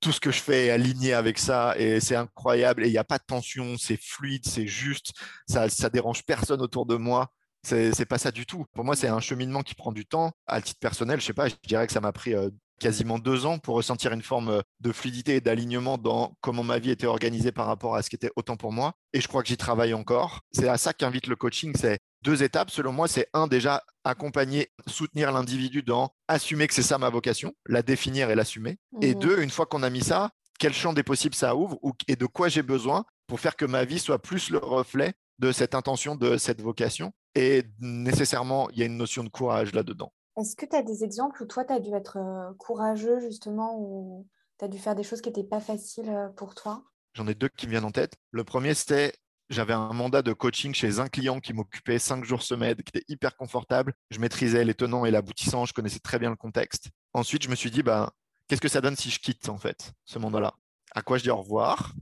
tout 0.00 0.12
ce 0.12 0.20
que 0.20 0.30
je 0.32 0.40
fais 0.40 0.66
est 0.66 0.70
aligné 0.70 1.14
avec 1.14 1.38
ça 1.38 1.74
et 1.78 2.00
c'est 2.00 2.16
incroyable 2.16 2.84
et 2.84 2.88
il 2.88 2.92
n'y 2.92 2.98
a 2.98 3.04
pas 3.04 3.18
de 3.18 3.24
tension, 3.24 3.76
c'est 3.78 4.00
fluide, 4.00 4.44
c'est 4.46 4.66
juste, 4.66 5.12
ça, 5.48 5.68
ça 5.68 5.88
dérange 5.88 6.24
personne 6.24 6.60
autour 6.60 6.86
de 6.86 6.96
moi. 6.96 7.28
C'est 7.64 8.06
pas 8.06 8.18
ça 8.18 8.32
du 8.32 8.44
tout. 8.44 8.64
Pour 8.72 8.84
moi, 8.84 8.96
c'est 8.96 9.06
un 9.06 9.20
cheminement 9.20 9.62
qui 9.62 9.76
prend 9.76 9.92
du 9.92 10.04
temps. 10.04 10.32
À 10.48 10.60
titre 10.60 10.80
personnel, 10.80 11.20
je 11.20 11.26
sais 11.26 11.32
pas, 11.32 11.48
je 11.48 11.54
dirais 11.64 11.86
que 11.86 11.92
ça 11.92 12.00
m'a 12.00 12.10
pris 12.10 12.34
euh, 12.34 12.50
quasiment 12.78 13.18
deux 13.18 13.46
ans 13.46 13.58
pour 13.58 13.76
ressentir 13.76 14.12
une 14.12 14.22
forme 14.22 14.48
euh, 14.48 14.60
de 14.80 14.92
fluidité 14.92 15.36
et 15.36 15.40
d'alignement 15.40 15.98
dans 15.98 16.34
comment 16.40 16.64
ma 16.64 16.78
vie 16.78 16.90
était 16.90 17.06
organisée 17.06 17.52
par 17.52 17.66
rapport 17.66 17.94
à 17.96 18.02
ce 18.02 18.10
qui 18.10 18.16
était 18.16 18.30
autant 18.36 18.56
pour 18.56 18.72
moi. 18.72 18.94
Et 19.12 19.20
je 19.20 19.28
crois 19.28 19.42
que 19.42 19.48
j'y 19.48 19.56
travaille 19.56 19.94
encore. 19.94 20.40
C'est 20.52 20.68
à 20.68 20.78
ça 20.78 20.92
qu'invite 20.92 21.26
le 21.26 21.36
coaching, 21.36 21.72
c'est 21.76 21.98
deux 22.22 22.42
étapes. 22.42 22.70
Selon 22.70 22.92
moi, 22.92 23.08
c'est 23.08 23.28
un, 23.32 23.46
déjà 23.46 23.82
accompagner, 24.04 24.70
soutenir 24.86 25.32
l'individu 25.32 25.82
dans 25.82 26.10
assumer 26.28 26.66
que 26.66 26.74
c'est 26.74 26.82
ça 26.82 26.98
ma 26.98 27.10
vocation, 27.10 27.52
la 27.66 27.82
définir 27.82 28.30
et 28.30 28.34
l'assumer. 28.34 28.78
Et 29.00 29.14
mmh. 29.14 29.18
deux, 29.18 29.42
une 29.42 29.50
fois 29.50 29.66
qu'on 29.66 29.82
a 29.82 29.90
mis 29.90 30.02
ça, 30.02 30.30
quel 30.58 30.72
champ 30.72 30.92
des 30.92 31.02
possibles 31.02 31.34
ça 31.34 31.56
ouvre 31.56 31.78
et 32.08 32.16
de 32.16 32.26
quoi 32.26 32.48
j'ai 32.48 32.62
besoin 32.62 33.04
pour 33.26 33.40
faire 33.40 33.56
que 33.56 33.64
ma 33.64 33.84
vie 33.84 33.98
soit 33.98 34.20
plus 34.20 34.50
le 34.50 34.58
reflet 34.58 35.14
de 35.38 35.52
cette 35.52 35.74
intention, 35.74 36.14
de 36.14 36.36
cette 36.36 36.60
vocation. 36.60 37.12
Et 37.34 37.64
nécessairement, 37.80 38.70
il 38.70 38.78
y 38.78 38.82
a 38.82 38.86
une 38.86 38.96
notion 38.96 39.24
de 39.24 39.28
courage 39.28 39.72
là-dedans. 39.72 40.12
Est-ce 40.38 40.56
que 40.56 40.66
tu 40.66 40.76
as 40.76 40.82
des 40.82 41.04
exemples 41.04 41.42
où 41.42 41.46
toi, 41.46 41.64
tu 41.64 41.72
as 41.72 41.80
dû 41.80 41.92
être 41.94 42.18
courageux 42.58 43.20
justement, 43.20 43.78
ou 43.78 44.26
tu 44.58 44.64
as 44.64 44.68
dû 44.68 44.78
faire 44.78 44.94
des 44.94 45.02
choses 45.02 45.20
qui 45.20 45.28
n'étaient 45.28 45.44
pas 45.44 45.60
faciles 45.60 46.32
pour 46.36 46.54
toi? 46.54 46.84
J'en 47.14 47.26
ai 47.26 47.34
deux 47.34 47.48
qui 47.48 47.66
me 47.66 47.72
viennent 47.72 47.84
en 47.84 47.90
tête. 47.90 48.14
Le 48.30 48.42
premier, 48.42 48.72
c'était 48.74 49.12
j'avais 49.52 49.74
un 49.74 49.92
mandat 49.92 50.22
de 50.22 50.32
coaching 50.32 50.72
chez 50.72 50.98
un 50.98 51.08
client 51.08 51.38
qui 51.38 51.52
m'occupait 51.52 51.98
cinq 51.98 52.24
jours 52.24 52.42
semaine, 52.42 52.76
qui 52.76 52.96
était 52.96 53.04
hyper 53.08 53.36
confortable. 53.36 53.92
Je 54.10 54.18
maîtrisais 54.18 54.64
les 54.64 54.72
tenants 54.72 55.04
et 55.04 55.10
l'aboutissant, 55.10 55.66
je 55.66 55.74
connaissais 55.74 55.98
très 55.98 56.18
bien 56.18 56.30
le 56.30 56.36
contexte. 56.36 56.88
Ensuite, 57.12 57.42
je 57.42 57.50
me 57.50 57.54
suis 57.54 57.70
dit, 57.70 57.82
bah, 57.82 58.14
qu'est-ce 58.48 58.62
que 58.62 58.68
ça 58.68 58.80
donne 58.80 58.96
si 58.96 59.10
je 59.10 59.20
quitte 59.20 59.50
en 59.50 59.58
fait 59.58 59.92
ce 60.06 60.18
mandat-là? 60.18 60.54
À 60.94 61.02
quoi 61.02 61.18
je 61.18 61.24
dis 61.24 61.30
au 61.30 61.36
revoir 61.36 61.92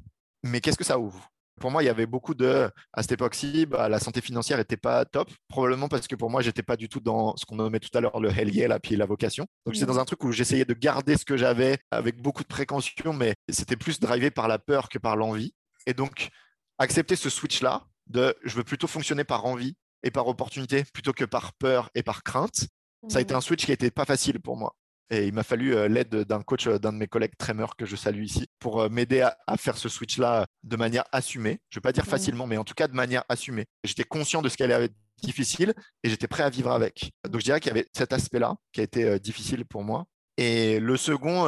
Mais 0.45 0.61
qu'est-ce 0.61 0.79
que 0.79 0.85
ça 0.85 1.01
ouvre? 1.01 1.29
Pour 1.61 1.71
moi, 1.71 1.83
il 1.83 1.87
y 1.87 1.91
avait 1.91 2.07
beaucoup 2.07 2.35
de. 2.35 2.71
À 2.93 3.03
cette 3.03 3.13
époque-ci, 3.13 3.67
bah, 3.67 3.89
la 3.89 4.01
santé 4.01 4.21
financière 4.21 4.59
n'était 4.59 4.79
pas 4.79 5.05
top, 5.05 5.31
probablement 5.49 5.89
parce 5.89 6.09
que 6.09 6.17
pour 6.17 6.31
moi, 6.31 6.41
j'étais 6.43 6.63
pas 6.63 6.77
du 6.77 6.89
tout 6.89 7.01
dans 7.01 7.37
ce 7.37 7.45
qu'on 7.45 7.57
nommait 7.57 7.79
tout 7.79 7.97
à 7.97 8.01
l'heure 8.01 8.19
le 8.19 8.31
hell 8.31 8.53
yeah, 8.53 8.81
puis 8.81 8.97
la 8.97 9.07
vocation. 9.07 9.47
Donc, 9.67 9.77
mmh. 9.77 9.85
dans 9.85 9.99
un 9.99 10.05
truc 10.05 10.25
où 10.25 10.33
j'essayais 10.33 10.65
de 10.65 10.75
garder 10.75 11.17
ce 11.17 11.25
que 11.25 11.37
j'avais 11.37 11.79
avec 11.91 12.21
beaucoup 12.21 12.43
de 12.43 12.49
précaution, 12.49 13.13
mais 13.13 13.35
c'était 13.49 13.77
plus 13.77 14.01
drivé 14.01 14.31
par 14.31 14.49
la 14.49 14.59
peur 14.59 14.89
que 14.89 14.99
par 14.99 15.17
l'envie. 15.17 15.55
Et 15.87 15.93
donc, 15.93 16.31
accepter 16.79 17.15
ce 17.15 17.29
switch-là 17.29 17.85
de 18.07 18.35
je 18.43 18.57
veux 18.57 18.65
plutôt 18.65 18.87
fonctionner 18.87 19.25
par 19.25 19.45
envie 19.45 19.77
et 20.03 20.11
par 20.11 20.27
opportunité 20.27 20.85
plutôt 20.95 21.13
que 21.13 21.25
par 21.25 21.53
peur 21.53 21.91
et 21.95 22.03
par 22.03 22.23
crainte, 22.23 22.67
ça 23.09 23.19
a 23.19 23.21
été 23.21 23.35
mmh. 23.35 23.37
un 23.37 23.41
switch 23.43 23.65
qui 23.67 23.71
n'était 23.71 23.91
pas 23.91 24.07
facile 24.07 24.41
pour 24.41 24.57
moi. 24.57 24.75
Et 25.11 25.27
il 25.27 25.35
m'a 25.35 25.43
fallu 25.43 25.75
euh, 25.75 25.89
l'aide 25.89 26.15
d'un 26.15 26.41
coach, 26.43 26.69
euh, 26.69 26.79
d'un 26.79 26.93
de 26.93 26.99
mes 26.99 27.09
collègues 27.09 27.37
Tremor 27.37 27.75
que 27.77 27.85
je 27.85 27.97
salue 27.97 28.23
ici, 28.23 28.47
pour 28.61 28.81
euh, 28.81 28.89
m'aider 28.89 29.21
à, 29.21 29.57
faire 29.57 29.77
ce 29.77 29.89
switch-là 29.89 30.47
de 30.63 30.77
manière 30.77 31.05
assumée. 31.11 31.59
Je 31.69 31.79
ne 31.79 31.81
vais 31.81 31.83
pas 31.83 31.93
dire 31.93 32.07
facilement, 32.07 32.47
mais 32.47 32.57
en 32.57 32.65
tout 32.65 32.75
cas 32.75 32.87
de 32.87 32.95
manière 32.95 33.25
assumée. 33.29 33.67
J'étais 33.83 34.05
conscient 34.05 34.41
de 34.41 34.49
ce 34.49 34.57
qu'elle 34.57 34.71
allait 34.71 34.85
être 34.87 34.95
difficile 35.21 35.75
et 36.05 36.09
j'étais 36.09 36.29
prêt 36.29 36.45
à 36.45 36.51
vivre 36.51 36.71
avec. 36.71 37.11
Donc 37.29 37.41
je 37.41 37.45
dirais 37.45 37.61
qu'il 37.61 37.71
y 37.71 37.73
avait 37.73 37.89
cet 37.93 38.13
aspect-là 38.13 38.55
qui 38.73 38.81
a 38.81 38.85
été 38.85 39.19
difficile 39.19 39.65
pour 39.67 39.83
moi. 39.83 40.07
Et 40.37 40.79
le 40.81 40.97
second, 40.97 41.47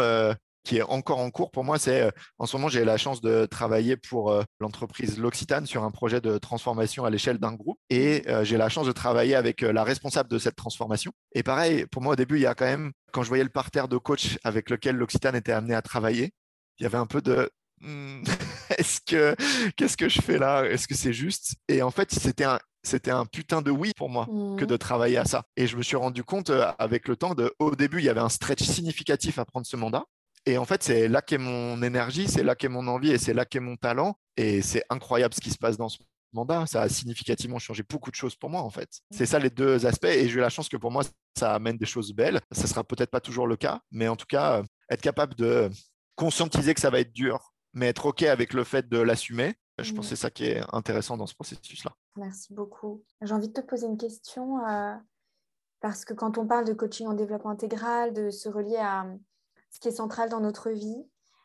qui 0.64 0.78
est 0.78 0.82
encore 0.82 1.18
en 1.18 1.30
cours 1.30 1.50
pour 1.50 1.64
moi, 1.64 1.78
c'est 1.78 2.10
en 2.38 2.46
ce 2.46 2.56
moment, 2.56 2.68
j'ai 2.68 2.84
la 2.84 2.96
chance 2.96 3.20
de 3.20 3.46
travailler 3.46 3.96
pour 3.96 4.34
l'entreprise 4.60 5.18
L'Occitane 5.18 5.66
sur 5.66 5.84
un 5.84 5.90
projet 5.90 6.20
de 6.20 6.38
transformation 6.38 7.04
à 7.04 7.10
l'échelle 7.10 7.38
d'un 7.38 7.52
groupe 7.52 7.78
et 7.90 8.22
mmh. 8.26 8.44
j'ai 8.44 8.56
la 8.56 8.68
chance 8.68 8.86
de 8.86 8.92
travailler 8.92 9.34
avec 9.34 9.62
la 9.62 9.84
responsable 9.84 10.28
de 10.28 10.38
cette 10.38 10.56
transformation. 10.56 11.12
Et 11.34 11.42
pareil, 11.42 11.86
pour 11.86 12.02
moi, 12.02 12.12
au 12.12 12.16
début, 12.16 12.36
il 12.36 12.42
y 12.42 12.46
a 12.46 12.54
quand 12.54 12.64
même, 12.64 12.92
quand 13.12 13.22
je 13.22 13.28
voyais 13.28 13.44
le 13.44 13.50
parterre 13.50 13.88
de 13.88 13.96
coach 13.96 14.38
avec 14.44 14.70
lequel 14.70 14.96
L'Occitane 14.96 15.36
était 15.36 15.52
amené 15.52 15.74
à 15.74 15.82
travailler, 15.82 16.32
il 16.78 16.84
y 16.84 16.86
avait 16.86 16.98
un 16.98 17.06
peu 17.06 17.20
de 17.20 17.50
«Hmm, 17.80 18.22
est-ce 18.78 19.00
que 19.00 19.34
qu'est-ce 19.76 19.96
que 19.96 20.08
je 20.08 20.20
fais 20.20 20.38
là? 20.38 20.64
Est-ce 20.64 20.86
que 20.86 20.94
c'est 20.94 21.12
juste? 21.12 21.56
Et 21.68 21.82
en 21.82 21.90
fait, 21.90 22.12
c'était 22.12 22.44
un 22.44 22.58
c'était 22.84 23.10
un 23.10 23.26
putain 23.26 23.62
de 23.62 23.70
oui 23.70 23.92
pour 23.96 24.08
moi 24.08 24.26
que 24.26 24.64
mmh. 24.64 24.66
de 24.66 24.76
travailler 24.76 25.16
à 25.16 25.24
ça. 25.24 25.44
Et 25.56 25.66
je 25.66 25.76
me 25.76 25.82
suis 25.82 25.96
rendu 25.96 26.24
compte 26.24 26.50
avec 26.78 27.06
le 27.06 27.14
temps 27.14 27.34
de, 27.34 27.54
au 27.60 27.76
début, 27.76 27.98
il 27.98 28.04
y 28.04 28.08
avait 28.08 28.20
un 28.20 28.28
stretch 28.28 28.62
significatif 28.62 29.38
à 29.38 29.44
prendre 29.44 29.66
ce 29.66 29.76
mandat. 29.76 30.04
Et 30.46 30.58
en 30.58 30.64
fait, 30.64 30.82
c'est 30.82 31.08
là 31.08 31.22
qu'est 31.22 31.38
mon 31.38 31.82
énergie, 31.82 32.28
c'est 32.28 32.42
là 32.42 32.54
qu'est 32.54 32.68
mon 32.68 32.88
envie 32.88 33.12
et 33.12 33.18
c'est 33.18 33.34
là 33.34 33.44
qu'est 33.44 33.60
mon 33.60 33.76
talent. 33.76 34.16
Et 34.36 34.62
c'est 34.62 34.82
incroyable 34.90 35.34
ce 35.34 35.40
qui 35.40 35.50
se 35.50 35.58
passe 35.58 35.76
dans 35.76 35.88
ce 35.88 35.98
mandat. 36.32 36.66
Ça 36.66 36.82
a 36.82 36.88
significativement 36.88 37.58
changé 37.58 37.84
beaucoup 37.88 38.10
de 38.10 38.16
choses 38.16 38.34
pour 38.34 38.50
moi, 38.50 38.60
en 38.62 38.70
fait. 38.70 38.88
C'est 39.10 39.26
ça 39.26 39.38
les 39.38 39.50
deux 39.50 39.86
aspects. 39.86 40.06
Et 40.06 40.28
j'ai 40.28 40.38
eu 40.38 40.40
la 40.40 40.48
chance 40.48 40.68
que 40.68 40.76
pour 40.76 40.90
moi, 40.90 41.04
ça 41.38 41.54
amène 41.54 41.76
des 41.76 41.86
choses 41.86 42.12
belles. 42.12 42.40
Ça 42.50 42.66
sera 42.66 42.82
peut-être 42.82 43.10
pas 43.10 43.20
toujours 43.20 43.46
le 43.46 43.56
cas, 43.56 43.80
mais 43.90 44.08
en 44.08 44.16
tout 44.16 44.26
cas, 44.26 44.58
euh, 44.58 44.62
être 44.90 45.02
capable 45.02 45.34
de 45.34 45.70
conscientiser 46.16 46.74
que 46.74 46.80
ça 46.80 46.90
va 46.90 47.00
être 47.00 47.12
dur, 47.12 47.52
mais 47.72 47.88
être 47.88 48.06
OK 48.06 48.22
avec 48.22 48.52
le 48.52 48.64
fait 48.64 48.88
de 48.88 48.98
l'assumer. 48.98 49.54
Je 49.78 49.92
pense 49.92 50.06
que 50.06 50.10
c'est 50.10 50.20
ça 50.20 50.30
qui 50.30 50.44
est 50.44 50.60
intéressant 50.72 51.16
dans 51.16 51.26
ce 51.26 51.34
processus-là. 51.34 51.92
Merci 52.16 52.52
beaucoup. 52.52 53.02
J'ai 53.22 53.32
envie 53.32 53.48
de 53.48 53.54
te 53.54 53.62
poser 53.62 53.86
une 53.86 53.96
question 53.96 54.64
euh, 54.66 54.94
parce 55.80 56.04
que 56.04 56.14
quand 56.14 56.36
on 56.38 56.46
parle 56.46 56.66
de 56.66 56.74
coaching 56.74 57.06
en 57.06 57.14
développement 57.14 57.50
intégral, 57.50 58.12
de 58.12 58.30
se 58.30 58.48
relier 58.48 58.76
à 58.76 59.06
ce 59.72 59.80
qui 59.80 59.88
est 59.88 59.92
central 59.92 60.28
dans 60.28 60.40
notre 60.40 60.70
vie 60.70 61.04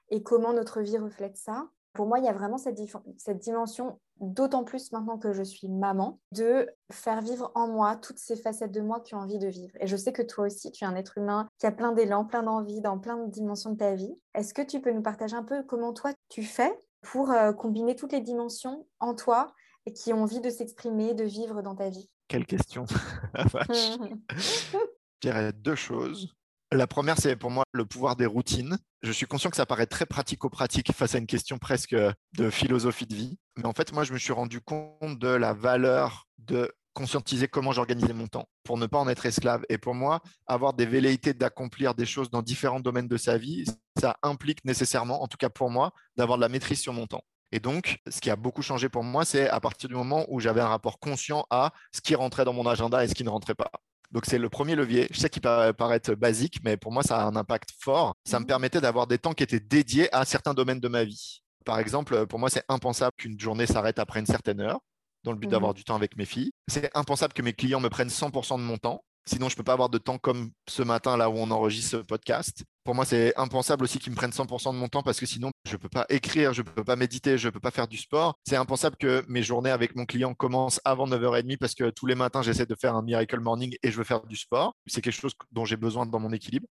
et 0.10 0.22
comment 0.22 0.54
notre 0.54 0.82
vie 0.82 0.98
reflète 0.98 1.38
ça, 1.38 1.70
pour 1.98 2.06
moi, 2.06 2.20
il 2.20 2.26
y 2.26 2.30
a 2.30 2.34
vraiment 2.34 2.60
cette, 2.60 2.80
cette 3.18 3.40
dimension, 3.40 4.00
d'autant 4.20 4.64
plus 4.64 4.92
maintenant 4.92 5.18
que 5.18 5.34
je 5.34 5.42
suis 5.42 5.68
maman, 5.68 6.20
de 6.32 6.70
faire 6.92 7.22
vivre 7.22 7.52
en 7.56 7.68
moi 7.68 7.96
toutes 7.96 8.20
ces 8.20 8.36
facettes 8.36 8.72
de 8.72 8.82
moi 8.82 9.00
qui 9.00 9.16
ont 9.16 9.20
envie 9.20 9.40
de 9.40 9.48
vivre. 9.48 9.74
Et 9.80 9.88
je 9.88 9.98
sais 9.98 10.14
que 10.14 10.22
toi 10.22 10.46
aussi, 10.46 10.72
tu 10.72 10.84
es 10.84 10.88
un 10.88 10.96
être 10.96 11.18
humain 11.18 11.50
qui 11.58 11.66
a 11.66 11.72
plein 11.72 11.94
d'élan, 11.94 12.24
plein 12.24 12.44
d'envie 12.44 12.82
dans 12.82 13.00
plein 13.00 13.18
de 13.18 13.32
dimensions 13.32 13.72
de 13.72 13.78
ta 13.78 13.96
vie. 13.96 14.14
Est-ce 14.36 14.54
que 14.54 14.62
tu 14.62 14.80
peux 14.80 14.92
nous 14.92 15.02
partager 15.02 15.36
un 15.36 15.44
peu 15.44 15.64
comment 15.64 15.92
toi, 15.92 16.14
tu 16.30 16.44
fais 16.44 16.72
pour 17.02 17.32
euh, 17.32 17.52
combiner 17.52 17.96
toutes 17.96 18.12
les 18.12 18.22
dimensions 18.22 18.86
en 19.00 19.16
toi 19.16 19.52
et 19.88 19.94
qui 19.94 20.14
ont 20.14 20.22
envie 20.22 20.42
de 20.42 20.52
s'exprimer, 20.52 21.16
de 21.16 21.24
vivre 21.24 21.64
dans 21.64 21.74
ta 21.74 21.90
vie? 21.90 22.12
Quelle 22.28 22.46
question 22.46 22.86
Je 23.34 24.78
dirais 25.22 25.52
deux 25.52 25.76
choses. 25.76 26.38
La 26.74 26.86
première, 26.86 27.18
c'est 27.18 27.38
pour 27.38 27.50
moi 27.50 27.64
le 27.72 27.86
pouvoir 27.86 28.18
des 28.18 28.26
routines. 28.26 28.78
Je 29.02 29.12
suis 29.14 29.26
conscient 29.26 29.50
que 29.50 29.56
ça 29.56 29.66
paraît 29.66 29.86
très 29.86 30.06
pratico-pratique 30.06 30.92
face 30.92 31.16
à 31.16 31.18
une 31.18 31.26
question 31.26 31.58
presque 31.58 31.96
de 31.96 32.50
philosophie 32.50 33.06
de 33.06 33.16
vie. 33.16 33.40
Mais 33.56 33.66
en 33.66 33.72
fait, 33.72 33.94
moi, 33.94 34.04
je 34.04 34.12
me 34.12 34.18
suis 34.18 34.34
rendu 34.34 34.60
compte 34.60 35.18
de 35.18 35.30
la 35.30 35.54
valeur 35.54 36.28
de 36.40 36.70
conscientiser 36.92 37.48
comment 37.48 37.72
j'organisais 37.72 38.14
mon 38.14 38.28
temps 38.28 38.50
pour 38.64 38.78
ne 38.78 38.86
pas 38.86 38.98
en 38.98 39.08
être 39.08 39.26
esclave. 39.26 39.64
Et 39.70 39.78
pour 39.78 39.94
moi, 39.94 40.20
avoir 40.46 40.74
des 40.74 40.86
velléités 40.86 41.34
d'accomplir 41.34 41.96
des 41.96 42.06
choses 42.06 42.30
dans 42.30 42.42
différents 42.42 42.82
domaines 42.82 43.08
de 43.08 43.18
sa 43.18 43.38
vie, 43.38 43.64
ça 43.98 44.18
implique 44.22 44.66
nécessairement, 44.66 45.24
en 45.24 45.28
tout 45.28 45.38
cas 45.38 45.50
pour 45.50 45.70
moi, 45.70 45.94
d'avoir 46.18 46.38
de 46.38 46.42
la 46.42 46.50
maîtrise 46.50 46.82
sur 46.82 46.92
mon 46.92 47.08
temps. 47.08 47.24
Et 47.54 47.62
donc, 47.62 48.00
ce 48.10 48.20
qui 48.20 48.30
a 48.30 48.36
beaucoup 48.36 48.62
changé 48.62 48.90
pour 48.90 49.04
moi, 49.04 49.24
c'est 49.24 49.48
à 49.48 49.62
partir 49.62 49.88
du 49.88 49.96
moment 49.96 50.26
où 50.28 50.42
j'avais 50.42 50.60
un 50.60 50.68
rapport 50.68 51.00
conscient 51.00 51.46
à 51.50 51.72
ce 51.94 52.02
qui 52.02 52.14
rentrait 52.14 52.44
dans 52.44 52.52
mon 52.52 52.66
agenda 52.66 53.06
et 53.06 53.08
ce 53.08 53.14
qui 53.14 53.24
ne 53.24 53.30
rentrait 53.30 53.56
pas. 53.56 53.72
Donc, 54.12 54.26
c'est 54.26 54.38
le 54.38 54.50
premier 54.50 54.76
levier. 54.76 55.08
Je 55.12 55.20
sais 55.20 55.30
qu'il 55.30 55.42
peut 55.42 55.74
paraître 55.74 56.14
basique, 56.16 56.60
mais 56.64 56.78
pour 56.78 56.92
moi, 56.92 57.04
ça 57.04 57.20
a 57.20 57.26
un 57.26 57.36
impact 57.36 57.70
fort. 57.80 58.16
Ça 58.26 58.40
me 58.40 58.46
permettait 58.46 58.82
d'avoir 58.82 59.08
des 59.08 59.18
temps 59.18 59.34
qui 59.34 59.44
étaient 59.44 59.60
dédiés 59.60 60.14
à 60.16 60.26
certains 60.26 60.54
domaines 60.54 60.80
de 60.80 60.88
ma 60.88 61.04
vie. 61.04 61.42
Par 61.66 61.80
exemple, 61.80 62.26
pour 62.28 62.40
moi, 62.40 62.50
c'est 62.50 62.64
impensable 62.70 63.12
qu'une 63.18 63.40
journée 63.40 63.66
s'arrête 63.66 64.00
après 64.00 64.22
une 64.22 64.26
certaine 64.26 64.62
heure, 64.62 64.80
dans 65.24 65.34
le 65.34 65.38
but 65.38 65.48
mmh. 65.48 65.52
d'avoir 65.52 65.74
du 65.74 65.84
temps 65.84 65.96
avec 65.96 66.16
mes 66.16 66.26
filles. 66.26 66.52
C'est 66.70 66.90
impensable 66.96 67.34
que 67.34 67.42
mes 67.42 67.54
clients 67.54 67.82
me 67.82 67.90
prennent 67.90 68.08
100% 68.08 68.58
de 68.58 68.64
mon 68.64 68.78
temps. 68.78 69.04
Sinon, 69.26 69.50
je 69.50 69.56
ne 69.56 69.58
peux 69.58 69.64
pas 69.64 69.74
avoir 69.74 69.90
de 69.90 69.98
temps 69.98 70.18
comme 70.18 70.52
ce 70.70 70.82
matin, 70.84 71.18
là 71.18 71.30
où 71.30 71.34
on 71.34 71.52
enregistre 71.52 71.92
ce 71.92 71.98
podcast. 71.98 72.64
Pour 72.88 72.96
moi, 72.96 73.04
c'est 73.04 73.36
impensable 73.36 73.84
aussi 73.84 74.00
qu'ils 74.00 74.14
me 74.14 74.16
prennent 74.16 74.32
100% 74.32 74.72
de 74.72 74.78
mon 74.78 74.88
temps 74.88 75.04
parce 75.04 75.20
que 75.20 75.26
sinon, 75.26 75.52
je 75.66 75.74
ne 75.74 75.78
peux 75.78 75.90
pas 75.90 76.06
écrire, 76.08 76.54
je 76.54 76.62
ne 76.62 76.68
peux 76.68 76.86
pas 76.86 76.96
méditer, 76.96 77.38
je 77.38 77.50
ne 77.50 77.52
peux 77.52 77.60
pas 77.60 77.70
faire 77.70 77.90
du 77.90 77.98
sport. 77.98 78.40
C'est 78.48 78.56
impensable 78.56 78.96
que 78.96 79.26
mes 79.28 79.44
journées 79.44 79.72
avec 79.72 79.94
mon 79.98 80.06
client 80.06 80.34
commencent 80.34 80.80
avant 80.86 81.06
9h30 81.06 81.58
parce 81.58 81.76
que 81.76 81.90
tous 81.90 82.06
les 82.06 82.16
matins, 82.16 82.42
j'essaie 82.42 82.66
de 82.66 82.76
faire 82.76 82.96
un 82.96 83.02
miracle 83.02 83.42
morning 83.42 83.76
et 83.84 83.92
je 83.92 83.98
veux 83.98 84.06
faire 84.06 84.26
du 84.26 84.38
sport. 84.38 84.74
C'est 84.86 85.02
quelque 85.02 85.20
chose 85.20 85.34
dont 85.52 85.66
j'ai 85.66 85.76
besoin 85.76 86.06
dans 86.06 86.20
mon 86.22 86.32
équilibre. 86.32 86.66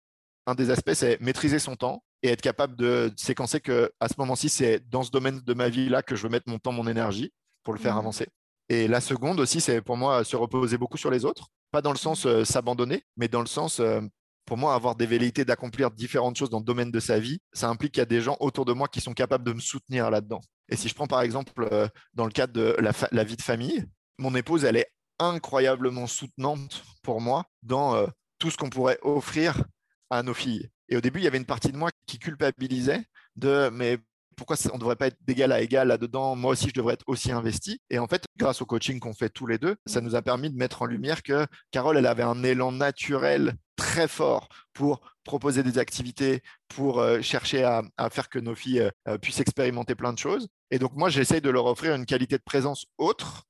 Un 0.46 0.54
des 0.54 0.70
aspects, 0.70 0.94
c'est 0.94 1.20
maîtriser 1.20 1.58
son 1.58 1.76
temps 1.76 2.02
et 2.22 2.30
être 2.30 2.40
capable 2.40 2.76
de 2.76 3.12
séquencer 3.18 3.60
que 3.60 3.92
à 4.00 4.08
ce 4.08 4.14
moment-ci, 4.16 4.48
c'est 4.48 4.88
dans 4.88 5.02
ce 5.02 5.10
domaine 5.10 5.40
de 5.40 5.52
ma 5.52 5.68
vie 5.68 5.90
là 5.90 6.00
que 6.02 6.16
je 6.16 6.22
veux 6.22 6.30
mettre 6.30 6.48
mon 6.48 6.58
temps, 6.58 6.72
mon 6.72 6.86
énergie 6.86 7.30
pour 7.62 7.74
le 7.74 7.78
faire 7.78 7.96
mmh. 7.96 7.98
avancer. 7.98 8.26
Et 8.70 8.88
la 8.88 9.02
seconde 9.02 9.38
aussi, 9.38 9.60
c'est 9.60 9.82
pour 9.82 9.98
moi 9.98 10.24
se 10.24 10.34
reposer 10.34 10.78
beaucoup 10.78 10.96
sur 10.96 11.10
les 11.10 11.26
autres. 11.26 11.48
Pas 11.72 11.82
dans 11.82 11.92
le 11.92 11.98
sens 11.98 12.24
euh, 12.24 12.42
s'abandonner, 12.42 13.02
mais 13.18 13.28
dans 13.28 13.40
le 13.40 13.46
sens, 13.46 13.80
euh, 13.80 14.00
pour 14.46 14.56
moi, 14.56 14.74
avoir 14.74 14.96
des 14.96 15.06
velléités 15.06 15.44
d'accomplir 15.44 15.90
différentes 15.90 16.36
choses 16.36 16.50
dans 16.50 16.60
le 16.60 16.64
domaine 16.64 16.90
de 16.90 17.00
sa 17.00 17.18
vie, 17.18 17.38
ça 17.52 17.68
implique 17.68 17.92
qu'il 17.92 18.00
y 18.00 18.02
a 18.02 18.06
des 18.06 18.20
gens 18.20 18.36
autour 18.40 18.64
de 18.64 18.72
moi 18.72 18.88
qui 18.88 19.00
sont 19.00 19.12
capables 19.12 19.44
de 19.44 19.52
me 19.52 19.60
soutenir 19.60 20.10
là-dedans. 20.10 20.40
Et 20.68 20.76
si 20.76 20.88
je 20.88 20.94
prends 20.94 21.06
par 21.06 21.20
exemple 21.20 21.68
euh, 21.72 21.88
dans 22.14 22.24
le 22.24 22.32
cadre 22.32 22.52
de 22.52 22.76
la, 23.12 23.24
vie 23.24 23.36
de 23.36 23.42
famille, 23.42 23.84
mon 24.18 24.34
épouse, 24.34 24.64
elle 24.64 24.76
est 24.76 24.90
incroyablement 25.18 26.06
soutenante 26.06 26.84
pour 27.02 27.20
moi 27.20 27.44
dans 27.62 28.06
tout 28.38 28.50
ce 28.50 28.56
qu'on 28.56 28.70
pourrait 28.70 28.98
offrir 29.02 29.64
à 30.10 30.22
nos 30.22 30.34
filles. 30.34 30.68
Et 30.88 30.96
au 30.96 31.00
début, 31.00 31.20
il 31.20 31.24
y 31.24 31.26
avait 31.26 31.38
une 31.38 31.46
partie 31.46 31.72
de 31.72 31.76
moi 31.76 31.90
qui 32.06 32.18
culpabilisait 32.18 33.04
de 33.34 33.70
mais 33.72 33.98
pourquoi 34.36 34.56
on 34.70 34.74
ne 34.74 34.80
devrait 34.80 34.96
pas 34.96 35.08
être 35.08 35.18
d'égal 35.22 35.50
à 35.50 35.60
égal 35.60 35.88
là-dedans? 35.88 36.36
Moi 36.36 36.52
aussi, 36.52 36.68
je 36.68 36.74
devrais 36.74 36.94
être 36.94 37.04
aussi 37.06 37.32
investi. 37.32 37.80
Et 37.90 37.98
en 37.98 38.06
fait, 38.06 38.24
grâce 38.36 38.60
au 38.62 38.66
coaching 38.66 39.00
qu'on 39.00 39.14
fait 39.14 39.30
tous 39.30 39.46
les 39.46 39.58
deux, 39.58 39.76
ça 39.86 40.00
nous 40.00 40.14
a 40.14 40.22
permis 40.22 40.50
de 40.50 40.56
mettre 40.56 40.82
en 40.82 40.86
lumière 40.86 41.22
que 41.22 41.46
Carole, 41.70 41.96
elle 41.96 42.06
avait 42.06 42.22
un 42.22 42.42
élan 42.42 42.72
naturel 42.72 43.54
très 43.76 44.08
fort 44.08 44.48
pour 44.72 45.00
proposer 45.24 45.62
des 45.62 45.78
activités, 45.78 46.42
pour 46.68 47.00
euh, 47.00 47.20
chercher 47.20 47.64
à, 47.64 47.82
faire 48.10 48.28
que 48.28 48.38
nos 48.38 48.54
filles 48.54 48.80
euh, 48.80 48.90
euh, 49.08 49.18
puissent 49.18 49.40
expérimenter 49.40 49.94
plein 49.94 50.12
de 50.12 50.18
choses. 50.18 50.48
Et 50.70 50.78
donc, 50.78 50.92
moi, 50.94 51.08
j'essaye 51.08 51.40
de 51.40 51.50
leur 51.50 51.66
offrir 51.66 51.94
une 51.94 52.06
qualité 52.06 52.36
de 52.36 52.42
présence 52.42 52.86
autre 52.98 53.44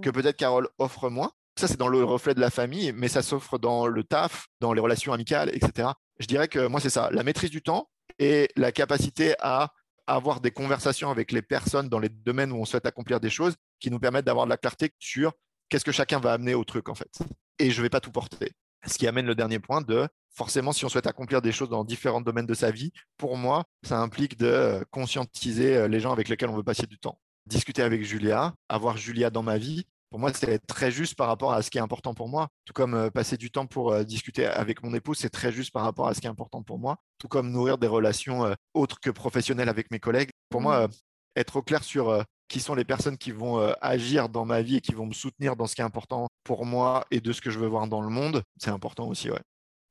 que 0.00 0.10
mmh. 0.10 0.12
peut-être 0.12 0.36
Carole 0.36 0.68
offre 0.78 1.08
moins. 1.08 1.32
Ça, 1.58 1.68
c'est 1.68 1.78
dans 1.78 1.88
le 1.88 2.02
reflet 2.02 2.34
de 2.34 2.40
la 2.40 2.50
famille, 2.50 2.92
mais 2.92 3.08
ça 3.08 3.22
s'offre 3.22 3.58
dans 3.58 3.86
le 3.86 4.04
taf, 4.04 4.46
dans 4.60 4.72
les 4.72 4.80
relations 4.80 5.12
amicales, 5.12 5.50
etc. 5.52 5.90
Je 6.18 6.26
dirais 6.26 6.48
que 6.48 6.66
moi, 6.66 6.80
c'est 6.80 6.90
ça, 6.90 7.10
la 7.10 7.22
maîtrise 7.22 7.50
du 7.50 7.62
temps 7.62 7.90
et 8.18 8.48
la 8.56 8.72
capacité 8.72 9.34
à 9.40 9.72
avoir 10.06 10.40
des 10.40 10.50
conversations 10.50 11.10
avec 11.10 11.32
les 11.32 11.42
personnes 11.42 11.88
dans 11.88 11.98
les 11.98 12.08
domaines 12.08 12.52
où 12.52 12.56
on 12.56 12.64
souhaite 12.64 12.86
accomplir 12.86 13.20
des 13.20 13.30
choses 13.30 13.54
qui 13.80 13.90
nous 13.90 13.98
permettent 13.98 14.24
d'avoir 14.24 14.46
de 14.46 14.50
la 14.50 14.56
clarté 14.56 14.90
sur 14.98 15.32
qu'est-ce 15.68 15.84
que 15.84 15.92
chacun 15.92 16.20
va 16.20 16.32
amener 16.32 16.54
au 16.54 16.64
truc 16.64 16.88
en 16.88 16.94
fait. 16.94 17.18
Et 17.58 17.70
je 17.70 17.78
ne 17.78 17.82
vais 17.82 17.90
pas 17.90 18.00
tout 18.00 18.12
porter. 18.12 18.52
Ce 18.86 18.98
qui 18.98 19.06
amène 19.06 19.26
le 19.26 19.34
dernier 19.34 19.60
point 19.60 19.80
de 19.80 20.08
forcément 20.34 20.72
si 20.72 20.84
on 20.84 20.88
souhaite 20.88 21.06
accomplir 21.06 21.42
des 21.42 21.52
choses 21.52 21.68
dans 21.68 21.84
différents 21.84 22.20
domaines 22.20 22.46
de 22.46 22.54
sa 22.54 22.70
vie, 22.70 22.92
pour 23.16 23.36
moi, 23.36 23.64
ça 23.82 23.98
implique 24.00 24.36
de 24.36 24.84
conscientiser 24.90 25.76
euh, 25.76 25.88
les 25.88 26.00
gens 26.00 26.12
avec 26.12 26.28
lesquels 26.28 26.48
on 26.48 26.56
veut 26.56 26.62
passer 26.62 26.86
du 26.86 26.98
temps. 26.98 27.18
Discuter 27.46 27.82
avec 27.82 28.02
Julia, 28.02 28.54
avoir 28.68 28.96
Julia 28.96 29.30
dans 29.30 29.42
ma 29.42 29.58
vie, 29.58 29.86
pour 30.12 30.20
moi, 30.20 30.30
c'est 30.34 30.58
très 30.66 30.90
juste 30.90 31.14
par 31.14 31.26
rapport 31.26 31.54
à 31.54 31.62
ce 31.62 31.70
qui 31.70 31.78
est 31.78 31.80
important 31.80 32.12
pour 32.12 32.28
moi. 32.28 32.48
Tout 32.66 32.74
comme 32.74 32.92
euh, 32.92 33.08
passer 33.08 33.38
du 33.38 33.50
temps 33.50 33.66
pour 33.66 33.92
euh, 33.92 34.04
discuter 34.04 34.44
avec 34.44 34.82
mon 34.82 34.92
épouse, 34.92 35.16
c'est 35.16 35.30
très 35.30 35.50
juste 35.50 35.72
par 35.72 35.84
rapport 35.84 36.06
à 36.06 36.12
ce 36.12 36.20
qui 36.20 36.26
est 36.26 36.30
important 36.30 36.62
pour 36.62 36.78
moi. 36.78 36.98
Tout 37.16 37.28
comme 37.28 37.50
nourrir 37.50 37.78
des 37.78 37.86
relations 37.86 38.44
euh, 38.44 38.52
autres 38.74 39.00
que 39.00 39.08
professionnelles 39.08 39.70
avec 39.70 39.90
mes 39.90 40.00
collègues. 40.00 40.28
Pour 40.50 40.60
moi, 40.60 40.86
mmh. 40.86 40.90
être 41.36 41.56
au 41.56 41.62
clair 41.62 41.82
sur 41.82 42.22
qui 42.48 42.60
sont 42.60 42.74
les 42.74 42.84
personnes 42.84 43.16
qui 43.16 43.30
vont 43.30 43.56
agir 43.80 44.28
dans 44.28 44.44
ma 44.44 44.60
vie 44.60 44.76
et 44.76 44.80
qui 44.82 44.92
vont 44.92 45.06
me 45.06 45.14
soutenir 45.14 45.56
dans 45.56 45.66
ce 45.66 45.74
qui 45.74 45.80
est 45.80 45.84
important 45.84 46.28
pour 46.44 46.66
moi 46.66 47.06
et 47.10 47.22
de 47.22 47.32
ce 47.32 47.40
que 47.40 47.48
je 47.48 47.58
veux 47.58 47.66
voir 47.66 47.88
dans 47.88 48.02
le 48.02 48.10
monde, 48.10 48.42
c'est 48.58 48.70
important 48.70 49.08
aussi. 49.08 49.30
Ouais. 49.30 49.40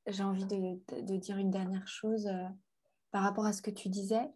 J'ai 0.06 0.22
envie 0.22 0.44
de, 0.44 1.00
de, 1.00 1.16
dire 1.16 1.36
une 1.38 1.50
dernière 1.50 1.88
chose 1.88 2.30
par 3.10 3.24
rapport 3.24 3.46
à 3.46 3.52
ce 3.52 3.62
que 3.62 3.72
tu 3.72 3.88
disais. 3.88 4.30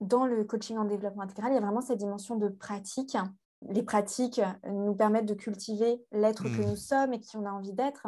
Dans 0.00 0.24
le 0.24 0.44
coaching 0.44 0.78
en 0.78 0.86
développement 0.86 1.24
intégral, 1.24 1.52
il 1.52 1.56
y 1.56 1.58
a 1.58 1.60
vraiment 1.60 1.82
cette 1.82 1.98
dimension 1.98 2.36
de 2.36 2.48
pratique 2.48 3.18
les 3.62 3.82
pratiques 3.82 4.40
nous 4.66 4.94
permettent 4.94 5.26
de 5.26 5.34
cultiver 5.34 6.04
l'être 6.12 6.44
que 6.44 6.62
mmh. 6.62 6.70
nous 6.70 6.76
sommes 6.76 7.12
et 7.12 7.20
qui 7.20 7.36
on 7.36 7.44
a 7.44 7.50
envie 7.50 7.72
d'être. 7.72 8.06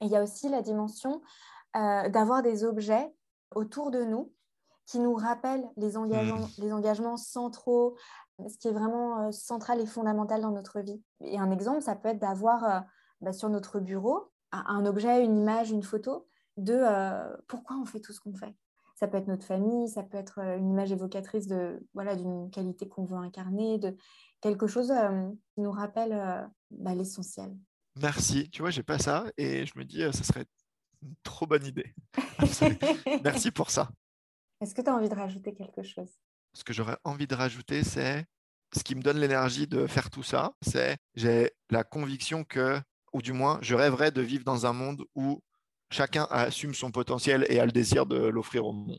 Et 0.00 0.06
il 0.06 0.10
y 0.10 0.16
a 0.16 0.22
aussi 0.22 0.48
la 0.48 0.62
dimension 0.62 1.20
euh, 1.76 2.08
d'avoir 2.08 2.42
des 2.42 2.64
objets 2.64 3.12
autour 3.54 3.90
de 3.90 4.02
nous 4.02 4.32
qui 4.86 4.98
nous 4.98 5.14
rappellent 5.14 5.68
les 5.76 5.96
engagements, 5.96 6.38
mmh. 6.38 6.50
les 6.58 6.72
engagements 6.72 7.16
centraux, 7.16 7.96
ce 8.48 8.56
qui 8.58 8.68
est 8.68 8.72
vraiment 8.72 9.20
euh, 9.20 9.32
central 9.32 9.80
et 9.80 9.86
fondamental 9.86 10.40
dans 10.40 10.50
notre 10.50 10.80
vie. 10.80 11.00
Et 11.20 11.38
un 11.38 11.50
exemple, 11.50 11.82
ça 11.82 11.94
peut 11.94 12.08
être 12.08 12.18
d'avoir 12.18 12.64
euh, 12.64 12.80
bah, 13.20 13.32
sur 13.32 13.48
notre 13.50 13.80
bureau 13.80 14.30
un 14.52 14.84
objet, 14.84 15.24
une 15.24 15.38
image, 15.38 15.70
une 15.70 15.84
photo 15.84 16.26
de 16.56 16.82
pourquoi 17.46 17.76
on 17.76 17.84
fait 17.84 18.00
tout 18.00 18.12
ce 18.12 18.18
qu'on 18.18 18.34
fait. 18.34 18.52
Ça 18.96 19.06
peut 19.06 19.16
être 19.16 19.28
notre 19.28 19.46
famille, 19.46 19.88
ça 19.88 20.02
peut 20.02 20.18
être 20.18 20.40
une 20.40 20.68
image 20.68 20.90
évocatrice 20.90 21.46
de 21.46 21.86
voilà 21.94 22.16
d'une 22.16 22.50
qualité 22.50 22.88
qu'on 22.88 23.04
veut 23.04 23.16
incarner, 23.16 23.78
de 23.78 23.96
quelque 24.40 24.66
chose 24.66 24.92
qui 25.54 25.60
nous 25.60 25.70
rappelle 25.70 26.48
bah, 26.70 26.94
l'essentiel. 26.94 27.56
Merci. 28.00 28.48
Tu 28.50 28.62
vois, 28.62 28.70
j'ai 28.70 28.82
pas 28.82 28.98
ça 28.98 29.26
et 29.36 29.66
je 29.66 29.72
me 29.76 29.84
dis, 29.84 30.00
ça 30.12 30.24
serait 30.24 30.46
une 31.02 31.14
trop 31.22 31.46
bonne 31.46 31.66
idée. 31.66 31.94
Merci 33.24 33.50
pour 33.50 33.70
ça. 33.70 33.90
Est-ce 34.60 34.74
que 34.74 34.82
tu 34.82 34.90
as 34.90 34.94
envie 34.94 35.08
de 35.08 35.14
rajouter 35.14 35.54
quelque 35.54 35.82
chose? 35.82 36.10
Ce 36.52 36.64
que 36.64 36.72
j'aurais 36.72 36.98
envie 37.04 37.26
de 37.26 37.34
rajouter, 37.34 37.82
c'est 37.82 38.26
ce 38.74 38.84
qui 38.84 38.94
me 38.94 39.02
donne 39.02 39.18
l'énergie 39.18 39.66
de 39.66 39.86
faire 39.86 40.10
tout 40.10 40.22
ça, 40.22 40.52
c'est 40.62 40.96
j'ai 41.14 41.52
la 41.70 41.84
conviction 41.84 42.44
que, 42.44 42.80
ou 43.12 43.22
du 43.22 43.32
moins, 43.32 43.58
je 43.62 43.74
rêverais 43.74 44.10
de 44.10 44.20
vivre 44.20 44.44
dans 44.44 44.66
un 44.66 44.72
monde 44.72 45.04
où 45.14 45.40
chacun 45.90 46.26
assume 46.30 46.74
son 46.74 46.90
potentiel 46.90 47.46
et 47.48 47.58
a 47.58 47.66
le 47.66 47.72
désir 47.72 48.06
de 48.06 48.16
l'offrir 48.16 48.66
au 48.66 48.72
monde. 48.72 48.98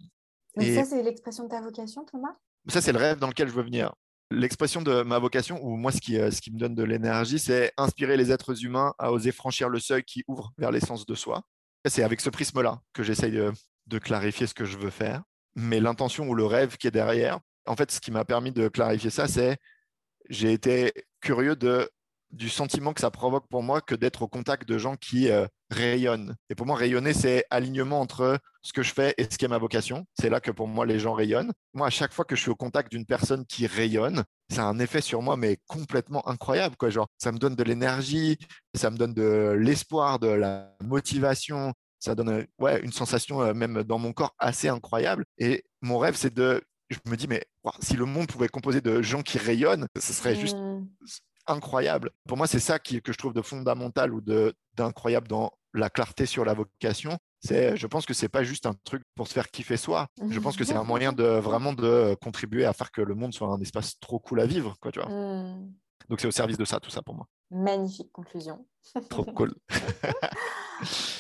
et 0.60 0.76
ça, 0.76 0.84
c'est 0.84 1.04
l'expression 1.04 1.46
de 1.46 1.50
ta 1.50 1.62
vocation, 1.62 2.04
Thomas? 2.06 2.36
Ça, 2.68 2.82
c'est 2.82 2.92
le 2.92 3.00
rêve 3.00 3.20
dans 3.20 3.28
lequel 3.28 3.48
je 3.48 3.54
veux 3.54 3.64
venir. 3.64 3.94
L'expression 4.32 4.82
de 4.82 5.04
ma 5.04 5.20
vocation, 5.20 5.60
ou 5.62 5.76
moi, 5.76 5.92
ce 5.92 6.00
qui, 6.00 6.18
euh, 6.18 6.32
ce 6.32 6.40
qui 6.40 6.52
me 6.52 6.58
donne 6.58 6.74
de 6.74 6.84
l'énergie, 6.84 7.38
c'est 7.38 7.74
inspirer 7.76 8.16
les 8.16 8.32
êtres 8.32 8.64
humains 8.64 8.94
à 8.98 9.12
oser 9.12 9.34
franchir 9.34 9.68
le 9.68 9.78
seuil 9.80 10.04
qui 10.04 10.24
ouvre 10.26 10.54
vers 10.58 10.72
l'essence 10.72 11.06
de 11.06 11.16
soi. 11.16 11.44
C'est 11.86 12.02
avec 12.02 12.22
ce 12.22 12.30
prisme-là 12.30 12.80
que 12.94 13.04
j'essaye 13.04 13.32
de, 13.32 14.00
clarifier 14.00 14.48
ce 14.48 14.54
que 14.54 14.64
je 14.64 14.78
veux 14.78 14.90
faire. 14.90 15.24
Mais 15.56 15.82
l'intention 15.82 16.30
ou 16.30 16.34
le 16.34 16.46
rêve 16.46 16.78
qui 16.78 16.88
est 16.88 16.92
derrière, 16.92 17.42
en 17.66 17.76
fait, 17.76 17.92
ce 17.92 18.00
qui 18.00 18.10
m'a 18.10 18.24
permis 18.24 18.54
de 18.54 18.70
clarifier 18.70 19.10
ça, 19.10 19.28
c'est 19.28 19.58
j'ai 20.30 20.54
été 20.54 20.94
curieux 21.20 21.58
de 21.58 21.90
du 22.32 22.50
sentiment 22.50 22.94
que 22.94 23.02
ça 23.02 23.12
provoque 23.12 23.48
pour 23.50 23.64
moi 23.64 23.82
que 23.82 23.96
d'être 23.96 24.22
au 24.22 24.28
contact 24.28 24.68
de 24.68 24.78
gens 24.78 24.96
qui 24.96 25.30
euh, 25.30 25.48
rayonnent. 25.70 26.36
Et 26.50 26.56
pour 26.56 26.66
moi, 26.66 26.76
rayonner, 26.76 27.14
c'est 27.14 27.46
alignement 27.50 28.00
entre 28.00 28.40
ce 28.62 28.74
que 28.74 28.84
je 28.84 28.94
fais 28.94 29.14
et 29.18 29.24
ce 29.24 29.38
qui 29.38 29.46
est 29.46 29.50
ma 29.50 29.58
vocation. 29.58 30.06
C'est 30.20 30.30
là 30.30 30.40
que 30.40 30.52
pour 30.52 30.68
moi, 30.68 30.86
les 30.86 31.00
gens 31.00 31.14
rayonnent. 31.14 31.52
Moi, 31.74 31.88
à 31.88 31.90
chaque 31.90 32.14
fois 32.14 32.26
que 32.26 32.36
je 32.36 32.42
suis 32.42 32.52
au 32.52 32.56
contact 32.56 32.92
d'une 32.92 33.06
personne 33.06 33.46
qui 33.46 33.68
rayonne, 33.68 34.24
ça 34.50 34.64
a 34.64 34.66
un 34.66 34.80
effet 34.80 35.02
sur 35.02 35.22
moi, 35.22 35.38
mais 35.38 35.58
complètement 35.68 36.28
incroyable. 36.28 36.76
Quoi. 36.78 36.90
Genre, 36.90 37.08
ça 37.18 37.32
me 37.32 37.38
donne 37.38 37.56
de 37.56 37.64
l'énergie, 37.64 38.38
ça 38.76 38.90
me 38.90 38.98
donne 38.98 39.14
de 39.14 39.56
l'espoir, 39.58 40.20
de 40.20 40.28
la 40.28 40.76
motivation. 40.84 41.74
Ça 42.00 42.16
donne 42.16 42.30
euh, 42.30 42.46
ouais, 42.60 42.82
une 42.82 42.92
sensation, 42.92 43.42
euh, 43.42 43.54
même 43.54 43.84
dans 43.84 44.00
mon 44.00 44.14
corps, 44.14 44.36
assez 44.40 44.70
incroyable. 44.70 45.26
Et 45.38 45.64
mon 45.82 46.00
rêve, 46.00 46.16
c'est 46.16 46.34
de 46.34 46.62
je 46.90 47.10
me 47.10 47.16
dis, 47.16 47.28
mais 47.30 47.46
si 47.80 47.96
le 47.96 48.04
monde 48.04 48.28
pouvait 48.28 48.50
composé 48.50 48.82
de 48.82 49.02
gens 49.02 49.22
qui 49.22 49.38
rayonnent, 49.38 49.88
ce 49.98 50.12
serait 50.12 50.36
juste 50.36 50.58
mmh 50.58 50.86
incroyable. 51.48 52.12
Pour 52.28 52.38
moi, 52.38 52.48
c'est 52.48 52.60
ça 52.60 52.80
qui, 52.80 53.02
que 53.02 53.12
je 53.12 53.18
trouve 53.18 53.34
de 53.34 53.42
fondamental 53.42 54.14
ou 54.14 54.22
d'incroyable 54.76 55.28
dans 55.28 55.52
la 55.74 55.90
clarté 55.90 56.26
sur 56.26 56.46
la 56.46 56.54
vocation. 56.54 57.18
C'est, 57.40 57.76
je 57.76 57.88
pense 57.88 58.06
que 58.06 58.14
c'est 58.14 58.30
pas 58.30 58.44
juste 58.44 58.66
un 58.66 58.76
truc 58.84 59.04
pour 59.16 59.28
se 59.28 59.34
faire 59.34 59.50
kiffer 59.50 59.78
soi. 59.78 60.08
Je 60.30 60.40
pense 60.40 60.56
que 60.56 60.64
c'est 60.64 60.76
un 60.76 60.84
moyen 60.84 61.12
de 61.12 61.24
vraiment 61.24 61.74
de 61.74 62.16
contribuer 62.22 62.66
à 62.66 62.74
faire 62.74 62.92
que 62.92 63.02
le 63.02 63.16
monde 63.16 63.34
soit 63.34 63.48
un 63.48 63.60
espace 63.62 64.00
trop 64.00 64.20
cool 64.20 64.42
à 64.42 64.46
vivre, 64.46 64.76
quoi, 64.80 64.92
tu 64.92 65.00
vois. 65.00 65.10
Mmh. 65.10 65.74
Donc 66.10 66.20
c'est 66.20 66.28
au 66.28 66.32
service 66.32 66.58
de 66.58 66.66
ça, 66.66 66.80
tout 66.80 66.90
ça 66.90 67.02
pour 67.02 67.16
moi. 67.16 67.28
Magnifique 67.50 68.12
conclusion. 68.12 68.66
Trop 69.10 69.26
cool. 69.26 69.54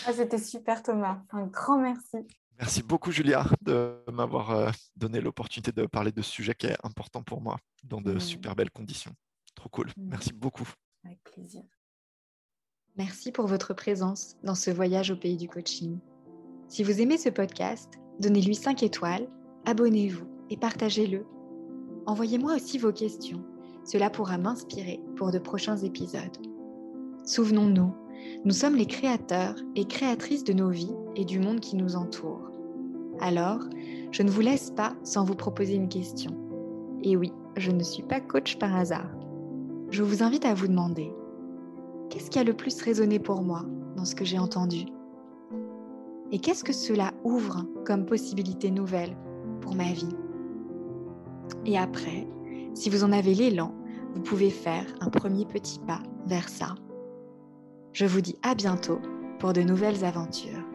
ah, 0.05 0.13
c'était 0.13 0.37
super 0.37 0.83
Thomas. 0.83 1.21
Un 1.31 1.47
grand 1.47 1.79
merci. 1.79 2.17
Merci 2.59 2.83
beaucoup 2.83 3.11
Julia 3.11 3.45
de 3.61 4.03
m'avoir 4.11 4.51
euh, 4.51 4.69
donné 4.95 5.19
l'opportunité 5.19 5.71
de 5.71 5.87
parler 5.87 6.11
de 6.11 6.21
ce 6.21 6.29
sujet 6.29 6.53
qui 6.53 6.67
est 6.67 6.77
important 6.83 7.23
pour 7.23 7.41
moi 7.41 7.57
dans 7.83 8.01
de 8.01 8.13
mmh. 8.13 8.19
super 8.19 8.55
belles 8.55 8.69
conditions. 8.69 9.15
Trop 9.61 9.69
cool. 9.69 9.87
Mm. 9.95 10.09
Merci 10.09 10.33
beaucoup. 10.33 10.67
Avec 11.05 11.21
plaisir. 11.23 11.61
Merci 12.97 13.31
pour 13.31 13.45
votre 13.45 13.75
présence 13.75 14.35
dans 14.43 14.55
ce 14.55 14.71
voyage 14.71 15.11
au 15.11 15.15
pays 15.15 15.37
du 15.37 15.47
coaching. 15.47 15.99
Si 16.67 16.83
vous 16.83 16.99
aimez 16.99 17.19
ce 17.19 17.29
podcast, 17.29 17.99
donnez-lui 18.19 18.55
5 18.55 18.81
étoiles, 18.81 19.27
abonnez-vous 19.65 20.25
et 20.49 20.57
partagez-le. 20.57 21.27
Envoyez-moi 22.07 22.55
aussi 22.55 22.79
vos 22.79 22.91
questions. 22.91 23.43
Cela 23.85 24.09
pourra 24.09 24.39
m'inspirer 24.39 24.99
pour 25.15 25.31
de 25.31 25.37
prochains 25.37 25.77
épisodes. 25.77 26.37
Souvenons-nous, 27.23 27.93
nous 28.43 28.53
sommes 28.53 28.75
les 28.75 28.87
créateurs 28.87 29.57
et 29.75 29.85
créatrices 29.85 30.43
de 30.43 30.53
nos 30.53 30.71
vies 30.71 30.95
et 31.15 31.23
du 31.23 31.39
monde 31.39 31.59
qui 31.59 31.75
nous 31.75 31.95
entoure. 31.95 32.49
Alors, 33.19 33.61
je 34.11 34.23
ne 34.23 34.31
vous 34.31 34.41
laisse 34.41 34.71
pas 34.71 34.95
sans 35.03 35.23
vous 35.23 35.35
proposer 35.35 35.75
une 35.75 35.89
question. 35.89 36.31
Et 37.03 37.15
oui, 37.15 37.31
je 37.57 37.69
ne 37.69 37.83
suis 37.83 38.03
pas 38.03 38.21
coach 38.21 38.57
par 38.57 38.75
hasard 38.75 39.20
je 39.91 40.03
vous 40.03 40.23
invite 40.23 40.45
à 40.45 40.53
vous 40.53 40.67
demander, 40.67 41.13
qu'est-ce 42.09 42.29
qui 42.29 42.39
a 42.39 42.45
le 42.45 42.53
plus 42.53 42.81
résonné 42.81 43.19
pour 43.19 43.41
moi 43.41 43.65
dans 43.97 44.05
ce 44.05 44.15
que 44.15 44.23
j'ai 44.23 44.39
entendu? 44.39 44.85
Et 46.31 46.39
qu'est-ce 46.39 46.63
que 46.63 46.71
cela 46.71 47.11
ouvre 47.25 47.65
comme 47.85 48.05
possibilité 48.05 48.71
nouvelle 48.71 49.17
pour 49.59 49.75
ma 49.75 49.91
vie? 49.91 50.15
Et 51.65 51.77
après, 51.77 52.25
si 52.73 52.89
vous 52.89 53.03
en 53.03 53.11
avez 53.11 53.33
l'élan, 53.33 53.75
vous 54.15 54.21
pouvez 54.21 54.49
faire 54.49 54.85
un 55.01 55.09
premier 55.09 55.45
petit 55.45 55.79
pas 55.79 55.99
vers 56.25 56.47
ça. 56.47 56.75
Je 57.91 58.05
vous 58.05 58.21
dis 58.21 58.37
à 58.43 58.55
bientôt 58.55 58.99
pour 59.39 59.51
de 59.51 59.61
nouvelles 59.61 60.05
aventures. 60.05 60.70